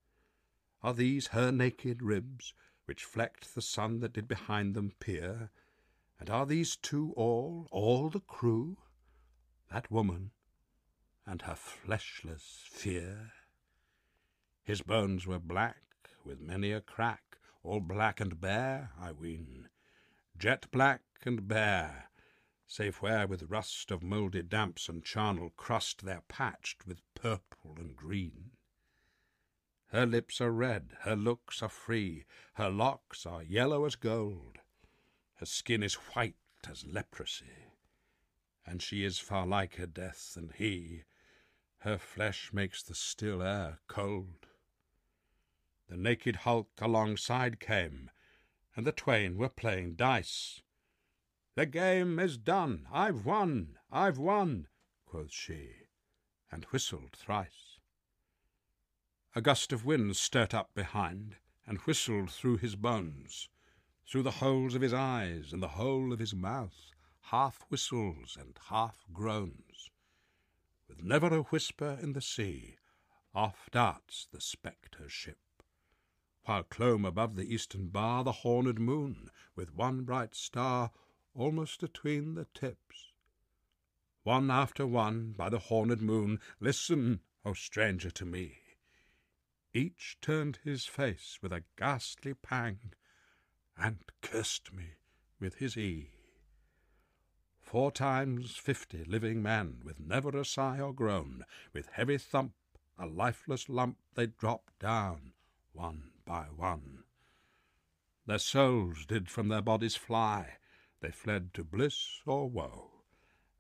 Are 0.84 0.94
these 0.94 1.28
her 1.28 1.52
naked 1.52 2.04
ribs, 2.04 2.54
which 2.86 3.06
flecked 3.06 3.56
the 3.56 3.62
sun 3.62 4.00
that 4.02 4.14
did 4.14 4.28
behind 4.28 4.76
them 4.76 4.94
peer? 5.00 5.50
And 6.20 6.30
are 6.30 6.46
these 6.46 6.76
two 6.76 7.14
all, 7.16 7.68
all 7.72 8.10
the 8.10 8.20
crew? 8.20 8.78
That 9.72 9.90
woman 9.90 10.32
and 11.26 11.44
her 11.44 11.56
fleshless 11.56 12.64
fear. 12.70 13.32
His 14.64 14.82
bones 14.82 15.26
were 15.26 15.40
black, 15.40 15.82
with 16.24 16.40
many 16.40 16.72
a 16.72 16.82
crack, 16.82 17.38
all 17.64 17.80
black 17.80 18.20
and 18.20 18.40
bare, 18.40 18.92
I 19.00 19.12
ween, 19.12 19.70
jet 20.38 20.70
black 20.72 21.02
and 21.26 21.48
bare, 21.48 22.10
save 22.68 22.98
where 22.98 23.28
with 23.28 23.50
rust 23.50 23.92
of 23.92 24.04
mouldy 24.04 24.42
damps 24.42 24.90
and 24.90 25.04
charnel 25.04 25.52
crust 25.56 26.06
they're 26.06 26.24
patched 26.28 26.86
with 26.86 27.02
purple 27.16 27.76
and 27.78 27.96
green. 27.96 28.52
Her 29.88 30.06
lips 30.06 30.42
are 30.42 30.52
red, 30.52 30.98
her 31.02 31.16
looks 31.16 31.62
are 31.62 31.70
free, 31.70 32.26
her 32.56 32.70
locks 32.70 33.26
are 33.26 33.44
yellow 33.44 33.86
as 33.86 33.96
gold, 33.96 34.58
her 35.36 35.46
skin 35.46 35.84
is 35.84 35.96
white 35.96 36.36
as 36.70 36.86
leprosy, 36.86 37.74
and 38.66 38.82
she 38.82 39.04
is 39.04 39.20
far 39.20 39.46
like 39.46 39.76
her 39.76 39.86
death 39.86 40.34
than 40.34 40.52
he, 40.56 41.04
her 41.84 41.98
flesh 41.98 42.54
makes 42.54 42.82
the 42.82 42.96
still 42.96 43.44
air 43.44 43.80
cold. 43.88 44.48
The 45.90 45.98
naked 45.98 46.38
hulk 46.38 46.70
alongside 46.80 47.60
came, 47.60 48.10
and 48.74 48.88
the 48.88 48.94
twain 48.94 49.38
were 49.38 49.50
playing 49.50 49.96
dice. 49.96 50.62
The 51.56 51.66
game 51.66 52.20
is 52.20 52.38
done, 52.38 52.88
I've 52.90 53.26
won, 53.26 53.80
I've 53.92 54.18
won, 54.18 54.70
quoth 55.06 55.34
she, 55.34 55.72
and 56.50 56.64
whistled 56.66 57.18
thrice. 57.18 57.80
A 59.36 59.42
gust 59.42 59.74
of 59.74 59.84
wind 59.84 60.16
stirred 60.16 60.54
up 60.54 60.74
behind, 60.74 61.36
and 61.68 61.80
whistled 61.80 62.32
through 62.32 62.58
his 62.58 62.78
bones, 62.78 63.50
through 64.08 64.24
the 64.24 64.40
holes 64.40 64.74
of 64.74 64.82
his 64.82 64.94
eyes 64.94 65.52
and 65.52 65.62
the 65.62 65.76
hole 65.80 66.14
of 66.14 66.20
his 66.20 66.34
mouth, 66.34 66.92
half 67.24 67.66
whistles 67.68 68.38
and 68.40 68.58
half 68.70 69.04
groans 69.12 69.92
with 70.96 71.04
never 71.04 71.34
a 71.34 71.42
whisper 71.42 71.98
in 72.04 72.14
the 72.14 72.22
sea, 72.22 72.76
off 73.34 73.68
darts 73.72 74.28
the 74.32 74.40
spectre 74.40 75.10
ship, 75.10 75.40
while 76.44 76.62
clomb 76.62 77.04
above 77.04 77.36
the 77.36 77.52
eastern 77.52 77.88
bar 77.88 78.24
the 78.24 78.32
horned 78.32 78.80
moon, 78.80 79.32
with 79.56 79.74
one 79.74 80.04
bright 80.04 80.36
star 80.36 80.92
almost 81.34 81.82
atween 81.82 82.36
the 82.36 82.46
tips. 82.54 83.12
One 84.22 84.52
after 84.52 84.86
one 84.86 85.32
by 85.32 85.50
the 85.50 85.58
horned 85.58 86.00
moon, 86.00 86.40
listen, 86.60 87.22
O 87.44 87.54
stranger, 87.54 88.12
to 88.12 88.26
me. 88.26 88.60
Each 89.74 90.18
turned 90.22 90.60
his 90.64 90.86
face 90.86 91.40
with 91.42 91.52
a 91.52 91.64
ghastly 91.76 92.36
pang, 92.36 92.94
and 93.76 94.04
cursed 94.22 94.72
me 94.72 94.98
with 95.40 95.56
his 95.56 95.76
ee. 95.76 96.13
Four 97.74 97.92
times 97.92 98.56
fifty 98.56 99.04
living 99.04 99.42
men, 99.42 99.82
with 99.84 100.00
never 100.00 100.30
a 100.38 100.46
sigh 100.46 100.80
or 100.80 100.94
groan, 100.94 101.44
with 101.74 101.88
heavy 101.88 102.20
thump, 102.20 102.54
a 103.00 103.08
lifeless 103.08 103.68
lump, 103.68 103.98
they 104.14 104.28
dropped 104.28 104.78
down, 104.78 105.34
one 105.72 106.12
by 106.24 106.44
one. 106.56 107.04
Their 108.28 108.38
souls 108.38 109.08
did 109.08 109.28
from 109.28 109.48
their 109.48 109.64
bodies 109.64 109.96
fly, 109.96 110.58
they 111.00 111.10
fled 111.10 111.52
to 111.56 111.64
bliss 111.64 112.22
or 112.28 112.48
woe. 112.48 112.92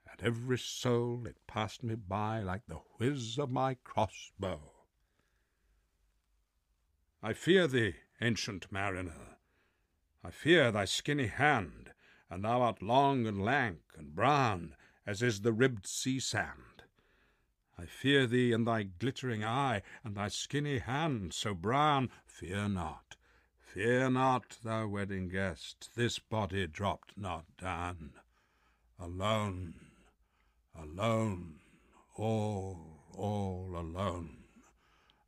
and 0.05 0.21
every 0.21 0.59
soul 0.59 1.25
it 1.25 1.47
passed 1.47 1.81
me 1.81 1.95
by 1.95 2.39
like 2.39 2.67
the 2.67 2.81
whiz 2.99 3.39
of 3.39 3.49
my 3.49 3.77
crossbow. 3.83 4.73
I 7.23 7.33
fear 7.33 7.65
thee, 7.65 7.95
ancient 8.21 8.71
mariner, 8.71 9.39
I 10.23 10.29
fear 10.29 10.71
thy 10.71 10.85
skinny 10.85 11.29
hand, 11.29 11.92
and 12.33 12.43
thou 12.43 12.63
art 12.63 12.81
long 12.81 13.27
and 13.27 13.45
lank 13.45 13.77
and 13.95 14.15
brown, 14.15 14.75
as 15.05 15.21
is 15.21 15.41
the 15.41 15.53
ribbed 15.53 15.85
sea 15.85 16.19
sand. 16.19 16.81
I 17.77 17.85
fear 17.85 18.25
thee 18.25 18.51
and 18.51 18.65
thy 18.65 18.83
glittering 18.83 19.43
eye, 19.43 19.83
and 20.03 20.15
thy 20.15 20.29
skinny 20.29 20.79
hand 20.79 21.35
so 21.35 21.53
brown. 21.53 22.09
Fear 22.25 22.69
not, 22.69 23.17
fear 23.59 24.09
not, 24.09 24.57
thou 24.63 24.87
wedding 24.87 25.29
guest, 25.29 25.91
this 25.95 26.17
body 26.17 26.65
dropped 26.65 27.15
not 27.15 27.45
down. 27.55 28.13
Alone, 28.99 29.75
alone, 30.75 31.59
all, 32.15 32.79
all 33.13 33.75
alone, 33.77 34.45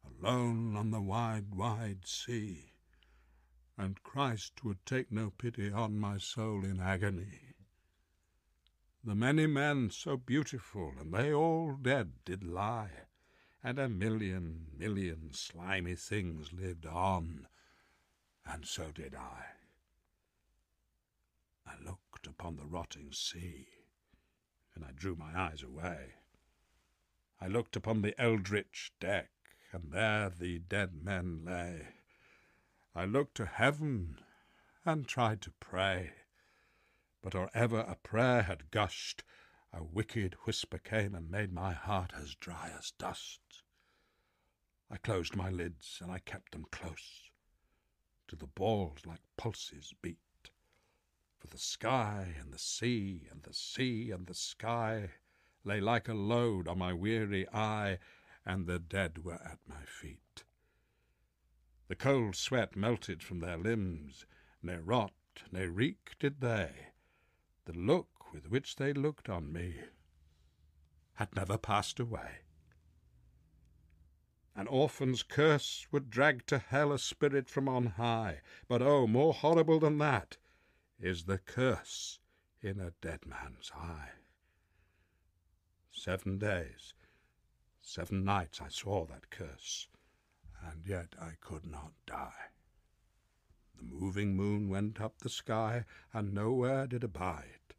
alone 0.03 0.76
on 0.76 0.90
the 0.90 1.02
wide, 1.02 1.53
wide 1.53 2.07
sea. 2.07 2.72
And 3.77 4.02
Christ 4.03 4.64
would 4.64 4.85
take 4.85 5.11
no 5.11 5.31
pity 5.31 5.72
on 5.72 5.99
my 5.99 6.18
soul 6.18 6.64
in 6.64 6.80
agony. 6.80 7.56
The 9.03 9.15
many 9.15 9.45
men 9.45 9.91
so 9.91 10.18
beautiful, 10.18 10.93
and 10.99 11.14
they 11.14 11.34
all 11.34 11.76
dead 11.76 12.23
did 12.26 12.43
lie, 12.43 13.06
and 13.64 13.77
a 13.77 13.88
million, 13.88 14.68
million 14.76 15.34
slimy 15.34 15.95
things 15.95 16.53
lived 16.53 16.85
on, 16.85 17.47
and 18.45 18.65
so 18.65 18.91
did 18.91 19.14
I. 19.14 19.45
I 21.68 21.76
looked 21.84 22.27
upon 22.27 22.56
the 22.56 22.65
rotting 22.65 23.11
sea, 23.11 23.68
and 24.73 24.85
I 24.85 24.91
drew 24.91 25.15
my 25.15 25.39
eyes 25.39 25.61
away. 25.61 26.14
I 27.41 27.47
looked 27.47 27.76
upon 27.76 28.02
the 28.02 28.19
eldritch 28.19 28.91
deck, 28.99 29.30
and 29.72 29.91
there 29.91 30.30
the 30.30 30.60
dead 30.60 31.03
men 31.03 31.43
lay. 31.45 31.88
I 32.96 33.06
looked 33.06 33.36
to 33.36 33.46
heaven, 33.46 34.20
and 34.86 35.08
tried 35.08 35.42
to 35.42 35.52
pray 35.52 36.14
but 37.26 37.34
or 37.34 37.50
ever 37.56 37.80
a 37.80 37.96
prayer 37.96 38.44
had 38.44 38.70
gushed, 38.70 39.24
a 39.74 39.84
wicked 39.84 40.36
whisper 40.44 40.78
came 40.78 41.16
and 41.16 41.28
made 41.28 41.52
my 41.52 41.74
heart 41.74 42.12
as 42.14 42.36
dry 42.36 42.72
as 42.78 42.92
dust. 42.92 43.64
I 44.92 44.98
closed 44.98 45.36
my 45.36 45.50
lids, 45.50 45.98
and 46.04 46.12
I 46.12 46.20
kept 46.20 46.52
them 46.52 46.68
close, 46.72 47.32
to 48.28 48.36
the 48.36 48.46
balls 48.46 49.08
like 49.08 49.22
pulses 49.38 49.92
beat. 50.04 50.52
For 51.40 51.48
the 51.48 51.58
sky 51.58 52.36
and 52.40 52.54
the 52.54 52.60
sea 52.60 53.28
and 53.32 53.42
the 53.42 53.56
sea 53.56 54.12
and 54.12 54.28
the 54.28 54.36
sky 54.36 55.10
lay 55.64 55.82
like 55.82 56.08
a 56.08 56.14
load 56.14 56.68
on 56.68 56.78
my 56.78 56.94
weary 56.94 57.50
eye, 57.50 57.98
and 58.46 58.68
the 58.68 58.78
dead 58.78 59.26
were 59.26 59.42
at 59.44 59.58
my 59.68 59.84
feet. 59.84 60.44
The 61.88 61.95
cold 61.95 62.36
sweat 62.36 62.76
melted 62.76 63.22
from 63.22 63.40
their 63.40 63.57
limbs, 63.57 64.26
ne 64.64 64.78
rot, 64.78 65.14
ne 65.52 65.66
reek 65.68 66.16
did 66.20 66.41
they, 66.41 66.88
the 67.66 67.74
look 67.74 68.34
with 68.34 68.49
which 68.49 68.78
they 68.78 68.91
looked 68.91 69.30
on 69.30 69.53
me 69.53 69.82
had 71.14 71.36
never 71.36 71.57
passed 71.57 71.99
away. 71.99 72.40
An 74.56 74.68
orphan's 74.68 75.22
curse 75.22 75.86
would 75.91 76.10
drag 76.10 76.45
to 76.48 76.57
hell 76.57 76.91
a 76.91 76.99
spirit 76.99 77.49
from 77.49 77.68
on 77.68 77.86
high, 77.88 78.41
but 78.68 78.82
oh, 78.82 79.06
more 79.06 79.34
horrible 79.34 79.80
than 79.80 79.98
that 79.98 80.38
is 80.99 81.26
the 81.26 81.38
curse 81.38 82.20
in 82.62 82.80
a 82.80 82.94
dead 83.02 83.26
man's 83.26 83.72
eye. 83.76 84.12
Seven 85.91 86.38
days, 86.38 86.94
seven 87.82 88.24
nights 88.24 88.62
I 88.62 88.70
saw 88.70 89.06
that 89.06 89.30
curse, 89.30 89.88
and 90.72 90.86
yet 90.86 91.16
I 91.20 91.34
could 91.40 91.66
not 91.66 91.94
die. 92.06 92.50
The 93.78 93.84
moving 93.84 94.36
moon 94.36 94.70
went 94.70 95.00
up 95.00 95.20
the 95.20 95.30
sky, 95.30 95.86
and 96.14 96.34
nowhere 96.34 96.88
did 96.88 97.04
abide. 97.04 97.76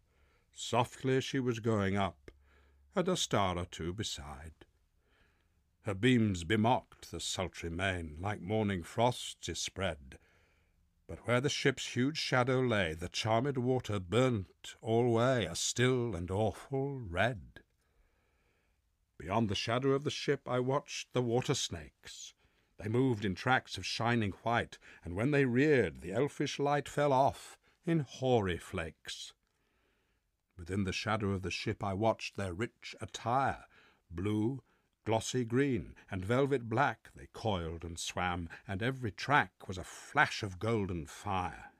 Softly 0.53 1.21
she 1.21 1.41
was 1.41 1.61
going 1.61 1.97
up, 1.97 2.31
and 2.95 3.09
a 3.09 3.17
star 3.17 3.59
or 3.59 3.67
two 3.67 3.93
beside. 3.93 4.67
Her 5.83 5.95
beams 5.95 6.45
bemocked 6.45 7.11
the 7.11 7.21
sultry 7.21 7.71
main, 7.71 8.17
like 8.21 8.41
morning 8.41 8.83
frosts 8.83 9.49
is 9.49 9.61
spread. 9.61 10.19
But 11.07 11.27
where 11.27 11.41
the 11.41 11.49
ship's 11.49 11.95
huge 11.95 12.19
shadow 12.19 12.61
lay, 12.61 12.95
the 12.95 13.09
charmed 13.09 13.57
water 13.57 14.01
burnt 14.01 14.75
alway 14.83 15.45
a 15.45 15.55
still 15.55 16.17
and 16.17 16.31
awful 16.31 16.99
red. 16.99 17.61
Beyond 19.17 19.49
the 19.49 19.55
shadow 19.55 19.93
of 19.93 20.03
the 20.03 20.11
ship 20.11 20.49
I 20.49 20.59
watched 20.59 21.13
the 21.13 21.23
water 21.23 21.55
snakes, 21.55 22.35
they 22.79 22.89
moved 22.89 23.25
in 23.25 23.35
tracks 23.35 23.79
of 23.79 23.87
shining 23.87 24.33
white, 24.43 24.79
and 25.03 25.15
when 25.15 25.31
they 25.31 25.45
reared, 25.45 26.01
the 26.01 26.13
elfish 26.13 26.59
light 26.59 26.89
fell 26.89 27.13
off 27.13 27.57
in 27.87 28.01
hoary 28.01 28.59
flakes. 28.59 29.33
Within 30.59 30.85
the 30.85 30.93
shadow 30.93 31.31
of 31.31 31.43
the 31.43 31.51
ship 31.51 31.83
I 31.83 31.95
watched 31.95 32.37
their 32.37 32.53
rich 32.53 32.95
attire, 33.01 33.65
blue, 34.11 34.63
glossy 35.05 35.45
green, 35.45 35.95
and 36.11 36.25
velvet 36.25 36.69
black 36.69 37.11
they 37.15 37.29
coiled 37.33 37.85
and 37.85 37.99
swam, 37.99 38.49
and 38.69 38.83
every 38.83 39.11
track 39.11 39.69
was 39.69 39.79
a 39.79 39.85
flash 39.85 40.43
of 40.43 40.59
golden 40.59 41.07
fire. 41.07 41.73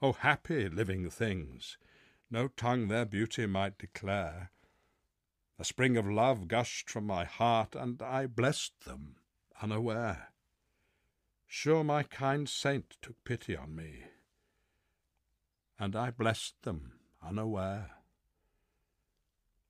O 0.00 0.12
happy 0.12 0.68
living 0.68 1.10
things! 1.10 1.78
No 2.30 2.48
tongue 2.48 2.88
their 2.88 3.06
beauty 3.06 3.46
might 3.46 3.78
declare. 3.78 4.50
A 5.58 5.64
spring 5.64 5.96
of 5.96 6.06
love 6.06 6.48
gushed 6.48 6.90
from 6.90 7.06
my 7.06 7.24
heart, 7.24 7.74
and 7.74 8.00
I 8.02 8.26
blessed 8.26 8.84
them 8.84 9.16
unaware. 9.62 10.28
Sure 11.46 11.84
my 11.84 12.02
kind 12.02 12.48
saint 12.48 12.96
took 13.00 13.22
pity 13.24 13.56
on 13.56 13.74
me, 13.76 14.04
and 15.78 15.94
I 15.94 16.10
blessed 16.10 16.62
them 16.62 16.94
unaware. 17.22 17.90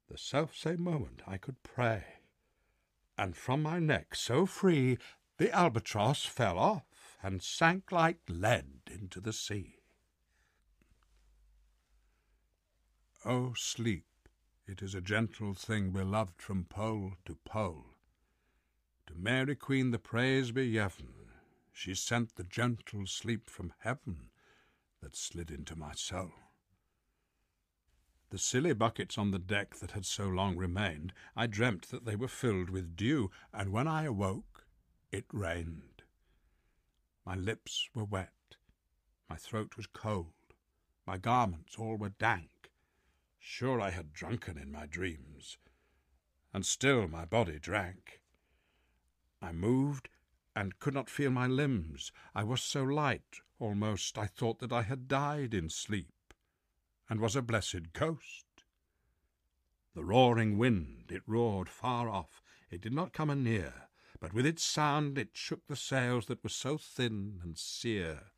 The 0.09 0.19
self-same 0.19 0.82
moment 0.82 1.23
I 1.27 1.36
could 1.36 1.62
pray, 1.62 2.05
and 3.19 3.36
from 3.36 3.62
my 3.62 3.78
neck 3.78 4.15
so 4.15 4.47
free 4.47 4.98
the 5.36 5.51
albatross 5.52 6.24
fell 6.24 6.59
off 6.59 7.19
and 7.23 7.43
sank 7.43 7.90
like 7.90 8.20
lead 8.28 8.82
into 8.90 9.20
the 9.20 9.32
sea. 9.32 9.77
O 13.24 13.55
sleep, 13.55 14.06
it 14.66 14.82
is 14.82 14.94
a 14.94 15.01
gentle 15.01 15.55
thing 15.55 15.90
beloved 15.90 16.40
from 16.40 16.65
pole 16.65 17.12
to 17.24 17.36
pole. 17.44 17.94
To 19.06 19.14
Mary 19.14 19.55
Queen 19.55 19.90
the 19.90 19.98
praise 19.98 20.51
be 20.51 20.66
yev'n, 20.66 21.31
she 21.72 21.94
sent 21.94 22.36
the 22.36 22.44
gentle 22.44 23.06
sleep 23.06 23.51
from 23.51 23.74
heaven 23.81 24.31
that 25.01 25.14
slid 25.14 25.51
into 25.51 25.76
my 25.76 25.93
soul. 25.94 26.32
The 28.31 28.39
silly 28.39 28.72
buckets 28.72 29.16
on 29.18 29.31
the 29.31 29.39
deck 29.39 29.76
that 29.76 29.93
had 29.93 30.06
so 30.06 30.26
long 30.26 30.56
remained, 30.56 31.12
I 31.36 31.47
dreamt 31.47 31.89
that 31.90 32.05
they 32.05 32.16
were 32.16 32.28
filled 32.28 32.70
with 32.70 32.97
dew, 32.97 33.31
and 33.52 33.72
when 33.72 33.86
I 33.86 34.05
awoke, 34.05 34.66
it 35.12 35.26
rained. 35.32 36.02
My 37.24 37.36
lips 37.36 37.89
were 37.94 38.05
wet, 38.05 38.56
my 39.28 39.36
throat 39.36 39.76
was 39.76 39.86
cold, 39.86 40.32
my 41.06 41.18
garments 41.18 41.76
all 41.78 41.97
were 41.97 42.09
dank. 42.09 42.70
Sure 43.39 43.81
I 43.81 43.90
had 43.90 44.12
drunken 44.12 44.56
in 44.59 44.72
my 44.72 44.86
dreams, 44.86 45.59
and 46.52 46.64
still 46.64 47.06
my 47.06 47.24
body 47.24 47.59
drank. 47.59 48.22
I 49.45 49.53
moved 49.53 50.09
and 50.57 50.79
could 50.79 50.95
not 50.95 51.11
feel 51.11 51.31
my 51.31 51.47
limbs. 51.47 52.12
I 52.35 52.45
was 52.45 52.62
so 52.62 52.83
light, 52.83 53.43
almost, 53.59 54.16
I 54.16 54.27
thought 54.27 54.59
that 54.61 54.73
I 54.73 54.81
had 54.81 55.07
died 55.07 55.53
in 55.53 55.69
sleep, 55.69 56.33
and 57.11 57.21
was 57.21 57.37
a 57.37 57.43
blessed 57.43 57.93
ghost. 57.93 58.47
The 59.93 60.03
roaring 60.03 60.57
wind, 60.57 61.12
it 61.12 61.25
roared 61.27 61.69
far 61.69 62.09
off, 62.09 62.43
it 62.71 62.81
did 62.81 62.95
not 62.95 63.12
come 63.12 63.29
anear, 63.29 63.91
but 64.19 64.33
with 64.33 64.47
its 64.47 64.62
sound 64.62 65.19
it 65.19 65.37
shook 65.37 65.66
the 65.66 65.77
sails 65.77 66.25
that 66.29 66.43
were 66.43 66.49
so 66.49 66.79
thin 66.79 67.41
and 67.43 67.59
sere. 67.59 68.31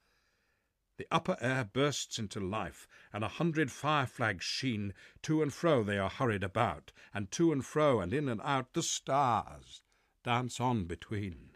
The 0.96 1.06
upper 1.12 1.36
air 1.40 1.62
bursts 1.62 2.18
into 2.18 2.40
life, 2.40 2.88
and 3.12 3.22
a 3.22 3.28
hundred 3.28 3.70
fire 3.70 4.06
flags 4.06 4.44
sheen. 4.44 4.92
To 5.22 5.40
and 5.40 5.54
fro 5.54 5.84
they 5.84 5.98
are 5.98 6.10
hurried 6.10 6.42
about, 6.42 6.90
and 7.14 7.30
to 7.30 7.52
and 7.52 7.64
fro 7.64 8.00
and 8.00 8.12
in 8.12 8.28
and 8.28 8.40
out 8.42 8.72
the 8.72 8.82
stars 8.82 9.82
dance 10.26 10.58
on 10.58 10.86
between. 10.86 11.50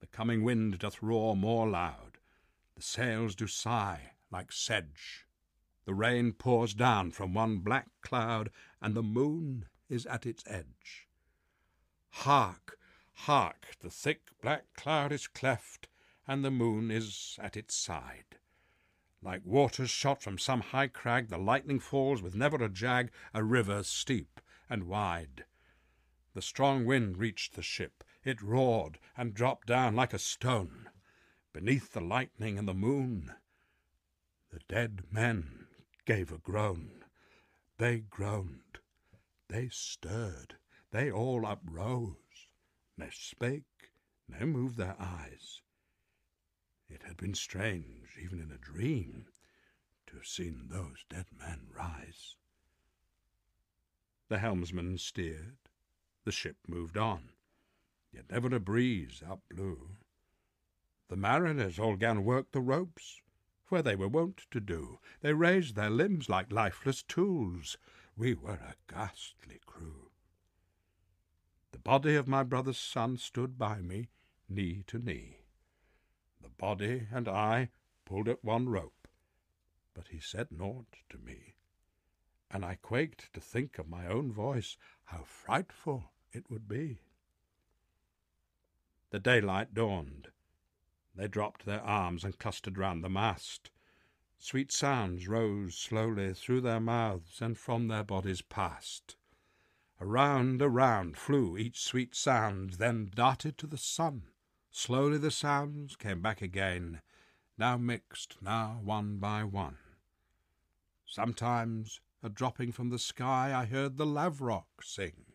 The 0.00 0.08
coming 0.08 0.42
wind 0.42 0.80
doth 0.80 1.00
roar 1.00 1.36
more 1.36 1.68
loud, 1.68 2.18
the 2.74 2.82
sails 2.82 3.36
do 3.36 3.46
sigh 3.46 4.14
like 4.32 4.50
sedge. 4.50 5.28
The 5.84 5.94
rain 5.94 6.32
pours 6.32 6.74
down 6.74 7.12
from 7.12 7.34
one 7.34 7.58
black 7.58 7.86
cloud, 8.00 8.50
and 8.82 8.96
the 8.96 9.02
moon 9.04 9.66
is 9.88 10.06
at 10.06 10.26
its 10.26 10.42
edge. 10.48 11.06
Hark, 12.10 12.76
hark, 13.14 13.76
the 13.78 13.88
thick 13.88 14.22
black 14.42 14.64
cloud 14.74 15.12
is 15.12 15.28
cleft, 15.28 15.86
and 16.26 16.44
the 16.44 16.50
moon 16.50 16.90
is 16.90 17.38
at 17.40 17.56
its 17.56 17.76
side. 17.76 18.38
Like 19.22 19.42
waters 19.44 19.90
shot 19.90 20.20
from 20.20 20.36
some 20.36 20.62
high 20.62 20.88
crag, 20.88 21.28
the 21.28 21.38
lightning 21.38 21.78
falls 21.78 22.22
with 22.22 22.34
never 22.34 22.56
a 22.56 22.68
jag, 22.68 23.12
a 23.32 23.44
river 23.44 23.84
steep 23.84 24.40
and 24.68 24.88
wide. 24.88 25.44
The 26.36 26.42
strong 26.42 26.84
wind 26.84 27.16
reached 27.16 27.54
the 27.54 27.62
ship. 27.62 28.04
It 28.22 28.42
roared 28.42 28.98
and 29.16 29.32
dropped 29.32 29.68
down 29.68 29.96
like 29.96 30.12
a 30.12 30.18
stone. 30.18 30.90
Beneath 31.54 31.94
the 31.94 32.02
lightning 32.02 32.58
and 32.58 32.68
the 32.68 32.74
moon, 32.74 33.34
the 34.50 34.60
dead 34.68 35.10
men 35.10 35.66
gave 36.04 36.30
a 36.30 36.36
groan. 36.36 37.06
They 37.78 38.00
groaned, 38.00 38.80
They 39.48 39.70
stirred, 39.70 40.58
they 40.90 41.10
all 41.10 41.46
uprose, 41.46 42.48
ne 42.98 43.08
spake, 43.10 43.92
ne 44.28 44.44
moved 44.44 44.76
their 44.76 45.00
eyes. 45.00 45.62
It 46.90 47.04
had 47.04 47.16
been 47.16 47.32
strange, 47.32 48.18
even 48.22 48.42
in 48.42 48.52
a 48.52 48.58
dream, 48.58 49.28
to 50.08 50.16
have 50.16 50.26
seen 50.26 50.68
those 50.68 51.02
dead 51.08 51.28
men 51.32 51.68
rise. 51.74 52.36
The 54.28 54.36
helmsman 54.38 54.98
steered, 54.98 55.65
the 56.26 56.32
ship 56.32 56.56
moved 56.66 56.98
on, 56.98 57.30
yet 58.12 58.28
never 58.28 58.52
a 58.52 58.58
breeze 58.58 59.22
up 59.30 59.42
blew. 59.48 59.90
The 61.08 61.16
mariners 61.16 61.78
all 61.78 61.94
gan 61.94 62.24
work 62.24 62.50
the 62.50 62.60
ropes, 62.60 63.20
where 63.68 63.80
they 63.80 63.94
were 63.94 64.08
wont 64.08 64.44
to 64.50 64.58
do. 64.58 64.98
They 65.20 65.32
raised 65.32 65.76
their 65.76 65.88
limbs 65.88 66.28
like 66.28 66.50
lifeless 66.50 67.04
tools. 67.04 67.78
We 68.16 68.34
were 68.34 68.54
a 68.54 68.74
ghastly 68.92 69.60
crew. 69.66 70.10
The 71.70 71.78
body 71.78 72.16
of 72.16 72.26
my 72.26 72.42
brother's 72.42 72.78
son 72.78 73.18
stood 73.18 73.56
by 73.56 73.80
me, 73.80 74.08
knee 74.48 74.82
to 74.88 74.98
knee. 74.98 75.42
The 76.42 76.48
body 76.48 77.06
and 77.12 77.28
I 77.28 77.70
pulled 78.04 78.28
at 78.28 78.44
one 78.44 78.68
rope, 78.68 79.06
but 79.94 80.08
he 80.08 80.18
said 80.18 80.48
naught 80.50 80.96
to 81.10 81.18
me. 81.18 81.54
And 82.50 82.64
I 82.64 82.74
quaked 82.74 83.32
to 83.34 83.40
think 83.40 83.78
of 83.78 83.88
my 83.88 84.08
own 84.08 84.32
voice, 84.32 84.76
how 85.04 85.22
frightful 85.22 86.10
it 86.32 86.50
would 86.50 86.68
be. 86.68 87.00
The 89.10 89.20
daylight 89.20 89.74
dawned. 89.74 90.28
They 91.14 91.28
dropped 91.28 91.64
their 91.64 91.82
arms 91.82 92.24
and 92.24 92.38
clustered 92.38 92.76
round 92.76 93.02
the 93.02 93.08
mast. 93.08 93.70
Sweet 94.38 94.70
sounds 94.70 95.26
rose 95.28 95.76
slowly 95.76 96.34
through 96.34 96.60
their 96.60 96.80
mouths 96.80 97.40
and 97.40 97.56
from 97.56 97.88
their 97.88 98.04
bodies 98.04 98.42
passed. 98.42 99.16
Around, 100.00 100.60
around 100.60 101.16
flew 101.16 101.56
each 101.56 101.80
sweet 101.80 102.14
sound, 102.14 102.74
then 102.74 103.10
darted 103.14 103.56
to 103.58 103.66
the 103.66 103.78
sun. 103.78 104.24
Slowly 104.70 105.16
the 105.16 105.30
sounds 105.30 105.96
came 105.96 106.20
back 106.20 106.42
again, 106.42 107.00
now 107.56 107.78
mixed, 107.78 108.36
now 108.42 108.78
one 108.82 109.16
by 109.16 109.42
one. 109.44 109.78
Sometimes, 111.06 112.00
a 112.22 112.28
dropping 112.28 112.72
from 112.72 112.90
the 112.90 112.98
sky, 112.98 113.58
I 113.58 113.64
heard 113.64 113.96
the 113.96 114.04
lavrock 114.04 114.82
sing. 114.82 115.25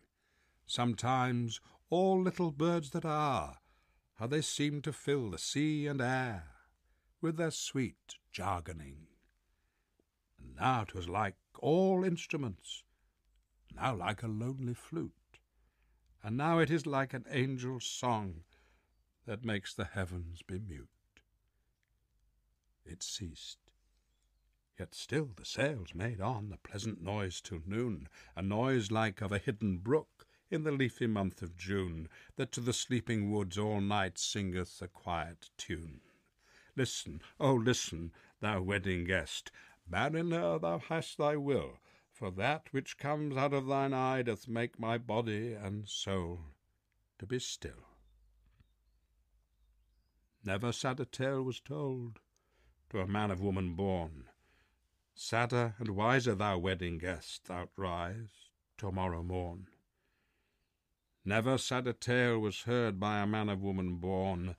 Sometimes, 0.66 1.60
all 1.90 2.22
little 2.22 2.50
birds 2.50 2.90
that 2.90 3.04
are, 3.04 3.58
how 4.14 4.26
they 4.26 4.40
seemed 4.40 4.84
to 4.84 4.92
fill 4.92 5.30
the 5.30 5.38
sea 5.38 5.86
and 5.86 6.00
air 6.00 6.48
with 7.20 7.36
their 7.36 7.50
sweet 7.50 8.16
jargoning. 8.32 9.06
And 10.38 10.54
now 10.56 10.84
'twas 10.84 11.08
like 11.08 11.36
all 11.58 12.04
instruments, 12.04 12.84
now 13.74 13.94
like 13.94 14.22
a 14.22 14.28
lonely 14.28 14.74
flute, 14.74 15.38
and 16.22 16.36
now 16.36 16.58
it 16.58 16.70
is 16.70 16.86
like 16.86 17.14
an 17.14 17.26
angel's 17.28 17.84
song 17.84 18.44
that 19.26 19.44
makes 19.44 19.74
the 19.74 19.84
heavens 19.84 20.42
be 20.42 20.58
mute. 20.58 20.88
It 22.84 23.02
ceased. 23.02 23.58
Yet 24.78 24.94
still 24.94 25.30
the 25.36 25.44
sails 25.44 25.94
made 25.94 26.20
on 26.20 26.48
the 26.48 26.56
pleasant 26.56 27.00
noise 27.00 27.40
till 27.40 27.60
noon, 27.66 28.08
a 28.34 28.42
noise 28.42 28.90
like 28.90 29.20
of 29.20 29.30
a 29.30 29.38
hidden 29.38 29.78
brook 29.78 30.08
in 30.52 30.64
the 30.64 30.70
leafy 30.70 31.06
month 31.06 31.40
of 31.40 31.56
June, 31.56 32.08
that 32.36 32.52
to 32.52 32.60
the 32.60 32.74
sleeping 32.74 33.30
woods 33.30 33.56
all 33.56 33.80
night 33.80 34.18
singeth 34.18 34.82
a 34.82 34.88
quiet 34.88 35.48
tune. 35.56 36.00
Listen, 36.76 37.22
oh 37.40 37.54
listen, 37.54 38.12
thou 38.40 38.60
wedding 38.60 39.04
guest, 39.04 39.50
mariner, 39.88 40.58
thou 40.58 40.78
hast 40.78 41.16
thy 41.16 41.36
will, 41.36 41.78
for 42.10 42.30
that 42.30 42.68
which 42.70 42.98
comes 42.98 43.36
out 43.36 43.54
of 43.54 43.66
thine 43.66 43.94
eye 43.94 44.22
doth 44.22 44.46
make 44.46 44.78
my 44.78 44.98
body 44.98 45.54
and 45.54 45.88
soul 45.88 46.40
to 47.18 47.26
be 47.26 47.38
still. 47.38 47.86
Never 50.44 50.72
sadder 50.72 51.04
tale 51.04 51.42
was 51.42 51.60
told 51.60 52.20
to 52.90 53.00
a 53.00 53.06
man 53.06 53.30
of 53.30 53.40
woman 53.40 53.74
born. 53.74 54.24
Sadder 55.14 55.74
and 55.78 55.90
wiser, 55.90 56.34
thou 56.34 56.58
wedding 56.58 56.98
guest, 56.98 57.44
thou'lt 57.44 57.70
rise 57.76 58.50
to-morrow 58.76 59.22
morn. 59.22 59.68
Never 61.24 61.56
sadder 61.56 61.92
tale 61.92 62.38
was 62.38 62.62
heard 62.62 62.98
by 62.98 63.20
a 63.20 63.26
man 63.26 63.48
of 63.48 63.62
woman 63.62 63.96
born. 63.96 64.56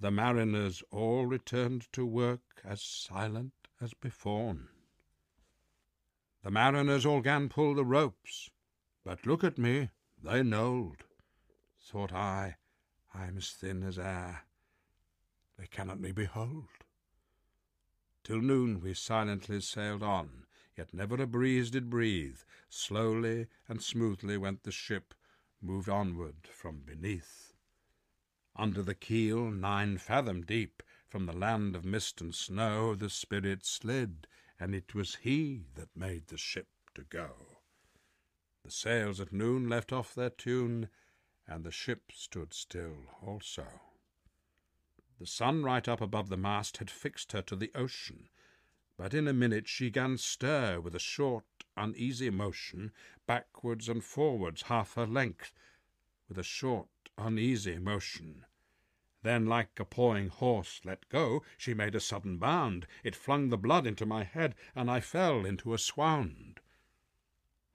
The 0.00 0.10
mariners 0.10 0.82
all 0.90 1.26
returned 1.26 1.92
to 1.92 2.04
work 2.04 2.60
as 2.64 2.82
silent 2.82 3.52
as 3.80 3.94
before. 3.94 4.56
The 6.42 6.50
mariners 6.50 7.06
all 7.06 7.20
gan 7.20 7.48
pull 7.48 7.74
the 7.74 7.84
ropes, 7.84 8.50
but 9.04 9.26
look 9.26 9.44
at 9.44 9.58
me, 9.58 9.90
they 10.22 10.42
knolled. 10.42 11.04
Thought 11.80 12.12
I, 12.12 12.56
I'm 13.14 13.36
as 13.36 13.50
thin 13.50 13.82
as 13.82 13.98
air, 13.98 14.44
they 15.58 15.66
cannot 15.66 16.00
me 16.00 16.12
behold. 16.12 16.68
Till 18.24 18.40
noon 18.40 18.80
we 18.80 18.94
silently 18.94 19.60
sailed 19.60 20.02
on, 20.02 20.46
yet 20.76 20.94
never 20.94 21.20
a 21.22 21.26
breeze 21.26 21.70
did 21.70 21.90
breathe. 21.90 22.38
Slowly 22.68 23.48
and 23.68 23.82
smoothly 23.82 24.36
went 24.36 24.62
the 24.62 24.72
ship, 24.72 25.14
moved 25.62 25.88
onward 25.88 26.48
from 26.50 26.80
beneath. 26.80 27.54
Under 28.56 28.82
the 28.82 28.94
keel, 28.94 29.50
nine 29.50 29.98
fathom 29.98 30.42
deep, 30.42 30.82
from 31.08 31.26
the 31.26 31.32
land 31.32 31.74
of 31.74 31.84
mist 31.84 32.20
and 32.20 32.34
snow, 32.34 32.94
the 32.94 33.10
spirit 33.10 33.64
slid, 33.64 34.26
and 34.58 34.74
it 34.74 34.94
was 34.94 35.16
he 35.16 35.64
that 35.74 35.96
made 35.96 36.28
the 36.28 36.38
ship 36.38 36.68
to 36.94 37.02
go. 37.02 37.30
The 38.64 38.70
sails 38.70 39.20
at 39.20 39.32
noon 39.32 39.68
left 39.68 39.92
off 39.92 40.14
their 40.14 40.30
tune, 40.30 40.88
and 41.46 41.64
the 41.64 41.72
ship 41.72 42.12
stood 42.12 42.54
still 42.54 43.06
also. 43.22 43.66
The 45.18 45.26
sun 45.26 45.62
right 45.62 45.86
up 45.88 46.00
above 46.00 46.28
the 46.28 46.36
mast 46.36 46.78
had 46.78 46.90
fixed 46.90 47.32
her 47.32 47.42
to 47.42 47.56
the 47.56 47.72
ocean, 47.74 48.28
but 48.96 49.14
in 49.14 49.26
a 49.26 49.32
minute 49.32 49.68
she 49.68 49.90
gan 49.90 50.16
stir 50.16 50.80
with 50.80 50.94
a 50.94 51.00
short, 51.00 51.59
uneasy 51.76 52.30
motion, 52.30 52.92
backwards 53.26 53.88
and 53.88 54.02
forwards 54.04 54.62
half 54.62 54.94
her 54.94 55.06
length, 55.06 55.52
with 56.28 56.38
a 56.38 56.42
short, 56.42 56.88
uneasy 57.16 57.78
motion. 57.78 58.44
Then, 59.22 59.46
like 59.46 59.78
a 59.78 59.84
pawing 59.84 60.28
horse 60.28 60.80
let 60.84 61.08
go, 61.08 61.42
she 61.58 61.74
made 61.74 61.94
a 61.94 62.00
sudden 62.00 62.38
bound. 62.38 62.86
It 63.04 63.14
flung 63.14 63.50
the 63.50 63.58
blood 63.58 63.86
into 63.86 64.06
my 64.06 64.24
head, 64.24 64.54
and 64.74 64.90
I 64.90 65.00
fell 65.00 65.44
into 65.44 65.74
a 65.74 65.78
swound. 65.78 66.60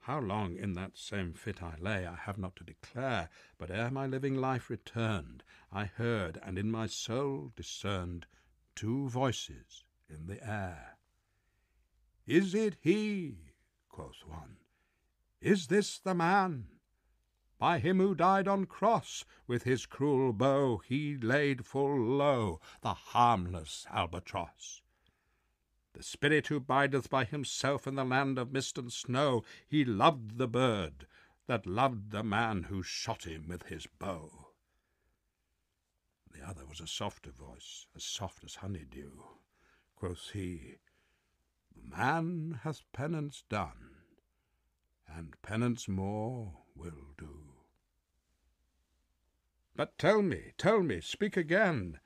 How 0.06 0.20
long 0.20 0.56
in 0.56 0.74
that 0.74 0.98
same 0.98 1.34
fit 1.34 1.64
I 1.64 1.78
lay, 1.80 2.06
I 2.06 2.16
have 2.16 2.38
not 2.38 2.56
to 2.58 2.64
declare, 2.64 3.30
but 3.58 3.72
ere 3.72 3.90
my 3.90 4.06
living 4.06 4.36
life 4.36 4.70
returned, 4.70 5.44
I 5.72 5.86
heard 5.86 6.40
and 6.44 6.60
in 6.60 6.70
my 6.70 6.86
soul 6.86 7.52
discerned 7.56 8.28
two 8.76 9.10
voices 9.10 9.84
in 10.08 10.28
the 10.28 10.48
air. 10.48 10.98
Is 12.28 12.54
it 12.54 12.78
he? 12.82 13.55
Quoth 13.96 14.28
one. 14.28 14.58
Is 15.40 15.68
this 15.68 16.00
the 16.00 16.14
man? 16.14 16.68
By 17.58 17.80
him 17.80 18.00
who 18.00 18.14
died 18.14 18.46
on 18.46 18.66
cross, 18.66 19.24
with 19.48 19.64
his 19.64 19.86
cruel 19.86 20.34
bow 20.34 20.80
he 20.80 21.16
laid 21.16 21.66
full 21.66 21.98
low 21.98 22.60
the 22.82 22.94
harmless 22.94 23.88
albatross. 23.90 24.82
The 25.94 26.04
spirit 26.04 26.48
who 26.48 26.60
bideth 26.60 27.10
by 27.10 27.24
himself 27.24 27.88
in 27.88 27.96
the 27.96 28.04
land 28.04 28.38
of 28.38 28.52
mist 28.52 28.78
and 28.78 28.92
snow, 28.92 29.46
he 29.66 29.86
loved 29.86 30.38
the 30.38 30.50
bird 30.50 31.08
that 31.48 31.66
loved 31.66 32.12
the 32.12 32.24
man 32.24 32.64
who 32.64 32.84
shot 32.84 33.24
him 33.24 33.48
with 33.48 33.68
his 33.68 33.88
bow. 33.88 34.50
The 36.34 36.46
other 36.46 36.66
was 36.66 36.82
a 36.82 36.88
softer 36.88 37.32
voice, 37.32 37.88
as 37.96 38.04
soft 38.04 38.44
as 38.44 38.56
honeydew. 38.56 39.12
Quoth 39.96 40.32
he, 40.34 40.80
man 41.90 42.60
hath 42.64 42.84
penance 42.94 43.44
done, 43.50 43.96
and 45.08 45.42
penance 45.42 45.88
more 45.88 46.64
will 46.76 47.14
do. 47.18 47.54
But 49.76 49.98
tell 49.98 50.22
me, 50.22 50.54
tell 50.58 50.82
me, 50.82 51.02
speak 51.02 51.36
again, 51.36 52.00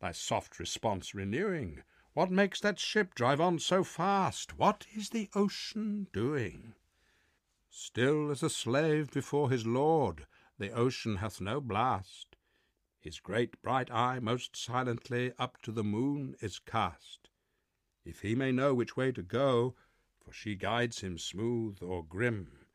thy 0.00 0.12
soft 0.12 0.58
response 0.58 1.14
renewing, 1.14 1.82
what 2.12 2.30
makes 2.30 2.60
that 2.60 2.78
ship 2.78 3.14
drive 3.14 3.40
on 3.40 3.58
so 3.58 3.84
fast? 3.84 4.58
What 4.58 4.86
is 4.94 5.10
the 5.10 5.28
ocean 5.34 6.06
doing? 6.12 6.74
Still 7.68 8.30
as 8.30 8.42
a 8.42 8.48
slave 8.48 9.10
before 9.10 9.50
his 9.50 9.66
lord, 9.66 10.26
the 10.58 10.70
ocean 10.70 11.16
hath 11.16 11.40
no 11.40 11.60
blast. 11.60 12.36
His 12.98 13.20
great 13.20 13.60
bright 13.60 13.90
eye 13.90 14.18
most 14.18 14.56
silently 14.56 15.32
up 15.38 15.60
to 15.62 15.72
the 15.72 15.84
moon 15.84 16.36
is 16.40 16.58
cast. 16.58 17.28
If 18.06 18.20
he 18.20 18.36
may 18.36 18.52
know 18.52 18.72
which 18.72 18.96
way 18.96 19.10
to 19.12 19.22
go, 19.22 19.74
for 20.24 20.32
she 20.32 20.54
guides 20.54 21.00
him 21.00 21.18
smooth 21.18 21.82
or 21.82 22.04
grim. 22.04 22.66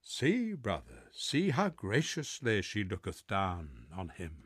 See, 0.00 0.54
brother, 0.54 1.10
see 1.12 1.50
how 1.50 1.70
graciously 1.70 2.62
she 2.62 2.84
looketh 2.84 3.26
down 3.26 3.88
on 3.94 4.10
him. 4.10 4.44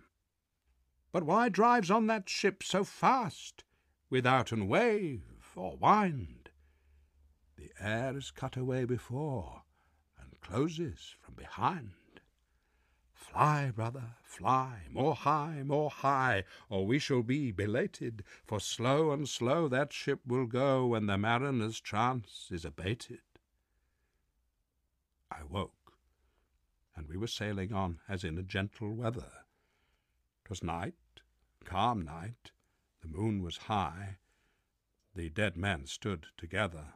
But 1.12 1.24
why 1.24 1.50
drives 1.50 1.90
on 1.90 2.06
that 2.06 2.30
ship 2.30 2.62
so 2.62 2.82
fast? 2.82 3.64
withouten 4.12 4.68
wave 4.68 5.22
or 5.56 5.76
wind. 5.76 6.50
The 7.56 7.70
air 7.80 8.14
is 8.16 8.30
cut 8.30 8.58
away 8.58 8.84
before, 8.84 9.62
and 10.18 10.38
closes 10.42 11.14
from 11.18 11.34
behind. 11.34 11.92
Fly, 13.22 13.70
brother, 13.70 14.16
fly, 14.24 14.82
more 14.90 15.14
high, 15.14 15.62
more 15.62 15.90
high, 15.90 16.42
or 16.68 16.84
we 16.84 16.98
shall 16.98 17.22
be 17.22 17.52
belated, 17.52 18.24
for 18.44 18.58
slow 18.58 19.12
and 19.12 19.28
slow 19.28 19.68
that 19.68 19.92
ship 19.92 20.20
will 20.26 20.44
go 20.44 20.86
when 20.86 21.06
the 21.06 21.16
mariner's 21.16 21.80
chance 21.80 22.48
is 22.50 22.64
abated. 22.64 23.22
I 25.30 25.44
woke, 25.44 25.96
and 26.96 27.08
we 27.08 27.16
were 27.16 27.28
sailing 27.28 27.72
on 27.72 28.00
as 28.08 28.24
in 28.24 28.36
a 28.36 28.42
gentle 28.42 28.92
weather. 28.92 29.44
'Twas 30.44 30.64
night, 30.64 31.22
calm 31.64 32.02
night, 32.02 32.50
the 33.02 33.08
moon 33.08 33.40
was 33.40 33.68
high, 33.68 34.18
the 35.14 35.30
dead 35.30 35.56
men 35.56 35.86
stood 35.86 36.26
together, 36.36 36.94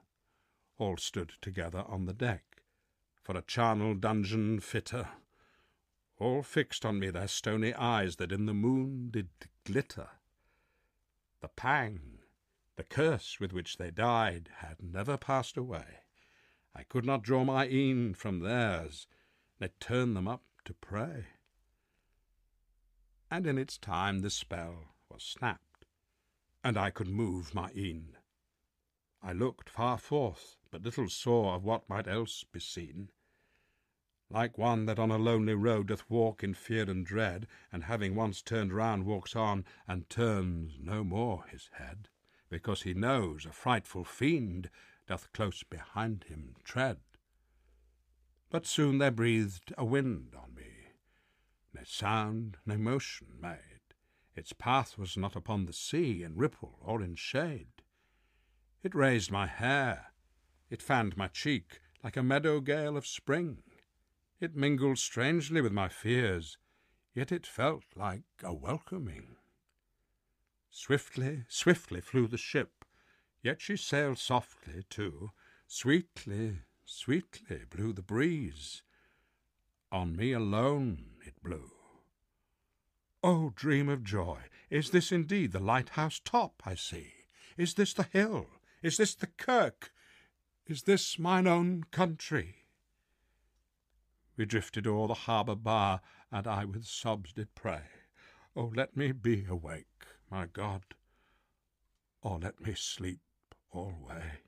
all 0.76 0.96
stood 0.96 1.34
together 1.40 1.84
on 1.86 2.04
the 2.04 2.12
deck, 2.12 2.62
for 3.22 3.36
a 3.36 3.42
charnel 3.42 3.94
dungeon 3.94 4.58
fitter 4.58 5.08
all 6.18 6.42
fixed 6.42 6.84
on 6.84 6.98
me 6.98 7.10
their 7.10 7.28
stony 7.28 7.74
eyes 7.74 8.16
that 8.16 8.32
in 8.32 8.46
the 8.46 8.54
moon 8.54 9.10
did 9.10 9.28
glitter. 9.64 10.08
The 11.40 11.48
pang, 11.48 12.20
the 12.76 12.84
curse 12.84 13.38
with 13.38 13.52
which 13.52 13.76
they 13.76 13.90
died, 13.90 14.50
had 14.58 14.82
never 14.82 15.16
passed 15.16 15.56
away. 15.56 16.00
I 16.74 16.84
could 16.84 17.04
not 17.04 17.22
draw 17.22 17.44
my 17.44 17.66
een 17.66 18.14
from 18.14 18.40
theirs, 18.40 19.06
ne 19.60 19.68
turn 19.80 20.14
them 20.14 20.26
up 20.26 20.44
to 20.64 20.74
pray. 20.74 21.26
And 23.30 23.46
in 23.46 23.58
its 23.58 23.76
time 23.76 24.20
the 24.20 24.30
spell 24.30 24.94
was 25.10 25.22
snapped, 25.22 25.84
and 26.64 26.76
I 26.76 26.90
could 26.90 27.08
move 27.08 27.54
my 27.54 27.70
een. 27.74 28.16
I 29.22 29.32
looked 29.32 29.68
far 29.68 29.98
forth, 29.98 30.56
but 30.70 30.82
little 30.82 31.08
saw 31.08 31.54
of 31.54 31.64
what 31.64 31.88
might 31.88 32.06
else 32.06 32.44
be 32.44 32.60
seen 32.60 33.10
like 34.30 34.58
one 34.58 34.86
that 34.86 34.98
on 34.98 35.10
a 35.10 35.18
lonely 35.18 35.54
road 35.54 35.88
doth 35.88 36.04
walk 36.08 36.42
in 36.42 36.52
fear 36.52 36.90
and 36.90 37.06
dread, 37.06 37.46
and 37.72 37.84
having 37.84 38.14
once 38.14 38.42
turned 38.42 38.72
round 38.72 39.04
walks 39.04 39.36
on, 39.36 39.64
and 39.86 40.08
turns 40.10 40.78
no 40.80 41.04
more 41.04 41.44
his 41.50 41.70
head, 41.74 42.08
because 42.48 42.82
he 42.82 42.94
knows 42.94 43.46
a 43.46 43.52
frightful 43.52 44.04
fiend 44.04 44.68
doth 45.06 45.32
close 45.32 45.62
behind 45.62 46.24
him 46.24 46.54
tread. 46.64 46.98
But 48.50 48.66
soon 48.66 48.98
there 48.98 49.10
breathed 49.10 49.72
a 49.78 49.84
wind 49.84 50.34
on 50.36 50.54
me, 50.54 50.92
no 51.72 51.82
sound, 51.84 52.56
no 52.64 52.76
motion 52.76 53.28
made. 53.40 53.60
Its 54.34 54.52
path 54.52 54.98
was 54.98 55.16
not 55.16 55.36
upon 55.36 55.66
the 55.66 55.72
sea, 55.72 56.22
in 56.22 56.36
ripple 56.36 56.78
or 56.82 57.00
in 57.00 57.14
shade. 57.14 57.82
It 58.82 58.94
raised 58.94 59.30
my 59.30 59.46
hair, 59.46 60.12
it 60.68 60.82
fanned 60.82 61.16
my 61.16 61.28
cheek, 61.28 61.80
like 62.02 62.16
a 62.16 62.22
meadow 62.22 62.60
gale 62.60 62.96
of 62.96 63.06
spring. 63.06 63.62
It 64.38 64.54
mingled 64.54 64.98
strangely 64.98 65.60
with 65.62 65.72
my 65.72 65.88
fears, 65.88 66.58
yet 67.14 67.32
it 67.32 67.46
felt 67.46 67.84
like 67.94 68.24
a 68.42 68.52
welcoming. 68.52 69.36
Swiftly, 70.70 71.46
swiftly 71.48 72.02
flew 72.02 72.26
the 72.26 72.36
ship, 72.36 72.84
yet 73.42 73.62
she 73.62 73.76
sailed 73.76 74.18
softly 74.18 74.84
too. 74.90 75.30
Sweetly, 75.66 76.58
sweetly 76.84 77.62
blew 77.70 77.94
the 77.94 78.02
breeze. 78.02 78.82
On 79.90 80.14
me 80.14 80.32
alone 80.32 81.16
it 81.24 81.42
blew. 81.42 81.72
Oh, 83.22 83.52
dream 83.56 83.88
of 83.88 84.04
joy! 84.04 84.42
Is 84.68 84.90
this 84.90 85.10
indeed 85.10 85.52
the 85.52 85.60
lighthouse 85.60 86.20
top 86.22 86.62
I 86.66 86.74
see? 86.74 87.12
Is 87.56 87.74
this 87.74 87.94
the 87.94 88.02
hill? 88.02 88.48
Is 88.82 88.98
this 88.98 89.14
the 89.14 89.28
kirk? 89.28 89.92
Is 90.66 90.82
this 90.82 91.18
mine 91.18 91.46
own 91.46 91.84
country? 91.90 92.65
We 94.36 94.44
drifted 94.44 94.86
o'er 94.86 95.08
the 95.08 95.14
harbour 95.14 95.54
bar, 95.54 96.02
and 96.30 96.46
I 96.46 96.66
with 96.66 96.84
sobs 96.84 97.32
did 97.32 97.54
pray, 97.54 97.82
Oh, 98.54 98.70
let 98.74 98.94
me 98.94 99.12
be 99.12 99.46
awake, 99.46 100.06
my 100.30 100.46
God, 100.46 100.84
or 102.20 102.38
let 102.38 102.60
me 102.60 102.74
sleep 102.74 103.20
alway. 103.72 104.40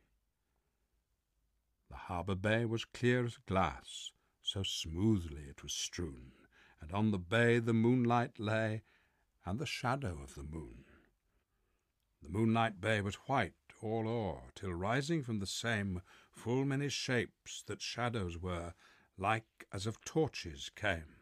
The 1.89 1.97
harbour 1.97 2.35
bay 2.35 2.66
was 2.66 2.85
clear 2.85 3.24
as 3.24 3.39
glass, 3.39 4.12
so 4.43 4.62
smoothly 4.62 5.44
it 5.44 5.62
was 5.62 5.73
strewn, 5.73 6.32
and 6.82 6.93
on 6.93 7.10
the 7.10 7.19
bay 7.19 7.59
the 7.59 7.73
moonlight 7.73 8.39
lay, 8.39 8.82
and 9.47 9.59
the 9.59 9.65
shadow 9.66 10.20
of 10.23 10.35
the 10.35 10.43
moon. 10.43 10.85
The 12.20 12.28
moonlight 12.28 12.81
bay 12.81 13.01
was 13.01 13.15
white 13.27 13.55
all 13.81 14.06
o'er, 14.06 14.51
till 14.55 14.74
rising 14.74 15.23
from 15.23 15.39
the 15.39 15.47
same 15.47 16.02
full 16.31 16.66
many 16.66 16.90
shapes 16.90 17.62
that 17.66 17.81
shadows 17.81 18.36
were, 18.36 18.74
like 19.19 19.66
as 19.73 19.86
of 19.86 20.03
torches 20.05 20.70
came. 20.77 21.16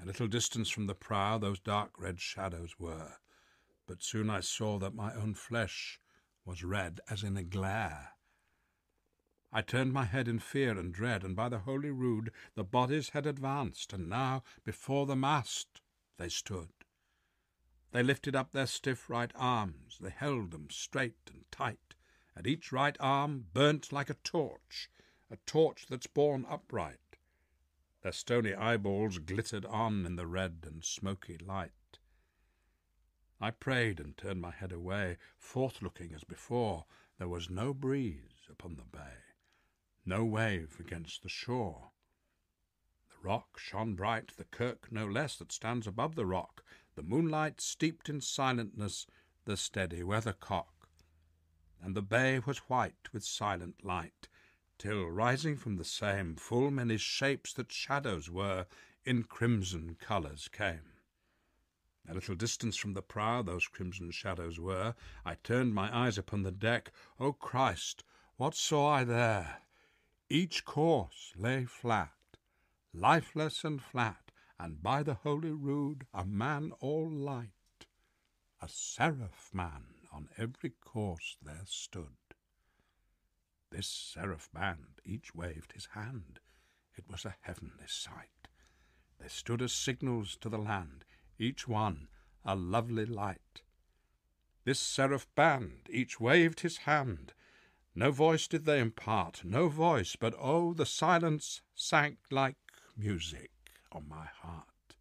A 0.00 0.04
little 0.04 0.26
distance 0.26 0.68
from 0.68 0.86
the 0.86 0.94
prow 0.94 1.38
those 1.38 1.60
dark 1.60 1.92
red 1.98 2.20
shadows 2.20 2.78
were, 2.78 3.18
but 3.86 4.02
soon 4.02 4.28
I 4.28 4.40
saw 4.40 4.78
that 4.80 4.94
my 4.94 5.14
own 5.14 5.34
flesh 5.34 6.00
was 6.44 6.64
red 6.64 7.00
as 7.08 7.22
in 7.22 7.36
a 7.36 7.44
glare. 7.44 8.10
I 9.52 9.62
turned 9.62 9.92
my 9.92 10.06
head 10.06 10.26
in 10.28 10.38
fear 10.38 10.78
and 10.78 10.92
dread, 10.92 11.22
and 11.22 11.36
by 11.36 11.48
the 11.48 11.60
holy 11.60 11.90
rood 11.90 12.32
the 12.54 12.64
bodies 12.64 13.10
had 13.10 13.26
advanced, 13.26 13.92
and 13.92 14.08
now 14.08 14.42
before 14.64 15.06
the 15.06 15.14
mast 15.14 15.82
they 16.16 16.28
stood. 16.28 16.70
They 17.92 18.02
lifted 18.02 18.34
up 18.34 18.52
their 18.52 18.66
stiff 18.66 19.08
right 19.10 19.30
arms, 19.36 19.98
they 20.00 20.10
held 20.10 20.50
them 20.50 20.68
straight 20.70 21.30
and 21.30 21.44
tight, 21.52 21.94
and 22.34 22.46
each 22.46 22.72
right 22.72 22.96
arm 22.98 23.46
burnt 23.52 23.92
like 23.92 24.08
a 24.08 24.14
torch, 24.14 24.88
a 25.32 25.36
torch 25.46 25.86
that's 25.88 26.06
borne 26.06 26.44
upright. 26.46 26.98
Their 28.02 28.12
stony 28.12 28.54
eyeballs 28.54 29.16
glittered 29.18 29.64
on 29.64 30.04
in 30.04 30.16
the 30.16 30.26
red 30.26 30.58
and 30.66 30.84
smoky 30.84 31.38
light. 31.38 31.72
I 33.40 33.50
prayed 33.50 33.98
and 33.98 34.14
turned 34.14 34.42
my 34.42 34.50
head 34.50 34.72
away, 34.72 35.16
forth 35.38 35.80
looking 35.80 36.12
as 36.14 36.22
before. 36.22 36.84
There 37.18 37.28
was 37.28 37.48
no 37.48 37.72
breeze 37.72 38.46
upon 38.50 38.76
the 38.76 38.84
bay, 38.84 39.24
no 40.04 40.22
wave 40.22 40.76
against 40.78 41.22
the 41.22 41.28
shore. 41.30 41.92
The 43.08 43.26
rock 43.26 43.58
shone 43.58 43.94
bright, 43.94 44.32
the 44.36 44.44
kirk 44.44 44.92
no 44.92 45.06
less 45.06 45.36
that 45.36 45.50
stands 45.50 45.86
above 45.86 46.14
the 46.14 46.26
rock, 46.26 46.62
the 46.94 47.02
moonlight 47.02 47.60
steeped 47.60 48.10
in 48.10 48.20
silentness 48.20 49.06
the 49.46 49.56
steady 49.56 50.02
weathercock. 50.02 50.88
And 51.80 51.94
the 51.94 52.02
bay 52.02 52.38
was 52.38 52.58
white 52.58 53.08
with 53.12 53.24
silent 53.24 53.82
light, 53.82 54.28
till 54.82 55.06
rising 55.06 55.56
from 55.56 55.76
the 55.76 55.84
same 55.84 56.34
full 56.34 56.68
many 56.68 56.96
shapes 56.96 57.52
that 57.52 57.70
shadows 57.70 58.28
were, 58.28 58.66
in 59.04 59.22
crimson 59.22 59.96
colours 60.00 60.48
came. 60.48 60.90
A 62.08 62.14
little 62.14 62.34
distance 62.34 62.76
from 62.76 62.94
the 62.94 63.00
prow 63.00 63.42
those 63.42 63.68
crimson 63.68 64.10
shadows 64.10 64.58
were. 64.58 64.96
I 65.24 65.36
turned 65.36 65.72
my 65.72 65.96
eyes 65.96 66.18
upon 66.18 66.42
the 66.42 66.50
deck. 66.50 66.90
O 67.20 67.32
Christ, 67.32 68.02
what 68.38 68.56
saw 68.56 68.88
I 68.88 69.04
there? 69.04 69.58
Each 70.28 70.64
course 70.64 71.32
lay 71.36 71.64
flat, 71.64 72.10
lifeless 72.92 73.62
and 73.62 73.80
flat, 73.80 74.32
and 74.58 74.82
by 74.82 75.04
the 75.04 75.14
holy 75.14 75.52
rood 75.52 76.08
a 76.12 76.24
man 76.24 76.72
all 76.80 77.08
light, 77.08 77.86
a 78.60 78.68
seraph 78.68 79.50
man 79.52 79.84
on 80.12 80.28
every 80.36 80.70
course 80.70 81.36
there 81.40 81.66
stood. 81.66 82.16
This 83.72 83.86
seraph 83.86 84.50
band 84.52 85.00
each 85.02 85.34
waved 85.34 85.72
his 85.72 85.86
hand. 85.86 86.40
It 86.94 87.08
was 87.08 87.24
a 87.24 87.36
heavenly 87.40 87.86
sight. 87.86 88.48
They 89.18 89.28
stood 89.28 89.62
as 89.62 89.72
signals 89.72 90.36
to 90.42 90.50
the 90.50 90.58
land, 90.58 91.06
each 91.38 91.66
one 91.66 92.08
a 92.44 92.54
lovely 92.54 93.06
light. 93.06 93.62
This 94.64 94.78
seraph 94.78 95.26
band 95.34 95.88
each 95.88 96.20
waved 96.20 96.60
his 96.60 96.78
hand. 96.78 97.32
No 97.94 98.10
voice 98.10 98.46
did 98.46 98.66
they 98.66 98.78
impart, 98.78 99.42
no 99.42 99.68
voice, 99.68 100.16
but 100.16 100.34
oh, 100.38 100.74
the 100.74 100.86
silence 100.86 101.62
sank 101.74 102.18
like 102.30 102.56
music 102.94 103.52
on 103.90 104.06
my 104.06 104.26
heart. 104.26 104.96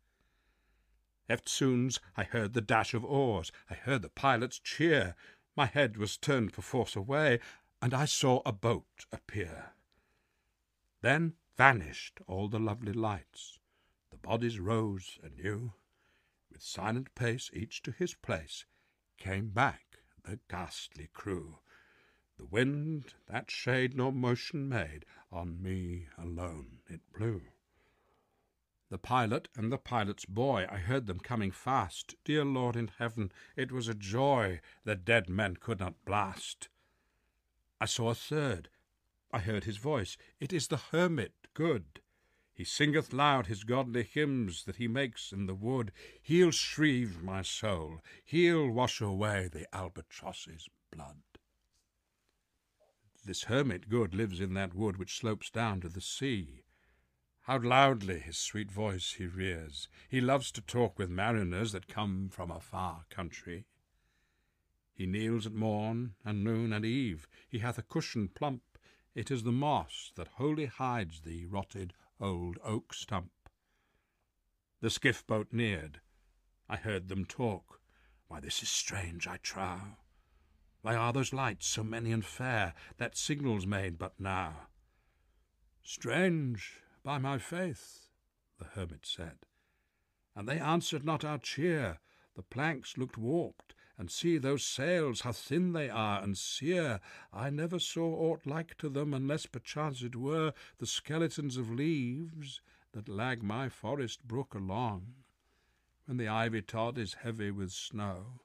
Eftsoons 1.29 1.99
I 2.15 2.23
heard 2.23 2.53
the 2.53 2.61
dash 2.61 2.93
of 2.93 3.03
oars, 3.03 3.51
I 3.69 3.73
heard 3.73 4.01
the 4.01 4.09
pilot's 4.09 4.59
cheer. 4.59 5.15
My 5.57 5.65
head 5.65 5.97
was 5.97 6.15
turned 6.17 6.53
perforce 6.53 6.95
away, 6.95 7.39
and 7.81 7.93
I 7.93 8.05
saw 8.05 8.41
a 8.45 8.51
boat 8.51 9.05
appear. 9.11 9.73
Then 11.01 11.33
vanished 11.57 12.19
all 12.27 12.47
the 12.47 12.59
lovely 12.59 12.93
lights. 12.93 13.59
The 14.11 14.17
bodies 14.17 14.59
rose 14.59 15.17
anew. 15.23 15.73
With 16.51 16.61
silent 16.61 17.15
pace, 17.15 17.49
each 17.53 17.81
to 17.83 17.91
his 17.91 18.13
place, 18.13 18.65
came 19.17 19.49
back 19.49 19.97
the 20.23 20.39
ghastly 20.47 21.09
crew. 21.13 21.59
The 22.37 22.45
wind 22.45 23.13
that 23.27 23.49
shade 23.49 23.95
nor 23.95 24.11
motion 24.11 24.69
made, 24.69 25.05
on 25.31 25.61
me 25.61 26.07
alone 26.17 26.79
it 26.87 27.01
blew. 27.13 27.41
The 28.89 28.97
pilot 28.97 29.47
and 29.55 29.71
the 29.71 29.77
pilot's 29.77 30.25
boy, 30.25 30.67
I 30.69 30.77
heard 30.77 31.07
them 31.07 31.19
coming 31.19 31.51
fast. 31.51 32.15
Dear 32.25 32.43
Lord 32.43 32.75
in 32.75 32.91
heaven, 32.99 33.31
it 33.55 33.71
was 33.71 33.87
a 33.87 33.93
joy 33.93 34.59
the 34.83 34.95
dead 34.95 35.29
men 35.29 35.55
could 35.55 35.79
not 35.79 36.03
blast. 36.05 36.67
I 37.81 37.85
saw 37.85 38.11
a 38.11 38.15
third, 38.15 38.69
I 39.31 39.39
heard 39.39 39.63
his 39.63 39.77
voice. 39.77 40.15
It 40.39 40.53
is 40.53 40.67
the 40.67 40.77
hermit, 40.77 41.33
good. 41.55 42.01
He 42.53 42.63
singeth 42.63 43.11
loud 43.11 43.47
his 43.47 43.63
godly 43.63 44.03
hymns 44.03 44.65
that 44.65 44.75
he 44.75 44.87
makes 44.87 45.31
in 45.31 45.47
the 45.47 45.55
wood. 45.55 45.91
He'll 46.21 46.51
shrieve 46.51 47.23
my 47.23 47.41
soul, 47.41 48.03
he'll 48.23 48.69
wash 48.69 49.01
away 49.01 49.49
the 49.51 49.65
albatross's 49.75 50.69
blood. 50.91 51.23
This 53.25 53.45
hermit 53.45 53.89
good 53.89 54.13
lives 54.13 54.39
in 54.39 54.53
that 54.53 54.75
wood 54.75 54.97
which 54.97 55.17
slopes 55.17 55.49
down 55.49 55.81
to 55.81 55.89
the 55.89 56.01
sea. 56.01 56.65
How 57.45 57.57
loudly 57.57 58.19
his 58.19 58.37
sweet 58.37 58.71
voice 58.71 59.13
he 59.13 59.25
rears! 59.25 59.89
He 60.07 60.21
loves 60.21 60.51
to 60.51 60.61
talk 60.61 60.99
with 60.99 61.09
mariners 61.09 61.71
that 61.71 61.87
come 61.87 62.29
from 62.29 62.51
a 62.51 62.59
far 62.59 63.05
country. 63.09 63.65
He 65.01 65.07
kneels 65.07 65.47
at 65.47 65.53
morn 65.53 66.13
and 66.23 66.43
noon 66.43 66.71
and 66.71 66.85
eve. 66.85 67.27
He 67.49 67.57
hath 67.57 67.79
a 67.79 67.81
cushion 67.81 68.27
plump. 68.27 68.61
It 69.15 69.31
is 69.31 69.41
the 69.41 69.51
moss 69.51 70.11
that 70.15 70.27
wholly 70.35 70.67
hides 70.67 71.21
the 71.21 71.47
rotted 71.47 71.95
old 72.19 72.59
oak 72.63 72.93
stump. 72.93 73.31
The 74.79 74.91
skiff 74.91 75.25
boat 75.25 75.47
neared. 75.51 76.01
I 76.69 76.75
heard 76.75 77.07
them 77.07 77.25
talk. 77.25 77.81
Why, 78.27 78.41
this 78.41 78.61
is 78.61 78.69
strange, 78.69 79.25
I 79.25 79.37
trow. 79.37 79.97
Why 80.83 80.93
are 80.93 81.11
those 81.11 81.33
lights 81.33 81.65
so 81.65 81.83
many 81.83 82.11
and 82.11 82.23
fair 82.23 82.75
that 82.97 83.17
signals 83.17 83.65
made 83.65 83.97
but 83.97 84.19
now? 84.19 84.67
Strange, 85.81 86.79
by 87.03 87.17
my 87.17 87.39
faith, 87.39 88.11
the 88.59 88.65
hermit 88.65 89.07
said. 89.07 89.47
And 90.35 90.47
they 90.47 90.59
answered 90.59 91.03
not 91.03 91.25
our 91.25 91.39
cheer. 91.39 91.97
The 92.35 92.43
planks 92.43 92.99
looked 92.99 93.17
warped, 93.17 93.73
and 94.01 94.09
see 94.09 94.39
those 94.39 94.63
sails, 94.63 95.21
how 95.21 95.31
thin 95.31 95.73
they 95.73 95.87
are 95.87 96.23
and 96.23 96.35
sere. 96.35 96.99
I 97.31 97.51
never 97.51 97.77
saw 97.77 98.15
aught 98.15 98.47
like 98.47 98.75
to 98.79 98.89
them, 98.89 99.13
unless 99.13 99.45
perchance 99.45 100.01
it 100.01 100.15
were 100.15 100.53
the 100.79 100.87
skeletons 100.87 101.55
of 101.55 101.71
leaves 101.71 102.61
that 102.93 103.07
lag 103.07 103.43
my 103.43 103.69
forest 103.69 104.27
brook 104.27 104.55
along, 104.55 105.13
when 106.07 106.17
the 106.17 106.27
ivy 106.27 106.63
tod 106.63 106.97
is 106.97 107.13
heavy 107.21 107.51
with 107.51 107.71
snow, 107.71 108.41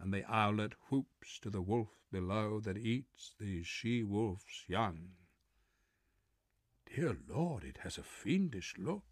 and 0.00 0.12
the 0.12 0.24
owlet 0.24 0.72
whoops 0.88 1.38
to 1.38 1.50
the 1.50 1.62
wolf 1.62 2.00
below 2.10 2.58
that 2.58 2.76
eats 2.76 3.36
the 3.38 3.62
she 3.62 4.02
wolf's 4.02 4.64
young. 4.66 5.10
Dear 6.92 7.16
Lord, 7.28 7.62
it 7.62 7.78
has 7.84 7.96
a 7.96 8.02
fiendish 8.02 8.74
look. 8.76 9.04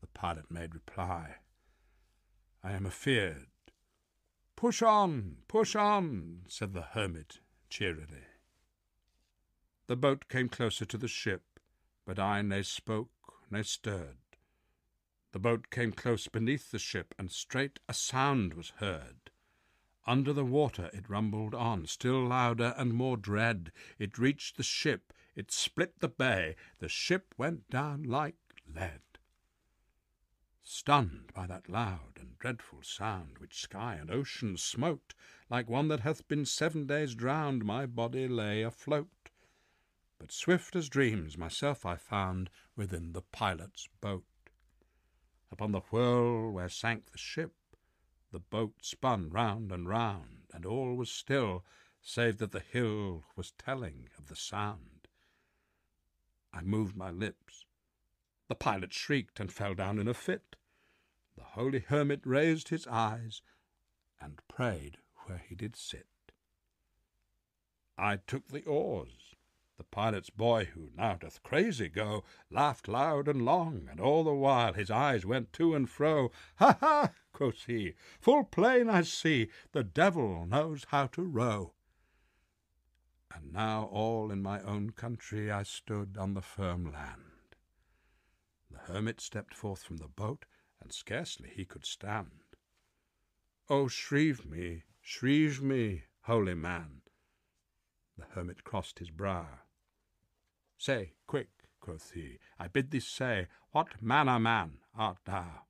The 0.00 0.06
pilot 0.06 0.48
made 0.48 0.76
reply. 0.76 1.38
I 2.62 2.70
am 2.70 2.86
afeard 2.86 3.48
Push 4.64 4.80
on, 4.80 5.36
push 5.46 5.76
on, 5.76 6.40
said 6.48 6.72
the 6.72 6.80
hermit 6.80 7.40
cheerily. 7.68 8.24
The 9.88 9.94
boat 9.94 10.26
came 10.30 10.48
closer 10.48 10.86
to 10.86 10.96
the 10.96 11.06
ship, 11.06 11.60
but 12.06 12.18
I 12.18 12.40
ne 12.40 12.62
spoke, 12.62 13.10
ne 13.50 13.62
stirred. 13.62 14.16
The 15.32 15.38
boat 15.38 15.68
came 15.70 15.92
close 15.92 16.28
beneath 16.28 16.70
the 16.70 16.78
ship, 16.78 17.14
and 17.18 17.30
straight 17.30 17.78
a 17.90 17.92
sound 17.92 18.54
was 18.54 18.72
heard. 18.78 19.30
Under 20.06 20.32
the 20.32 20.46
water 20.46 20.88
it 20.94 21.10
rumbled 21.10 21.54
on, 21.54 21.86
still 21.86 22.26
louder 22.26 22.72
and 22.78 22.94
more 22.94 23.18
dread. 23.18 23.70
It 23.98 24.16
reached 24.16 24.56
the 24.56 24.62
ship, 24.62 25.12
it 25.36 25.52
split 25.52 26.00
the 26.00 26.08
bay, 26.08 26.56
the 26.78 26.88
ship 26.88 27.34
went 27.36 27.68
down 27.68 28.04
like 28.04 28.36
lead. 28.74 29.03
Stunned 30.66 31.30
by 31.34 31.46
that 31.46 31.68
loud 31.68 32.16
and 32.18 32.38
dreadful 32.38 32.82
sound, 32.82 33.38
which 33.38 33.60
sky 33.60 33.96
and 33.96 34.10
ocean 34.10 34.56
smote, 34.56 35.14
like 35.50 35.68
one 35.68 35.88
that 35.88 36.00
hath 36.00 36.26
been 36.26 36.46
seven 36.46 36.86
days 36.86 37.14
drowned, 37.14 37.66
my 37.66 37.84
body 37.84 38.26
lay 38.26 38.62
afloat. 38.62 39.28
But 40.18 40.32
swift 40.32 40.74
as 40.74 40.88
dreams 40.88 41.36
myself 41.36 41.84
I 41.84 41.96
found 41.96 42.48
within 42.76 43.12
the 43.12 43.20
pilot's 43.20 43.90
boat. 44.00 44.24
Upon 45.50 45.72
the 45.72 45.80
whirl 45.80 46.50
where 46.50 46.70
sank 46.70 47.12
the 47.12 47.18
ship, 47.18 47.54
the 48.32 48.40
boat 48.40 48.76
spun 48.80 49.28
round 49.28 49.70
and 49.70 49.86
round, 49.86 50.46
and 50.54 50.64
all 50.64 50.94
was 50.94 51.10
still, 51.10 51.62
save 52.00 52.38
that 52.38 52.52
the 52.52 52.60
hill 52.60 53.24
was 53.36 53.52
telling 53.52 54.08
of 54.16 54.28
the 54.28 54.36
sound. 54.36 55.08
I 56.54 56.62
moved 56.62 56.96
my 56.96 57.10
lips, 57.10 57.66
the 58.54 58.58
pilot 58.58 58.92
shrieked 58.92 59.40
and 59.40 59.52
fell 59.52 59.74
down 59.74 59.98
in 59.98 60.06
a 60.06 60.14
fit. 60.14 60.54
The 61.36 61.42
holy 61.42 61.80
hermit 61.80 62.20
raised 62.24 62.68
his 62.68 62.86
eyes 62.86 63.42
and 64.20 64.40
prayed 64.46 64.98
where 65.26 65.42
he 65.48 65.56
did 65.56 65.74
sit. 65.74 66.06
I 67.98 68.18
took 68.18 68.46
the 68.46 68.62
oars. 68.62 69.34
The 69.76 69.82
pilot's 69.82 70.30
boy, 70.30 70.66
who 70.66 70.90
now 70.94 71.14
doth 71.16 71.42
crazy 71.42 71.88
go, 71.88 72.22
laughed 72.48 72.86
loud 72.86 73.26
and 73.26 73.44
long, 73.44 73.88
and 73.90 73.98
all 73.98 74.22
the 74.22 74.32
while 74.32 74.72
his 74.72 74.88
eyes 74.88 75.26
went 75.26 75.52
to 75.54 75.74
and 75.74 75.90
fro. 75.90 76.30
Ha 76.60 76.76
ha! 76.78 77.10
quoth 77.32 77.64
he, 77.66 77.94
full 78.20 78.44
plain 78.44 78.88
I 78.88 79.02
see 79.02 79.48
the 79.72 79.82
devil 79.82 80.46
knows 80.46 80.84
how 80.90 81.08
to 81.08 81.22
row. 81.22 81.74
And 83.34 83.52
now 83.52 83.86
all 83.86 84.30
in 84.30 84.42
my 84.42 84.60
own 84.60 84.90
country 84.90 85.50
I 85.50 85.64
stood 85.64 86.16
on 86.16 86.34
the 86.34 86.40
firm 86.40 86.92
land. 86.92 87.23
The 88.74 88.92
hermit 88.92 89.20
stepped 89.20 89.54
forth 89.54 89.84
from 89.84 89.98
the 89.98 90.08
boat, 90.08 90.46
and 90.80 90.92
scarcely 90.92 91.48
he 91.48 91.64
could 91.64 91.86
stand. 91.86 92.42
"O 93.68 93.86
shrieve 93.86 94.44
me, 94.44 94.82
shrieve 95.00 95.62
me, 95.62 96.06
holy 96.22 96.54
man!" 96.54 97.02
The 98.18 98.24
hermit 98.24 98.64
crossed 98.64 98.98
his 98.98 99.10
brow. 99.12 99.60
"Say, 100.76 101.12
quick," 101.28 101.50
quoth 101.78 102.10
he, 102.14 102.40
"I 102.58 102.66
bid 102.66 102.90
thee 102.90 102.98
say, 102.98 103.46
what 103.70 104.02
manner 104.02 104.40
man 104.40 104.80
art 104.92 105.24
thou?" 105.24 105.66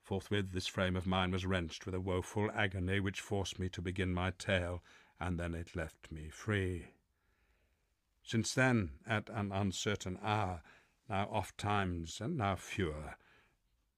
Forthwith 0.00 0.52
this 0.52 0.66
frame 0.66 0.96
of 0.96 1.06
mine 1.06 1.30
was 1.30 1.44
wrenched 1.44 1.84
with 1.84 1.94
a 1.94 2.00
woeful 2.00 2.50
agony, 2.52 3.00
which 3.00 3.20
forced 3.20 3.58
me 3.58 3.68
to 3.68 3.82
begin 3.82 4.14
my 4.14 4.30
tale, 4.30 4.82
and 5.20 5.38
then 5.38 5.54
it 5.54 5.76
left 5.76 6.10
me 6.10 6.30
free. 6.30 6.94
Since 8.22 8.54
then, 8.54 8.98
at 9.04 9.28
an 9.28 9.52
uncertain 9.52 10.18
hour, 10.22 10.62
now 11.08 11.28
oft 11.30 11.58
times 11.58 12.20
and 12.20 12.36
now 12.36 12.56
fewer, 12.56 13.16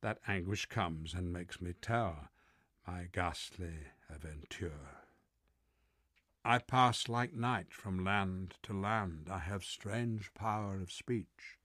that 0.00 0.18
anguish 0.26 0.66
comes 0.66 1.14
and 1.14 1.32
makes 1.32 1.60
me 1.60 1.72
tell 1.80 2.28
my 2.86 3.08
ghastly 3.12 3.78
aventure. 4.12 5.04
I 6.44 6.58
pass 6.58 7.08
like 7.08 7.34
night 7.34 7.72
from 7.72 8.04
land 8.04 8.54
to 8.62 8.72
land, 8.72 9.28
I 9.30 9.38
have 9.38 9.64
strange 9.64 10.32
power 10.34 10.80
of 10.80 10.92
speech. 10.92 11.58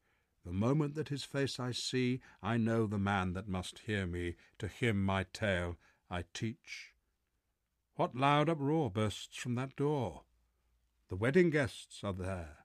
The 0.44 0.52
moment 0.52 0.96
that 0.96 1.10
his 1.10 1.24
face 1.24 1.60
I 1.60 1.72
see, 1.72 2.20
I 2.42 2.58
know 2.58 2.88
the 2.88 2.98
man 2.98 3.34
that 3.34 3.48
must 3.48 3.80
hear 3.80 4.08
me, 4.08 4.36
to 4.58 4.68
him 4.68 5.06
my 5.06 5.26
tale 5.34 5.78
I 6.10 6.24
teach. 6.34 6.94
What 7.96 8.16
loud 8.16 8.50
uproar 8.50 8.90
bursts 8.90 9.38
from 9.38 9.54
that 9.56 9.76
door? 9.76 10.24
The 11.10 11.16
wedding 11.16 11.52
guests 11.52 12.04
are 12.04 12.14
there. 12.14 12.61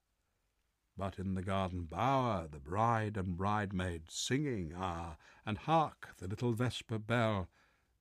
But 0.98 1.18
in 1.18 1.34
the 1.34 1.42
garden 1.42 1.84
bower 1.84 2.48
the 2.48 2.58
bride 2.58 3.18
and 3.18 3.36
bridemaid 3.36 4.10
singing 4.10 4.74
are, 4.74 5.18
and 5.44 5.58
hark 5.58 6.16
the 6.16 6.26
little 6.26 6.54
vesper 6.54 6.98
bell, 6.98 7.50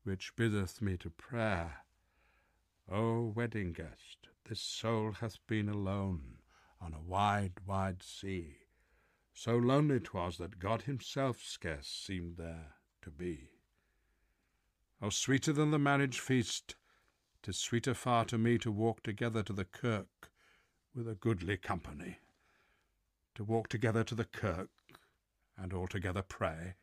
which 0.03 0.33
biddeth 0.37 0.81
me 0.81 0.95
to 0.99 1.09
prayer. 1.09 1.85
O 2.87 3.25
wedding 3.25 3.73
guest, 3.73 4.29
this 4.45 4.61
soul 4.61 5.11
hath 5.11 5.45
been 5.45 5.67
alone 5.67 6.37
on 6.79 6.93
a 6.93 7.01
wide, 7.01 7.59
wide 7.65 8.01
sea. 8.01 8.59
So 9.33 9.57
lonely 9.57 9.99
'twas 9.99 10.37
that 10.37 10.59
God 10.59 10.83
himself 10.83 11.41
scarce 11.41 11.89
seemed 11.89 12.37
there 12.37 12.75
to 13.01 13.11
be. 13.11 13.49
O 15.01 15.09
sweeter 15.09 15.51
than 15.51 15.71
the 15.71 15.79
marriage 15.79 16.21
feast, 16.21 16.77
'tis 17.41 17.57
sweeter 17.57 17.93
far 17.93 18.23
to 18.25 18.37
me 18.37 18.57
to 18.59 18.71
walk 18.71 19.03
together 19.03 19.43
to 19.43 19.51
the 19.51 19.65
kirk 19.65 20.31
with 20.93 21.09
a 21.09 21.15
goodly 21.15 21.57
company 21.57 22.19
to 23.35 23.43
walk 23.43 23.67
together 23.67 24.03
to 24.03 24.15
the 24.15 24.25
kirk, 24.25 24.69
and 25.57 25.73
all 25.73 25.87
together 25.87 26.21
pray, 26.21 26.75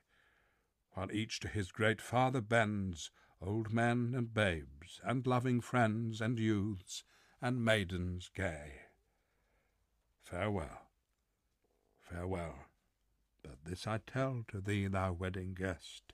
while 0.93 1.11
each 1.11 1.41
to 1.41 1.49
his 1.49 1.73
great 1.73 2.01
Father 2.01 2.41
bends, 2.41 3.11
old 3.41 3.73
men 3.73 4.15
and 4.16 4.33
babes, 4.33 5.01
and 5.03 5.27
loving 5.27 5.61
friends, 5.61 6.20
and 6.20 6.39
youths, 6.39 7.03
and 7.41 7.65
maidens 7.65 8.31
gay. 8.35 8.73
Farewell, 10.23 10.91
farewell, 12.01 12.66
but 13.43 13.65
this 13.65 13.87
I 13.87 13.99
tell 13.99 14.45
to 14.49 14.61
thee, 14.61 14.87
thou 14.87 15.12
wedding 15.12 15.55
guest, 15.55 16.12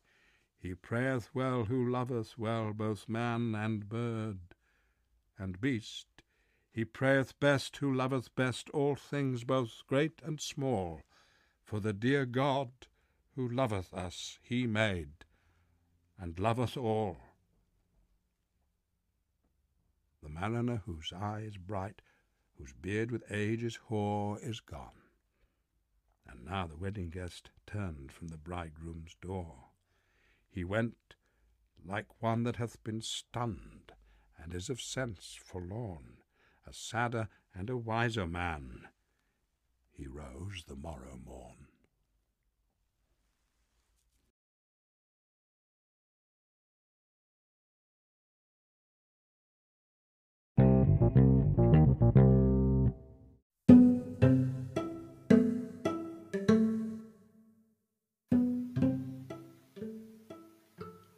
he 0.59 0.75
prayeth 0.75 1.35
well 1.35 1.67
who 1.67 1.89
loveth 1.89 2.37
well 2.39 2.73
both 2.73 3.09
man 3.09 3.55
and 3.55 3.89
bird 3.89 4.39
and 5.39 5.61
beast, 5.61 6.18
he 6.79 6.85
prayeth 6.85 7.41
best 7.41 7.79
who 7.79 7.93
loveth 7.93 8.33
best 8.37 8.71
all 8.71 8.95
things 8.95 9.43
both 9.43 9.83
great 9.89 10.23
and 10.23 10.41
small, 10.41 11.03
for 11.65 11.81
the 11.81 11.93
dear 11.93 12.25
God 12.25 12.71
who 13.35 13.49
loveth 13.49 13.93
us 13.93 14.39
he 14.45 14.65
made, 14.65 15.25
and 16.17 16.39
loveth 16.39 16.77
all. 16.77 17.17
The 20.23 20.29
mariner 20.29 20.83
whose 20.87 21.13
eye 21.13 21.41
is 21.41 21.57
bright, 21.57 22.01
whose 22.57 22.73
beard 22.75 23.11
with 23.11 23.25
age 23.29 23.65
is 23.65 23.75
hoar, 23.75 24.39
is 24.41 24.61
gone. 24.61 25.03
And 26.29 26.45
now 26.45 26.69
the 26.69 26.77
wedding 26.77 27.11
guest 27.11 27.51
turned 27.67 28.13
from 28.13 28.29
the 28.29 28.39
bridegroom's 28.39 29.17
door. 29.21 29.65
He 30.49 30.63
went 30.63 31.17
like 31.85 32.23
one 32.23 32.45
that 32.45 32.55
hath 32.55 32.81
been 32.85 33.01
stunned, 33.01 33.91
and 34.41 34.55
is 34.55 34.71
of 34.71 34.81
sense 34.81 35.37
forlorn, 35.45 36.19
a 36.69 36.73
sadder 36.73 37.29
and 37.55 37.71
a 37.71 37.77
wiser 37.77 38.27
man. 38.27 38.89
He 39.91 40.07
rose 40.07 40.65
the 40.69 40.77
morrow 40.77 41.19
morn. 41.25 41.55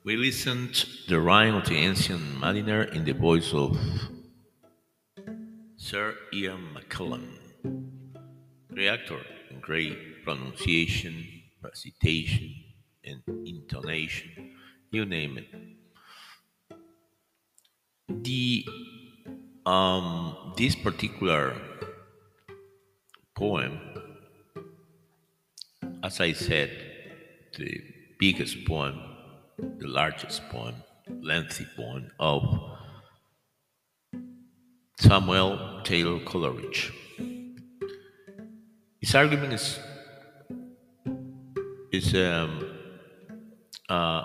We 0.04 0.16
listened 0.16 0.86
the 1.08 1.20
rime 1.20 1.56
of 1.56 1.66
the 1.66 1.76
ancient 1.76 2.38
mariner 2.38 2.82
in 2.84 3.04
the 3.04 3.12
voice 3.12 3.52
of 3.52 3.76
Sir 5.90 6.14
Ian 6.32 6.68
McKellen, 6.72 7.36
reactor 8.70 9.18
in 9.50 9.58
great 9.58 10.22
pronunciation, 10.22 11.26
recitation, 11.64 12.54
and 13.02 13.20
intonation, 13.44 14.52
you 14.92 15.04
name 15.04 15.36
it. 15.38 15.48
The 18.22 18.64
um, 19.66 20.52
this 20.56 20.76
particular 20.76 21.56
poem, 23.34 23.80
as 26.04 26.20
I 26.20 26.34
said, 26.34 26.70
the 27.58 27.80
biggest 28.16 28.64
poem 28.64 28.96
the 29.58 29.88
largest 29.88 30.48
poem, 30.50 30.76
lengthy 31.20 31.66
poem 31.76 32.12
of 32.20 32.69
Samuel 35.00 35.80
Taylor 35.82 36.20
Coleridge. 36.26 36.92
His 39.00 39.14
argument 39.14 39.54
is 39.54 39.78
is 41.90 42.14
um, 42.14 42.68
uh, 43.88 44.22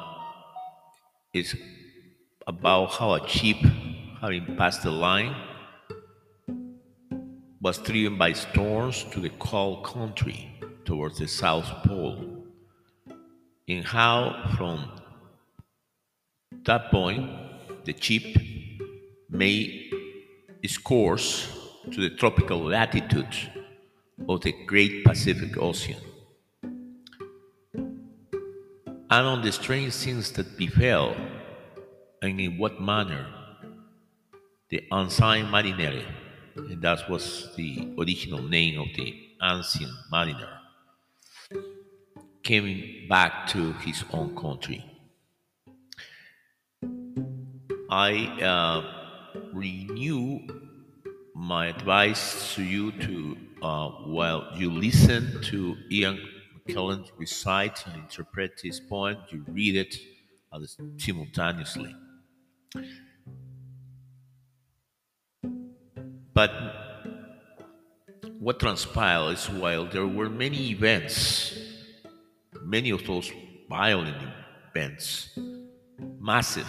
is 1.33 1.55
about 2.45 2.91
how 2.91 3.13
a 3.13 3.25
ship, 3.25 3.55
having 4.19 4.57
passed 4.57 4.83
the 4.83 4.91
line, 4.91 5.33
was 7.61 7.77
driven 7.77 8.17
by 8.17 8.33
storms 8.33 9.05
to 9.11 9.21
the 9.21 9.31
cold 9.39 9.85
country 9.85 10.59
towards 10.83 11.19
the 11.19 11.27
South 11.27 11.71
Pole, 11.85 12.43
and 13.69 13.85
how 13.85 14.51
from 14.57 14.91
that 16.65 16.91
point, 16.91 17.31
the 17.85 17.95
ship 17.97 18.25
made 19.29 19.94
its 20.65 20.79
course 20.79 21.47
to 21.91 22.01
the 22.01 22.09
tropical 22.15 22.57
latitudes 22.57 23.47
of 24.27 24.41
the 24.41 24.51
great 24.65 25.05
Pacific 25.05 25.55
Ocean. 25.57 26.01
And 29.15 29.27
on 29.31 29.43
the 29.43 29.51
strange 29.51 29.93
things 29.93 30.31
that 30.31 30.57
befell, 30.57 31.15
and 32.23 32.41
in 32.41 32.57
what 32.57 32.81
manner, 32.81 33.27
the 34.69 34.81
Ancien 34.91 35.51
Mariner, 35.51 36.01
and 36.55 36.81
that 36.81 37.07
was 37.11 37.53
the 37.55 37.93
original 37.99 38.41
name 38.41 38.79
of 38.79 38.87
the 38.95 39.13
ancient 39.43 39.93
mariner, 40.09 40.53
came 42.41 43.07
back 43.07 43.45
to 43.49 43.73
his 43.85 44.03
own 44.11 44.35
country. 44.35 44.83
I 47.87 48.11
uh, 48.41 48.94
renew 49.55 50.39
my 51.33 51.67
advice 51.67 52.53
to 52.55 52.63
you 52.63 52.91
to, 52.91 53.37
uh, 53.61 53.89
while 53.89 54.49
you 54.55 54.69
listen 54.69 55.41
to 55.43 55.77
Ian 55.89 56.19
McKellen 56.67 57.09
recite 57.17 57.85
and 57.87 57.95
interpret 57.95 58.59
his 58.61 58.79
poem, 58.79 59.17
you 59.29 59.45
read 59.47 59.75
it 59.77 59.95
simultaneously. 60.97 61.95
But 66.33 66.51
what 68.39 68.59
transpired 68.59 69.33
is 69.33 69.49
while 69.49 69.85
there 69.85 70.07
were 70.07 70.29
many 70.29 70.71
events, 70.71 71.57
many 72.61 72.89
of 72.89 73.05
those 73.05 73.31
violent 73.69 74.17
events, 74.69 75.37
massive 76.19 76.67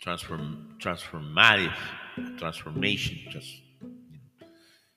transform 0.00 0.73
transformative 0.84 1.74
transformation 2.38 3.18
just 3.30 3.52
you 3.82 3.90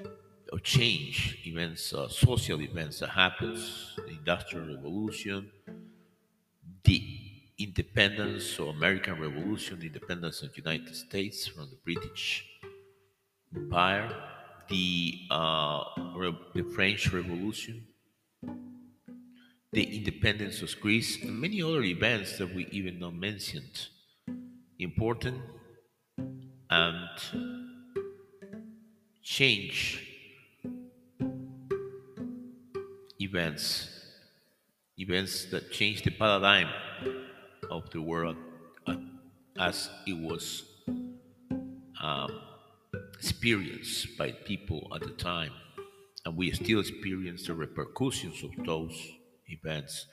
know, 0.03 0.11
of 0.53 0.63
change 0.63 1.39
events 1.45 1.93
uh, 1.93 2.07
social 2.07 2.61
events 2.61 2.99
that 2.99 3.09
happens 3.09 3.95
the 4.05 4.13
industrial 4.21 4.67
revolution 4.75 5.49
the 6.83 7.01
independence 7.57 8.59
or 8.59 8.67
american 8.79 9.15
revolution 9.19 9.79
the 9.79 9.87
independence 9.87 10.41
of 10.43 10.49
the 10.53 10.61
united 10.65 10.95
states 10.95 11.47
from 11.47 11.65
the 11.69 11.79
british 11.83 12.45
empire 13.55 14.09
the 14.69 15.21
uh, 15.31 15.83
the 16.53 16.63
french 16.75 17.13
revolution 17.13 17.87
the 19.71 19.97
independence 19.97 20.61
of 20.61 20.69
greece 20.81 21.21
and 21.21 21.39
many 21.39 21.61
other 21.61 21.83
events 21.83 22.37
that 22.37 22.53
we 22.55 22.65
even 22.71 22.99
not 22.99 23.13
mentioned. 23.13 23.87
Important 24.79 25.41
and 26.69 27.07
change 29.23 30.03
events, 33.19 33.89
events 34.97 35.45
that 35.51 35.71
change 35.71 36.03
the 36.03 36.11
paradigm 36.11 36.69
of 37.69 37.89
the 37.91 38.01
world 38.01 38.37
as 39.59 39.89
it 40.05 40.17
was 40.17 40.63
um, 42.01 42.29
experienced 43.15 44.17
by 44.17 44.31
people 44.31 44.87
at 44.93 45.01
the 45.01 45.11
time. 45.11 45.51
And 46.25 46.35
we 46.35 46.51
still 46.51 46.79
experience 46.81 47.47
the 47.47 47.53
repercussions 47.53 48.43
of 48.43 48.51
those 48.65 48.95
events. 49.47 50.05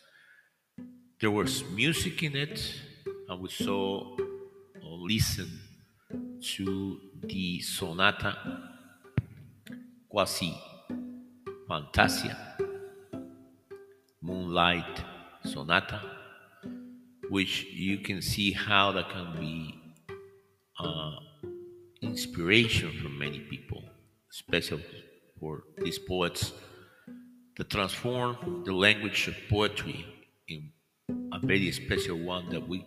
There 1.21 1.31
was 1.31 1.65
music 1.71 2.23
in 2.23 2.37
it, 2.37 2.75
and 3.29 3.41
we 3.41 3.51
saw 3.51 4.17
listen 4.83 5.51
to 6.45 7.01
the 7.23 7.59
sonata 7.61 8.37
quasi 10.11 10.55
fantasia 11.67 12.37
moonlight 14.21 15.03
sonata 15.43 16.01
which 17.31 17.65
you 17.73 17.99
can 17.99 18.21
see 18.21 18.53
how 18.53 18.93
that 18.93 19.09
can 19.09 19.35
be 19.41 19.75
uh, 20.79 21.17
inspiration 22.03 22.91
for 23.03 23.09
many 23.09 23.39
people 23.39 23.83
especially 24.31 24.85
for 25.41 25.63
these 25.79 25.99
poets 25.99 26.53
to 27.57 27.65
transform 27.65 28.63
the 28.67 28.73
language 28.73 29.29
of 29.29 29.35
poetry 29.49 30.05
in 30.49 30.71
a 31.33 31.39
very 31.39 31.73
special 31.73 32.19
one 32.19 32.51
that 32.51 32.69
we 32.69 32.85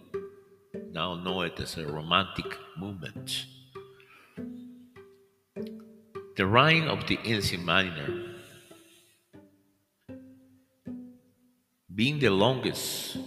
now 0.98 1.14
know 1.14 1.42
it 1.42 1.60
as 1.60 1.78
a 1.78 1.86
romantic 1.86 2.58
movement. 2.76 3.46
The 6.36 6.48
Rime 6.48 6.88
of 6.88 7.06
the 7.06 7.20
Ancient 7.24 7.64
Mariner, 7.64 8.34
being 11.94 12.18
the 12.18 12.32
longest 12.32 13.18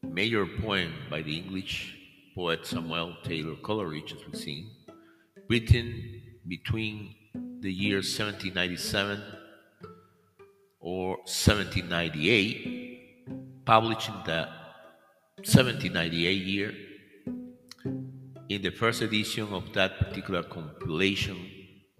major 0.00 0.46
poem 0.46 0.92
by 1.10 1.22
the 1.22 1.36
English 1.36 1.98
poet 2.36 2.64
Samuel 2.64 3.16
Taylor 3.24 3.56
Coleridge, 3.56 4.12
as 4.12 4.24
we've 4.24 4.40
seen, 4.40 4.70
written 5.50 6.22
between 6.46 7.16
the 7.62 7.72
years 7.72 8.16
1797 8.16 9.20
or 10.78 11.16
1798, 11.26 13.64
published 13.64 14.08
in 14.08 14.22
the 14.24 14.65
1798 15.38 16.46
year, 16.46 16.74
in 18.48 18.62
the 18.62 18.70
first 18.70 19.02
edition 19.02 19.46
of 19.52 19.70
that 19.74 19.98
particular 19.98 20.42
compilation 20.42 21.36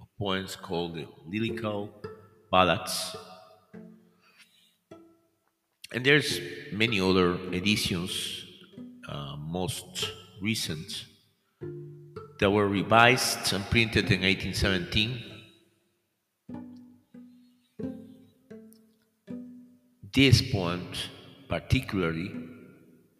of 0.01 0.07
poems 0.19 0.57
called 0.57 0.95
the 0.95 1.07
Lyrical 1.27 1.91
Ballads. 2.51 3.15
And 5.93 6.05
there's 6.05 6.41
many 6.73 6.99
other 6.99 7.35
editions, 7.53 8.43
uh, 9.07 9.37
most 9.37 10.11
recent 10.41 11.05
that 12.39 12.51
were 12.51 12.69
revised 12.69 13.53
and 13.53 13.69
printed 13.69 14.11
in 14.11 14.23
1817. 14.23 15.23
This 20.15 20.41
point, 20.51 21.11
particularly, 21.51 22.56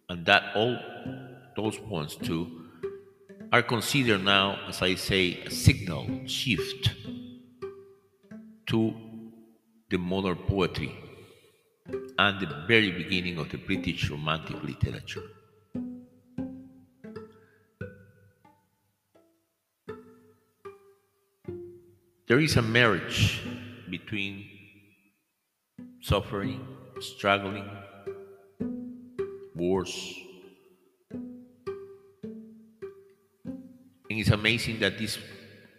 and 0.09 0.25
that 0.25 0.55
all 0.55 0.77
those 1.55 1.77
points 1.77 2.15
too, 2.15 2.63
are 3.51 3.63
considered 3.63 4.23
now, 4.23 4.59
as 4.67 4.81
I 4.81 4.95
say, 4.95 5.43
a 5.45 5.49
signal 5.49 6.27
shift 6.27 6.91
to 8.67 8.93
the 9.89 9.97
modern 9.97 10.35
poetry 10.35 10.95
and 12.19 12.39
the 12.39 12.65
very 12.67 12.91
beginning 12.91 13.37
of 13.37 13.49
the 13.49 13.57
British 13.57 14.09
Romantic 14.09 14.61
literature. 14.63 15.23
There 22.27 22.39
is 22.39 22.57
a 22.57 22.61
marriage 22.61 23.41
between 23.89 24.45
suffering, 26.01 26.67
struggling, 26.99 27.69
wars. 29.57 30.15
And 34.09 34.19
it's 34.19 34.29
amazing 34.29 34.79
that 34.79 34.97
these 34.97 35.17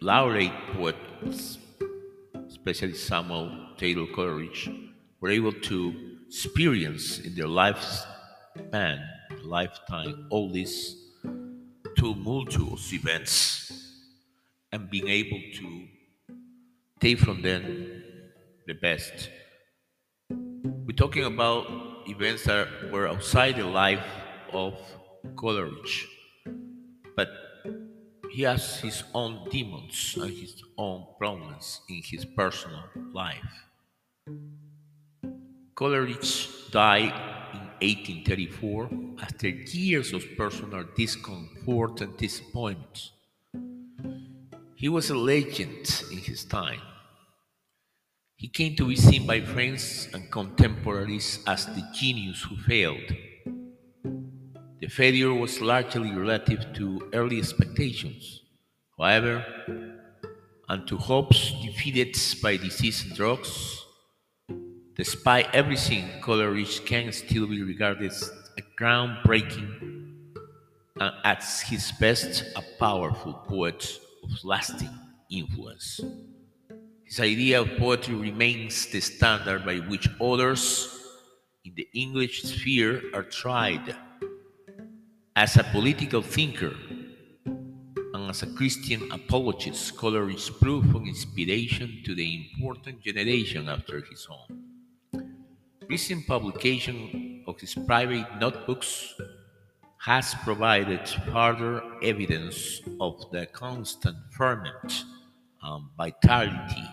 laureate 0.00 0.52
poets, 0.72 1.59
especially 2.46 2.94
Samuel 2.94 3.74
Taylor 3.76 4.06
Coleridge, 4.14 4.70
were 5.20 5.30
able 5.30 5.52
to 5.52 6.18
experience 6.26 7.18
in 7.20 7.34
their 7.34 7.46
lifespan, 7.46 9.02
lifetime, 9.44 10.26
all 10.30 10.50
these 10.50 10.96
tumultuous 11.96 12.92
events 12.92 13.72
and 14.72 14.90
being 14.90 15.09
able 15.09 15.40
to 15.55 15.86
take 17.00 17.18
from 17.18 17.42
them 17.42 18.02
the 18.66 18.74
best. 18.74 19.30
We're 20.30 20.94
talking 20.96 21.24
about 21.24 21.88
events 22.09 22.44
that 22.44 22.68
were 22.90 23.09
outside 23.09 23.56
the 23.56 23.64
life 23.64 24.05
of 24.52 24.74
Coleridge, 25.36 26.09
but 27.16 27.28
he 28.30 28.43
has 28.43 28.80
his 28.80 29.05
own 29.14 29.48
demons 29.51 30.16
and 30.20 30.30
his 30.30 30.62
own 30.76 31.06
problems 31.18 31.80
in 31.89 32.02
his 32.05 32.24
personal 32.24 32.85
life. 33.12 33.66
Coleridge 35.74 36.48
died 36.70 37.14
in 37.55 37.60
1834 37.80 38.90
after 39.22 39.48
years 39.48 40.12
of 40.12 40.24
personal 40.36 40.85
discomfort 40.97 42.01
and 42.01 42.16
disappointment. 42.16 43.10
He 44.74 44.89
was 44.89 45.10
a 45.10 45.14
legend 45.16 46.05
in 46.12 46.18
his 46.18 46.44
time. 46.44 46.80
He 48.39 48.48
came 48.48 48.74
to 48.77 48.89
be 48.89 48.97
seen 48.97 49.27
by 49.27 49.43
friends 49.43 50.09
and 50.15 50.31
contemporaries 50.31 51.40
as 51.47 51.66
the 51.66 51.82
genius 51.93 52.40
who 52.43 52.56
failed. 52.56 53.09
The 54.81 54.89
failure 54.89 55.35
was 55.35 55.60
largely 55.60 56.12
relative 56.12 56.73
to 56.77 57.10
early 57.12 57.39
expectations, 57.39 58.43
however, 58.97 59.44
and 60.70 60.89
to 60.89 60.97
hopes 60.97 61.52
defeated 61.62 62.16
by 62.40 62.56
disease 62.56 63.05
and 63.05 63.15
drugs, 63.15 63.85
Despite 64.98 65.55
everything, 65.55 66.10
Coleridge 66.20 66.85
can 66.85 67.12
still 67.12 67.47
be 67.47 67.62
regarded 67.62 68.10
as 68.10 68.32
a 68.59 68.62
groundbreaking 68.77 69.70
and 70.98 71.15
at 71.23 71.44
his 71.69 71.93
best 72.01 72.43
a 72.56 72.62
powerful 72.81 73.32
poet 73.47 74.01
of 74.24 74.31
lasting 74.43 74.90
influence. 75.31 76.01
His 77.09 77.20
idea 77.20 77.62
of 77.62 77.78
poetry 77.78 78.14
remains 78.14 78.85
the 78.85 79.01
standard 79.01 79.64
by 79.64 79.76
which 79.76 80.06
others 80.20 80.94
in 81.64 81.72
the 81.74 81.89
English 81.94 82.43
sphere 82.43 83.01
are 83.14 83.22
tried. 83.22 83.97
As 85.35 85.56
a 85.56 85.64
political 85.64 86.20
thinker 86.20 86.76
and 87.47 88.28
as 88.28 88.43
a 88.43 88.52
Christian 88.52 89.10
apologist, 89.10 89.86
scholar 89.86 90.28
is 90.28 90.51
proof 90.51 90.85
of 90.94 91.06
inspiration 91.06 92.02
to 92.05 92.14
the 92.14 92.47
important 92.52 93.01
generation 93.01 93.70
after 93.70 94.05
his 94.05 94.28
own. 94.28 94.60
Recent 95.89 96.26
publication 96.26 97.43
of 97.47 97.59
his 97.59 97.74
private 97.74 98.26
notebooks 98.39 99.14
has 99.97 100.35
provided 100.44 101.09
further 101.32 101.82
evidence 102.02 102.82
of 103.01 103.14
the 103.32 103.47
constant 103.47 104.18
ferment 104.36 105.05
and 105.62 105.85
vitality 105.97 106.85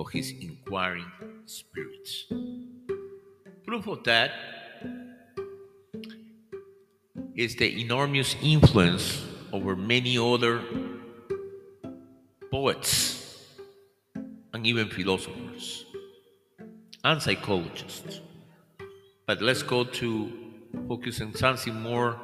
of 0.00 0.10
his 0.10 0.32
inquiring 0.40 1.12
spirit. 1.44 2.08
Proof 3.66 3.86
of 3.86 4.02
that 4.04 4.30
is 7.34 7.54
the 7.56 7.80
enormous 7.82 8.34
influence 8.42 9.22
over 9.52 9.76
many 9.76 10.16
other 10.16 10.62
poets 12.50 13.44
and 14.54 14.66
even 14.66 14.88
philosophers 14.88 15.84
and 17.04 17.20
psychologists. 17.20 18.20
But 19.26 19.42
let's 19.42 19.62
go 19.62 19.84
to 19.84 20.32
focus 20.88 21.20
on 21.20 21.34
something 21.34 21.78
more 21.78 22.18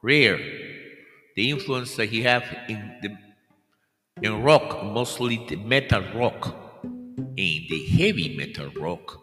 rare. 0.00 0.38
The 1.36 1.50
influence 1.50 1.96
that 1.96 2.08
he 2.08 2.22
have 2.22 2.44
in 2.68 2.94
the 3.02 3.10
in 4.22 4.42
rock, 4.42 4.82
mostly 4.84 5.44
the 5.48 5.56
metal 5.56 6.02
rock, 6.14 6.63
in 7.16 7.66
the 7.68 7.86
heavy 7.96 8.36
metal 8.36 8.70
rock. 8.80 9.20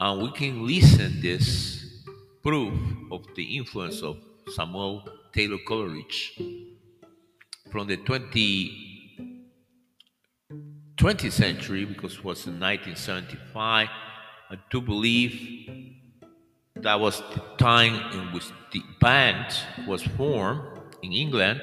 And 0.00 0.22
we 0.22 0.30
can 0.32 0.66
listen 0.66 1.20
this 1.20 2.02
proof 2.42 2.74
of 3.10 3.24
the 3.36 3.56
influence 3.56 4.02
of 4.02 4.16
Samuel 4.54 5.08
Taylor 5.32 5.58
Coleridge 5.66 6.38
from 7.70 7.86
the 7.86 7.96
20 7.96 8.84
20th 10.96 11.32
century, 11.32 11.84
because 11.84 12.14
it 12.14 12.24
was 12.24 12.46
in 12.46 12.60
1975, 12.60 13.88
I 14.50 14.56
do 14.70 14.80
believe 14.80 15.68
that 16.76 17.00
was 17.00 17.20
the 17.34 17.42
time 17.58 17.94
in 18.12 18.32
which 18.32 18.46
the 18.72 18.82
band 19.00 19.46
was 19.86 20.02
formed 20.02 20.62
in 21.02 21.12
England. 21.12 21.62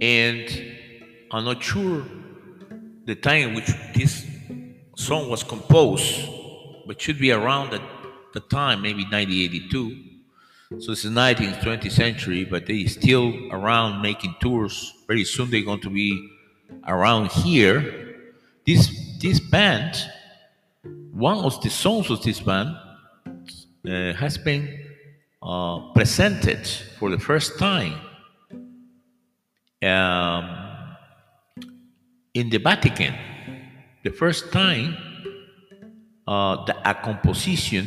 And 0.00 0.48
I'm 1.34 1.44
not 1.44 1.60
sure 1.60 2.04
the 3.06 3.16
time 3.16 3.54
which 3.54 3.66
this 3.92 4.24
song 4.96 5.28
was 5.28 5.42
composed, 5.42 6.28
but 6.86 7.02
should 7.02 7.18
be 7.18 7.32
around 7.32 7.70
the, 7.70 7.82
the 8.34 8.38
time, 8.38 8.82
maybe 8.82 9.02
1982. 9.02 10.80
So 10.80 10.92
it's 10.92 11.02
the 11.02 11.08
19th, 11.08 11.58
20th 11.58 11.90
century, 11.90 12.44
but 12.44 12.66
they 12.66 12.86
still 12.86 13.34
around 13.50 14.00
making 14.00 14.36
tours. 14.40 14.94
Very 15.08 15.24
soon 15.24 15.50
they're 15.50 15.64
going 15.64 15.80
to 15.80 15.90
be 15.90 16.30
around 16.86 17.32
here. 17.32 18.14
This 18.64 19.18
this 19.20 19.40
band, 19.40 19.96
one 21.12 21.38
of 21.38 21.60
the 21.62 21.70
songs 21.70 22.10
of 22.10 22.22
this 22.22 22.38
band, 22.38 22.76
uh, 23.88 24.12
has 24.12 24.38
been 24.38 24.68
uh, 25.42 25.80
presented 25.94 26.64
for 26.98 27.10
the 27.10 27.18
first 27.18 27.58
time 27.58 27.94
um, 29.82 30.63
in 32.34 32.50
the 32.50 32.58
Vatican. 32.58 33.14
The 34.02 34.10
first 34.10 34.52
time 34.52 34.96
uh, 36.26 36.64
the, 36.64 36.76
a 36.88 36.94
composition 36.94 37.86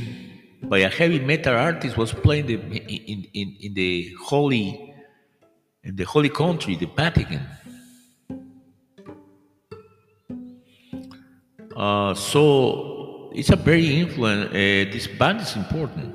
by 0.64 0.80
a 0.80 0.90
heavy 0.90 1.20
metal 1.20 1.56
artist 1.56 1.98
was 1.98 2.12
playing 2.14 2.48
the, 2.48 2.56
in, 2.56 3.26
in, 3.34 3.56
in 3.60 3.74
the 3.74 4.14
holy 4.22 4.94
in 5.84 5.96
the 5.96 6.04
holy 6.04 6.30
country, 6.30 6.76
the 6.76 6.88
Vatican. 6.88 7.46
Uh, 11.76 12.14
so 12.14 13.32
it's 13.34 13.52
a 13.52 13.56
very 13.56 14.02
influent. 14.02 14.50
Uh, 14.50 14.92
this 14.92 15.08
band 15.08 15.40
is 15.42 15.56
important. 15.56 16.14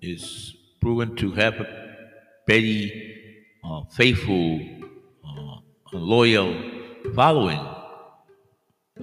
It's 0.00 0.54
proven 0.80 1.16
to 1.16 1.32
have 1.32 1.54
a 1.54 1.66
very 2.46 3.34
uh, 3.64 3.82
faithful, 3.90 4.60
uh, 5.26 5.56
loyal 5.92 6.77
following 7.14 7.60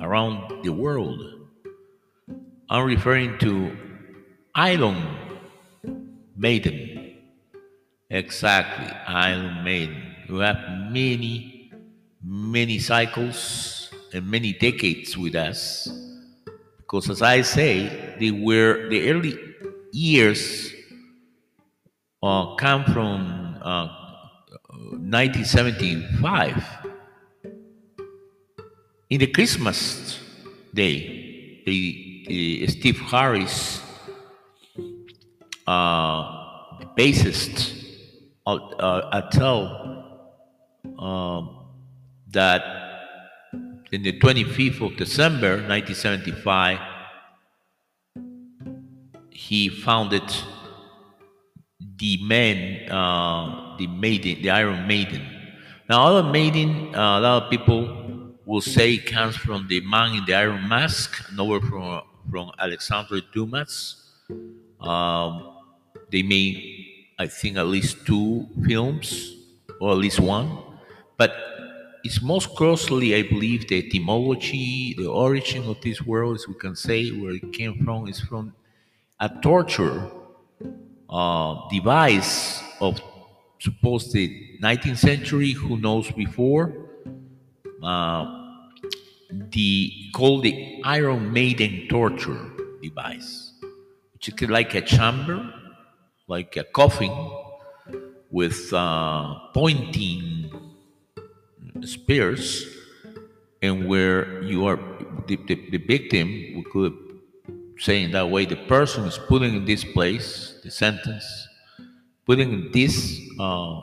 around 0.01 0.63
the 0.63 0.71
world. 0.71 1.19
I'm 2.69 2.85
referring 2.85 3.37
to 3.39 3.75
Iron 4.55 5.03
Maiden. 6.35 7.15
Exactly, 8.09 8.91
Iron 9.07 9.63
Maiden. 9.63 10.01
You 10.27 10.37
have 10.37 10.57
many, 10.91 11.71
many 12.23 12.79
cycles 12.79 13.89
and 14.13 14.29
many 14.29 14.53
decades 14.53 15.17
with 15.17 15.35
us. 15.35 15.89
Because 16.77 17.09
as 17.09 17.21
I 17.21 17.41
say, 17.41 18.15
they 18.19 18.31
were 18.31 18.89
the 18.89 19.09
early 19.09 19.37
years 19.91 20.71
uh, 22.23 22.55
come 22.55 22.85
from 22.85 23.57
uh, 23.61 23.87
1975, 24.69 26.84
in 29.15 29.19
the 29.19 29.27
Christmas 29.27 30.19
day, 30.73 31.63
the, 31.65 32.25
the 32.27 32.67
Steve 32.67 32.99
Harris, 32.99 33.81
uh, 35.65 36.23
bassist, 36.97 37.85
uh, 38.45 38.55
uh, 38.55 39.29
tell 39.29 40.27
um, 40.99 41.65
that 42.27 42.61
in 43.93 44.03
the 44.03 44.19
25th 44.19 44.81
of 44.81 44.97
December 44.97 45.63
1975, 45.65 46.77
he 49.29 49.69
founded 49.69 50.29
the 51.95 52.19
man, 52.21 52.91
uh, 52.91 53.77
the 53.77 53.87
maiden, 53.87 54.41
the 54.41 54.49
Iron 54.49 54.85
Maiden. 54.85 55.25
Now, 55.89 56.03
Iron 56.15 56.33
Maiden, 56.33 56.93
uh, 56.93 57.19
a 57.19 57.21
lot 57.21 57.43
of 57.43 57.49
people 57.49 58.04
will 58.45 58.61
say 58.61 58.97
comes 58.97 59.35
from 59.35 59.67
the 59.67 59.81
man 59.81 60.15
in 60.15 60.25
the 60.25 60.33
Iron 60.33 60.67
Mask, 60.67 61.11
nowhere 61.33 61.61
from 61.61 62.01
from 62.29 62.51
Alexandre 62.59 63.21
Dumas. 63.33 64.01
Um, 64.79 65.57
they 66.11 66.21
made, 66.23 66.85
I 67.19 67.27
think, 67.27 67.57
at 67.57 67.67
least 67.67 68.05
two 68.05 68.47
films, 68.65 69.35
or 69.79 69.91
at 69.91 69.97
least 69.97 70.19
one, 70.19 70.57
but 71.17 71.33
it's 72.03 72.21
most 72.21 72.49
closely, 72.55 73.15
I 73.15 73.23
believe, 73.23 73.67
the 73.67 73.87
etymology, 73.87 74.93
the 74.97 75.07
origin 75.07 75.63
of 75.67 75.81
this 75.81 76.01
world, 76.01 76.35
as 76.35 76.47
we 76.47 76.53
can 76.53 76.75
say, 76.75 77.09
where 77.09 77.31
it 77.31 77.51
came 77.51 77.83
from, 77.83 78.07
is 78.07 78.21
from 78.21 78.53
a 79.19 79.29
torture 79.41 80.11
uh, 81.09 81.67
device 81.69 82.61
of 82.79 83.01
supposed 83.59 84.13
the 84.13 84.57
19th 84.61 84.97
century, 84.97 85.51
who 85.51 85.77
knows 85.77 86.11
before, 86.11 86.84
uh, 87.83 88.45
the 89.51 89.91
called 90.13 90.43
the 90.43 90.81
Iron 90.83 91.31
Maiden 91.31 91.87
torture 91.89 92.51
device, 92.81 93.53
which 94.13 94.29
is 94.29 94.49
like 94.49 94.75
a 94.75 94.81
chamber, 94.81 95.53
like 96.27 96.55
a 96.57 96.63
coffin 96.63 97.13
with 98.31 98.71
uh, 98.73 99.35
pointing 99.53 100.51
spears, 101.81 102.65
and 103.61 103.87
where 103.87 104.41
you 104.43 104.65
are 104.65 104.79
the, 105.27 105.37
the, 105.47 105.55
the 105.71 105.77
victim, 105.77 106.27
we 106.27 106.63
could 106.71 106.93
say 107.79 108.03
in 108.03 108.11
that 108.11 108.29
way, 108.29 108.45
the 108.45 108.55
person 108.55 109.05
is 109.05 109.17
putting 109.17 109.55
in 109.55 109.65
this 109.65 109.83
place 109.83 110.59
the 110.63 110.71
sentence, 110.71 111.25
putting 112.25 112.51
in 112.51 112.71
this 112.71 113.19
uh, 113.39 113.81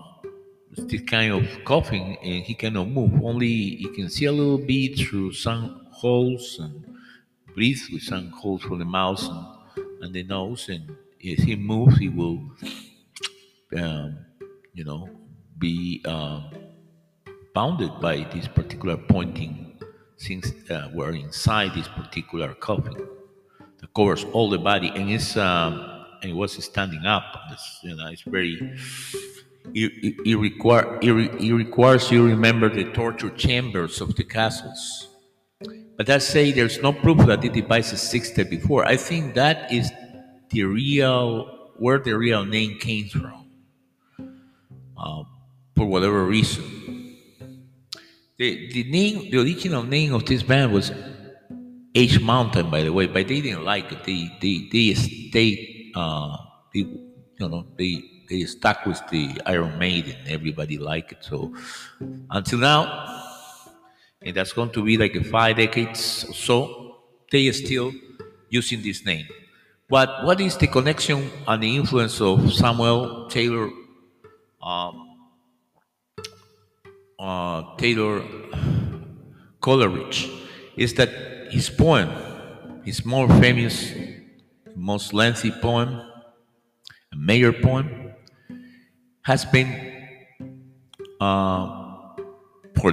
this 0.73 1.03
kind 1.03 1.33
of 1.33 1.65
coughing, 1.65 2.17
and 2.23 2.43
he 2.45 2.55
cannot 2.55 2.89
move. 2.89 3.13
Only 3.23 3.77
he 3.77 3.89
can 3.95 4.09
see 4.09 4.25
a 4.25 4.33
little 4.33 4.59
bit 4.59 4.99
through 4.99 5.33
some 5.33 5.87
holes 5.91 6.59
and 6.61 6.97
breathe 7.55 7.81
with 7.93 8.03
some 8.03 8.31
holes 8.31 8.63
from 8.63 8.79
the 8.79 8.85
mouth 8.85 9.23
and, 9.23 10.03
and 10.03 10.15
the 10.15 10.23
nose. 10.23 10.69
And 10.69 10.97
if 11.21 11.41
he 11.41 11.57
moves, 11.57 11.99
he 11.99 12.09
will, 12.09 12.41
um, 13.77 14.19
you 14.73 14.85
know, 14.85 15.09
be 15.59 16.03
um, 16.07 16.51
bounded 17.55 18.01
by 18.01 18.27
this 18.33 18.49
particular 18.49 18.97
pointing 18.97 19.79
things 20.19 20.53
uh, 20.71 20.89
were 20.95 21.11
inside 21.11 21.75
this 21.75 21.89
particular 21.89 22.55
coffin 22.55 22.95
that 23.79 23.93
covers 23.95 24.25
all 24.33 24.49
the 24.49 24.59
body 24.59 24.89
and 24.95 25.11
it's 25.11 25.37
um, 25.37 25.93
and 26.23 26.31
it 26.31 26.35
was 26.35 26.53
standing 26.65 27.05
up. 27.05 27.25
It's, 27.51 27.81
you 27.83 27.97
know, 27.97 28.07
it's 28.09 28.23
very. 28.23 28.79
It, 29.75 29.93
it, 30.03 30.15
it, 30.27 30.37
it 31.41 31.53
requires 31.55 32.11
you 32.11 32.27
remember 32.27 32.69
the 32.69 32.85
torture 32.93 33.31
chambers 33.31 34.01
of 34.01 34.17
the 34.17 34.25
castles. 34.25 35.09
But 35.97 36.11
I 36.11 36.19
say 36.19 36.53
there's 36.53 36.83
no 36.83 36.93
proof 36.93 37.19
that 37.27 37.43
the 37.43 37.49
device 37.49 37.93
existed 37.93 38.51
before. 38.51 38.85
I 38.87 38.97
think 38.97 39.35
that 39.35 39.73
is 39.73 39.91
the 40.51 40.65
real 40.65 41.71
where 41.79 41.99
the 41.99 42.13
real 42.17 42.45
name 42.45 42.79
came 42.79 43.09
from. 43.09 43.51
Uh, 44.97 45.25
for 45.77 45.87
whatever 45.87 46.25
reason. 46.25 46.65
The, 48.39 48.73
the 48.73 48.85
name, 48.85 49.31
the 49.31 49.39
original 49.39 49.83
name 49.83 50.15
of 50.15 50.27
this 50.27 50.43
band 50.43 50.73
was 50.73 50.93
H 51.95 52.21
Mountain, 52.21 52.71
by 52.71 52.83
the 52.83 52.93
way, 52.93 53.07
but 53.07 53.29
they 53.29 53.41
didn't 53.41 53.65
like 53.65 53.93
it. 53.93 54.05
They 54.05 54.31
they 54.41 54.69
they 54.73 54.95
stayed, 54.95 55.93
uh, 55.95 56.37
they, 56.73 56.81
you 56.81 57.13
know, 57.39 57.67
they 57.77 58.03
they 58.33 58.45
stuck 58.47 58.87
with 58.87 59.01
the 59.11 59.41
Iron 59.45 59.79
Maiden. 59.79 60.17
Everybody 60.27 60.79
liked 60.79 61.13
it. 61.13 61.19
So 61.21 61.55
until 62.31 62.59
now, 62.59 62.83
and 64.23 64.35
that's 64.35 64.53
going 64.53 64.71
to 64.71 64.83
be 64.83 64.97
like 64.97 65.15
five 65.27 65.57
decades 65.57 66.25
or 66.29 66.35
so, 66.35 66.97
they 67.31 67.47
are 67.49 67.53
still 67.53 67.93
using 68.49 68.83
this 68.83 69.05
name. 69.05 69.27
But 69.89 70.25
what 70.25 70.41
is 70.41 70.57
the 70.57 70.67
connection 70.67 71.31
and 71.47 71.63
the 71.63 71.77
influence 71.77 72.21
of 72.21 72.53
Samuel 72.53 73.29
Taylor? 73.29 73.69
Um, 74.63 75.09
uh, 77.19 77.77
Taylor 77.77 78.23
Coleridge 79.61 80.31
is 80.77 80.95
that 80.95 81.11
his 81.51 81.69
poem, 81.69 82.09
his 82.85 83.05
more 83.05 83.29
famous, 83.41 83.93
most 84.75 85.13
lengthy 85.13 85.51
poem, 85.51 86.01
a 87.13 87.17
major 87.17 87.53
poem, 87.53 88.02
has 89.23 89.45
been 89.45 89.69
uh, 91.21 92.15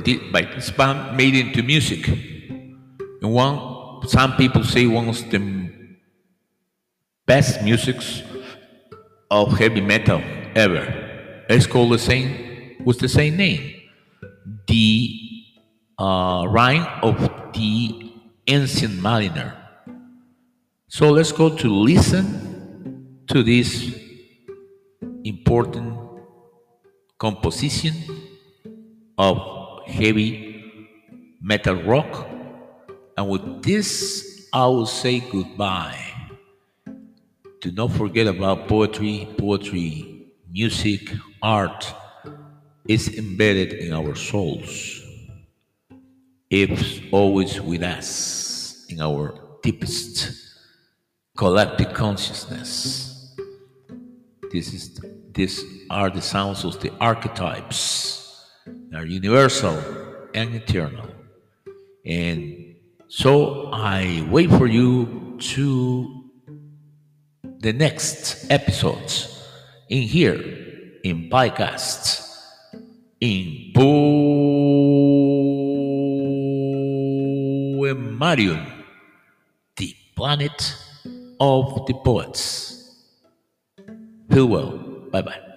this, 0.04 0.20
by 0.32 0.42
this 0.42 0.72
band 0.72 1.18
made 1.18 1.36
into 1.36 1.64
music. 1.64 2.08
And 2.08 3.34
one, 3.34 4.08
some 4.08 4.36
people 4.36 4.64
say 4.64 4.86
one 4.86 5.10
of 5.10 5.18
the 5.30 5.70
best 7.26 7.64
musics 7.64 8.22
of 9.32 9.58
heavy 9.58 9.82
metal 9.82 10.22
ever. 10.56 11.46
It's 11.50 11.66
called 11.66 11.92
the 11.92 12.00
same, 12.00 12.78
with 12.86 13.00
the 13.00 13.10
same 13.10 13.38
name, 13.38 13.82
the 14.68 15.16
uh, 15.98 16.46
Rime 16.48 16.88
of 17.02 17.18
the 17.54 18.12
ancient 18.48 19.02
mariner. 19.02 19.56
So 20.88 21.10
let's 21.10 21.32
go 21.32 21.56
to 21.56 21.68
listen 21.68 23.24
to 23.28 23.44
this 23.44 23.96
important 25.24 25.99
composition 27.20 27.94
of 29.18 29.38
heavy 29.88 30.88
metal 31.42 31.76
rock. 31.84 32.28
And 33.18 33.30
with 33.30 33.64
this, 33.64 34.48
I 34.54 34.66
will 34.68 34.88
say 34.88 35.20
goodbye. 35.20 36.00
Do 37.62 37.72
not 37.72 37.92
forget 37.92 38.28
about 38.28 38.68
poetry, 38.68 39.28
poetry, 39.38 40.28
music, 40.50 41.12
art 41.42 41.94
is 42.88 43.18
embedded 43.18 43.74
in 43.74 43.94
our 43.94 44.16
souls 44.16 45.02
It's 46.50 47.02
always 47.12 47.62
with 47.62 47.84
us 47.84 48.86
in 48.90 49.02
our 49.02 49.40
deepest 49.62 50.32
collective 51.38 51.94
consciousness. 51.94 53.36
This 54.52 54.74
is 54.74 55.00
these 55.32 55.64
are 55.90 56.10
the 56.10 56.22
sounds 56.22 56.64
of 56.64 56.80
the 56.82 56.92
archetypes. 57.00 58.46
They 58.66 58.98
are 58.98 59.06
universal 59.06 59.78
and 60.34 60.56
eternal. 60.56 61.10
And 62.06 62.76
so 63.08 63.70
I 63.72 64.28
wait 64.30 64.50
for 64.50 64.68
you 64.68 65.38
to 65.40 66.24
the 67.60 67.74
next 67.74 68.50
episodes 68.52 69.46
in 69.90 70.04
here 70.04 70.40
in 71.04 71.30
podcast 71.30 72.26
in 73.20 73.72
Poemarium, 77.80 78.66
the 79.76 79.96
planet 80.16 80.76
of 81.40 81.86
the 81.88 81.94
poets. 82.06 83.06
Feel 84.30 84.48
well. 84.48 84.78
Bye 85.12 85.22
bye. 85.22 85.49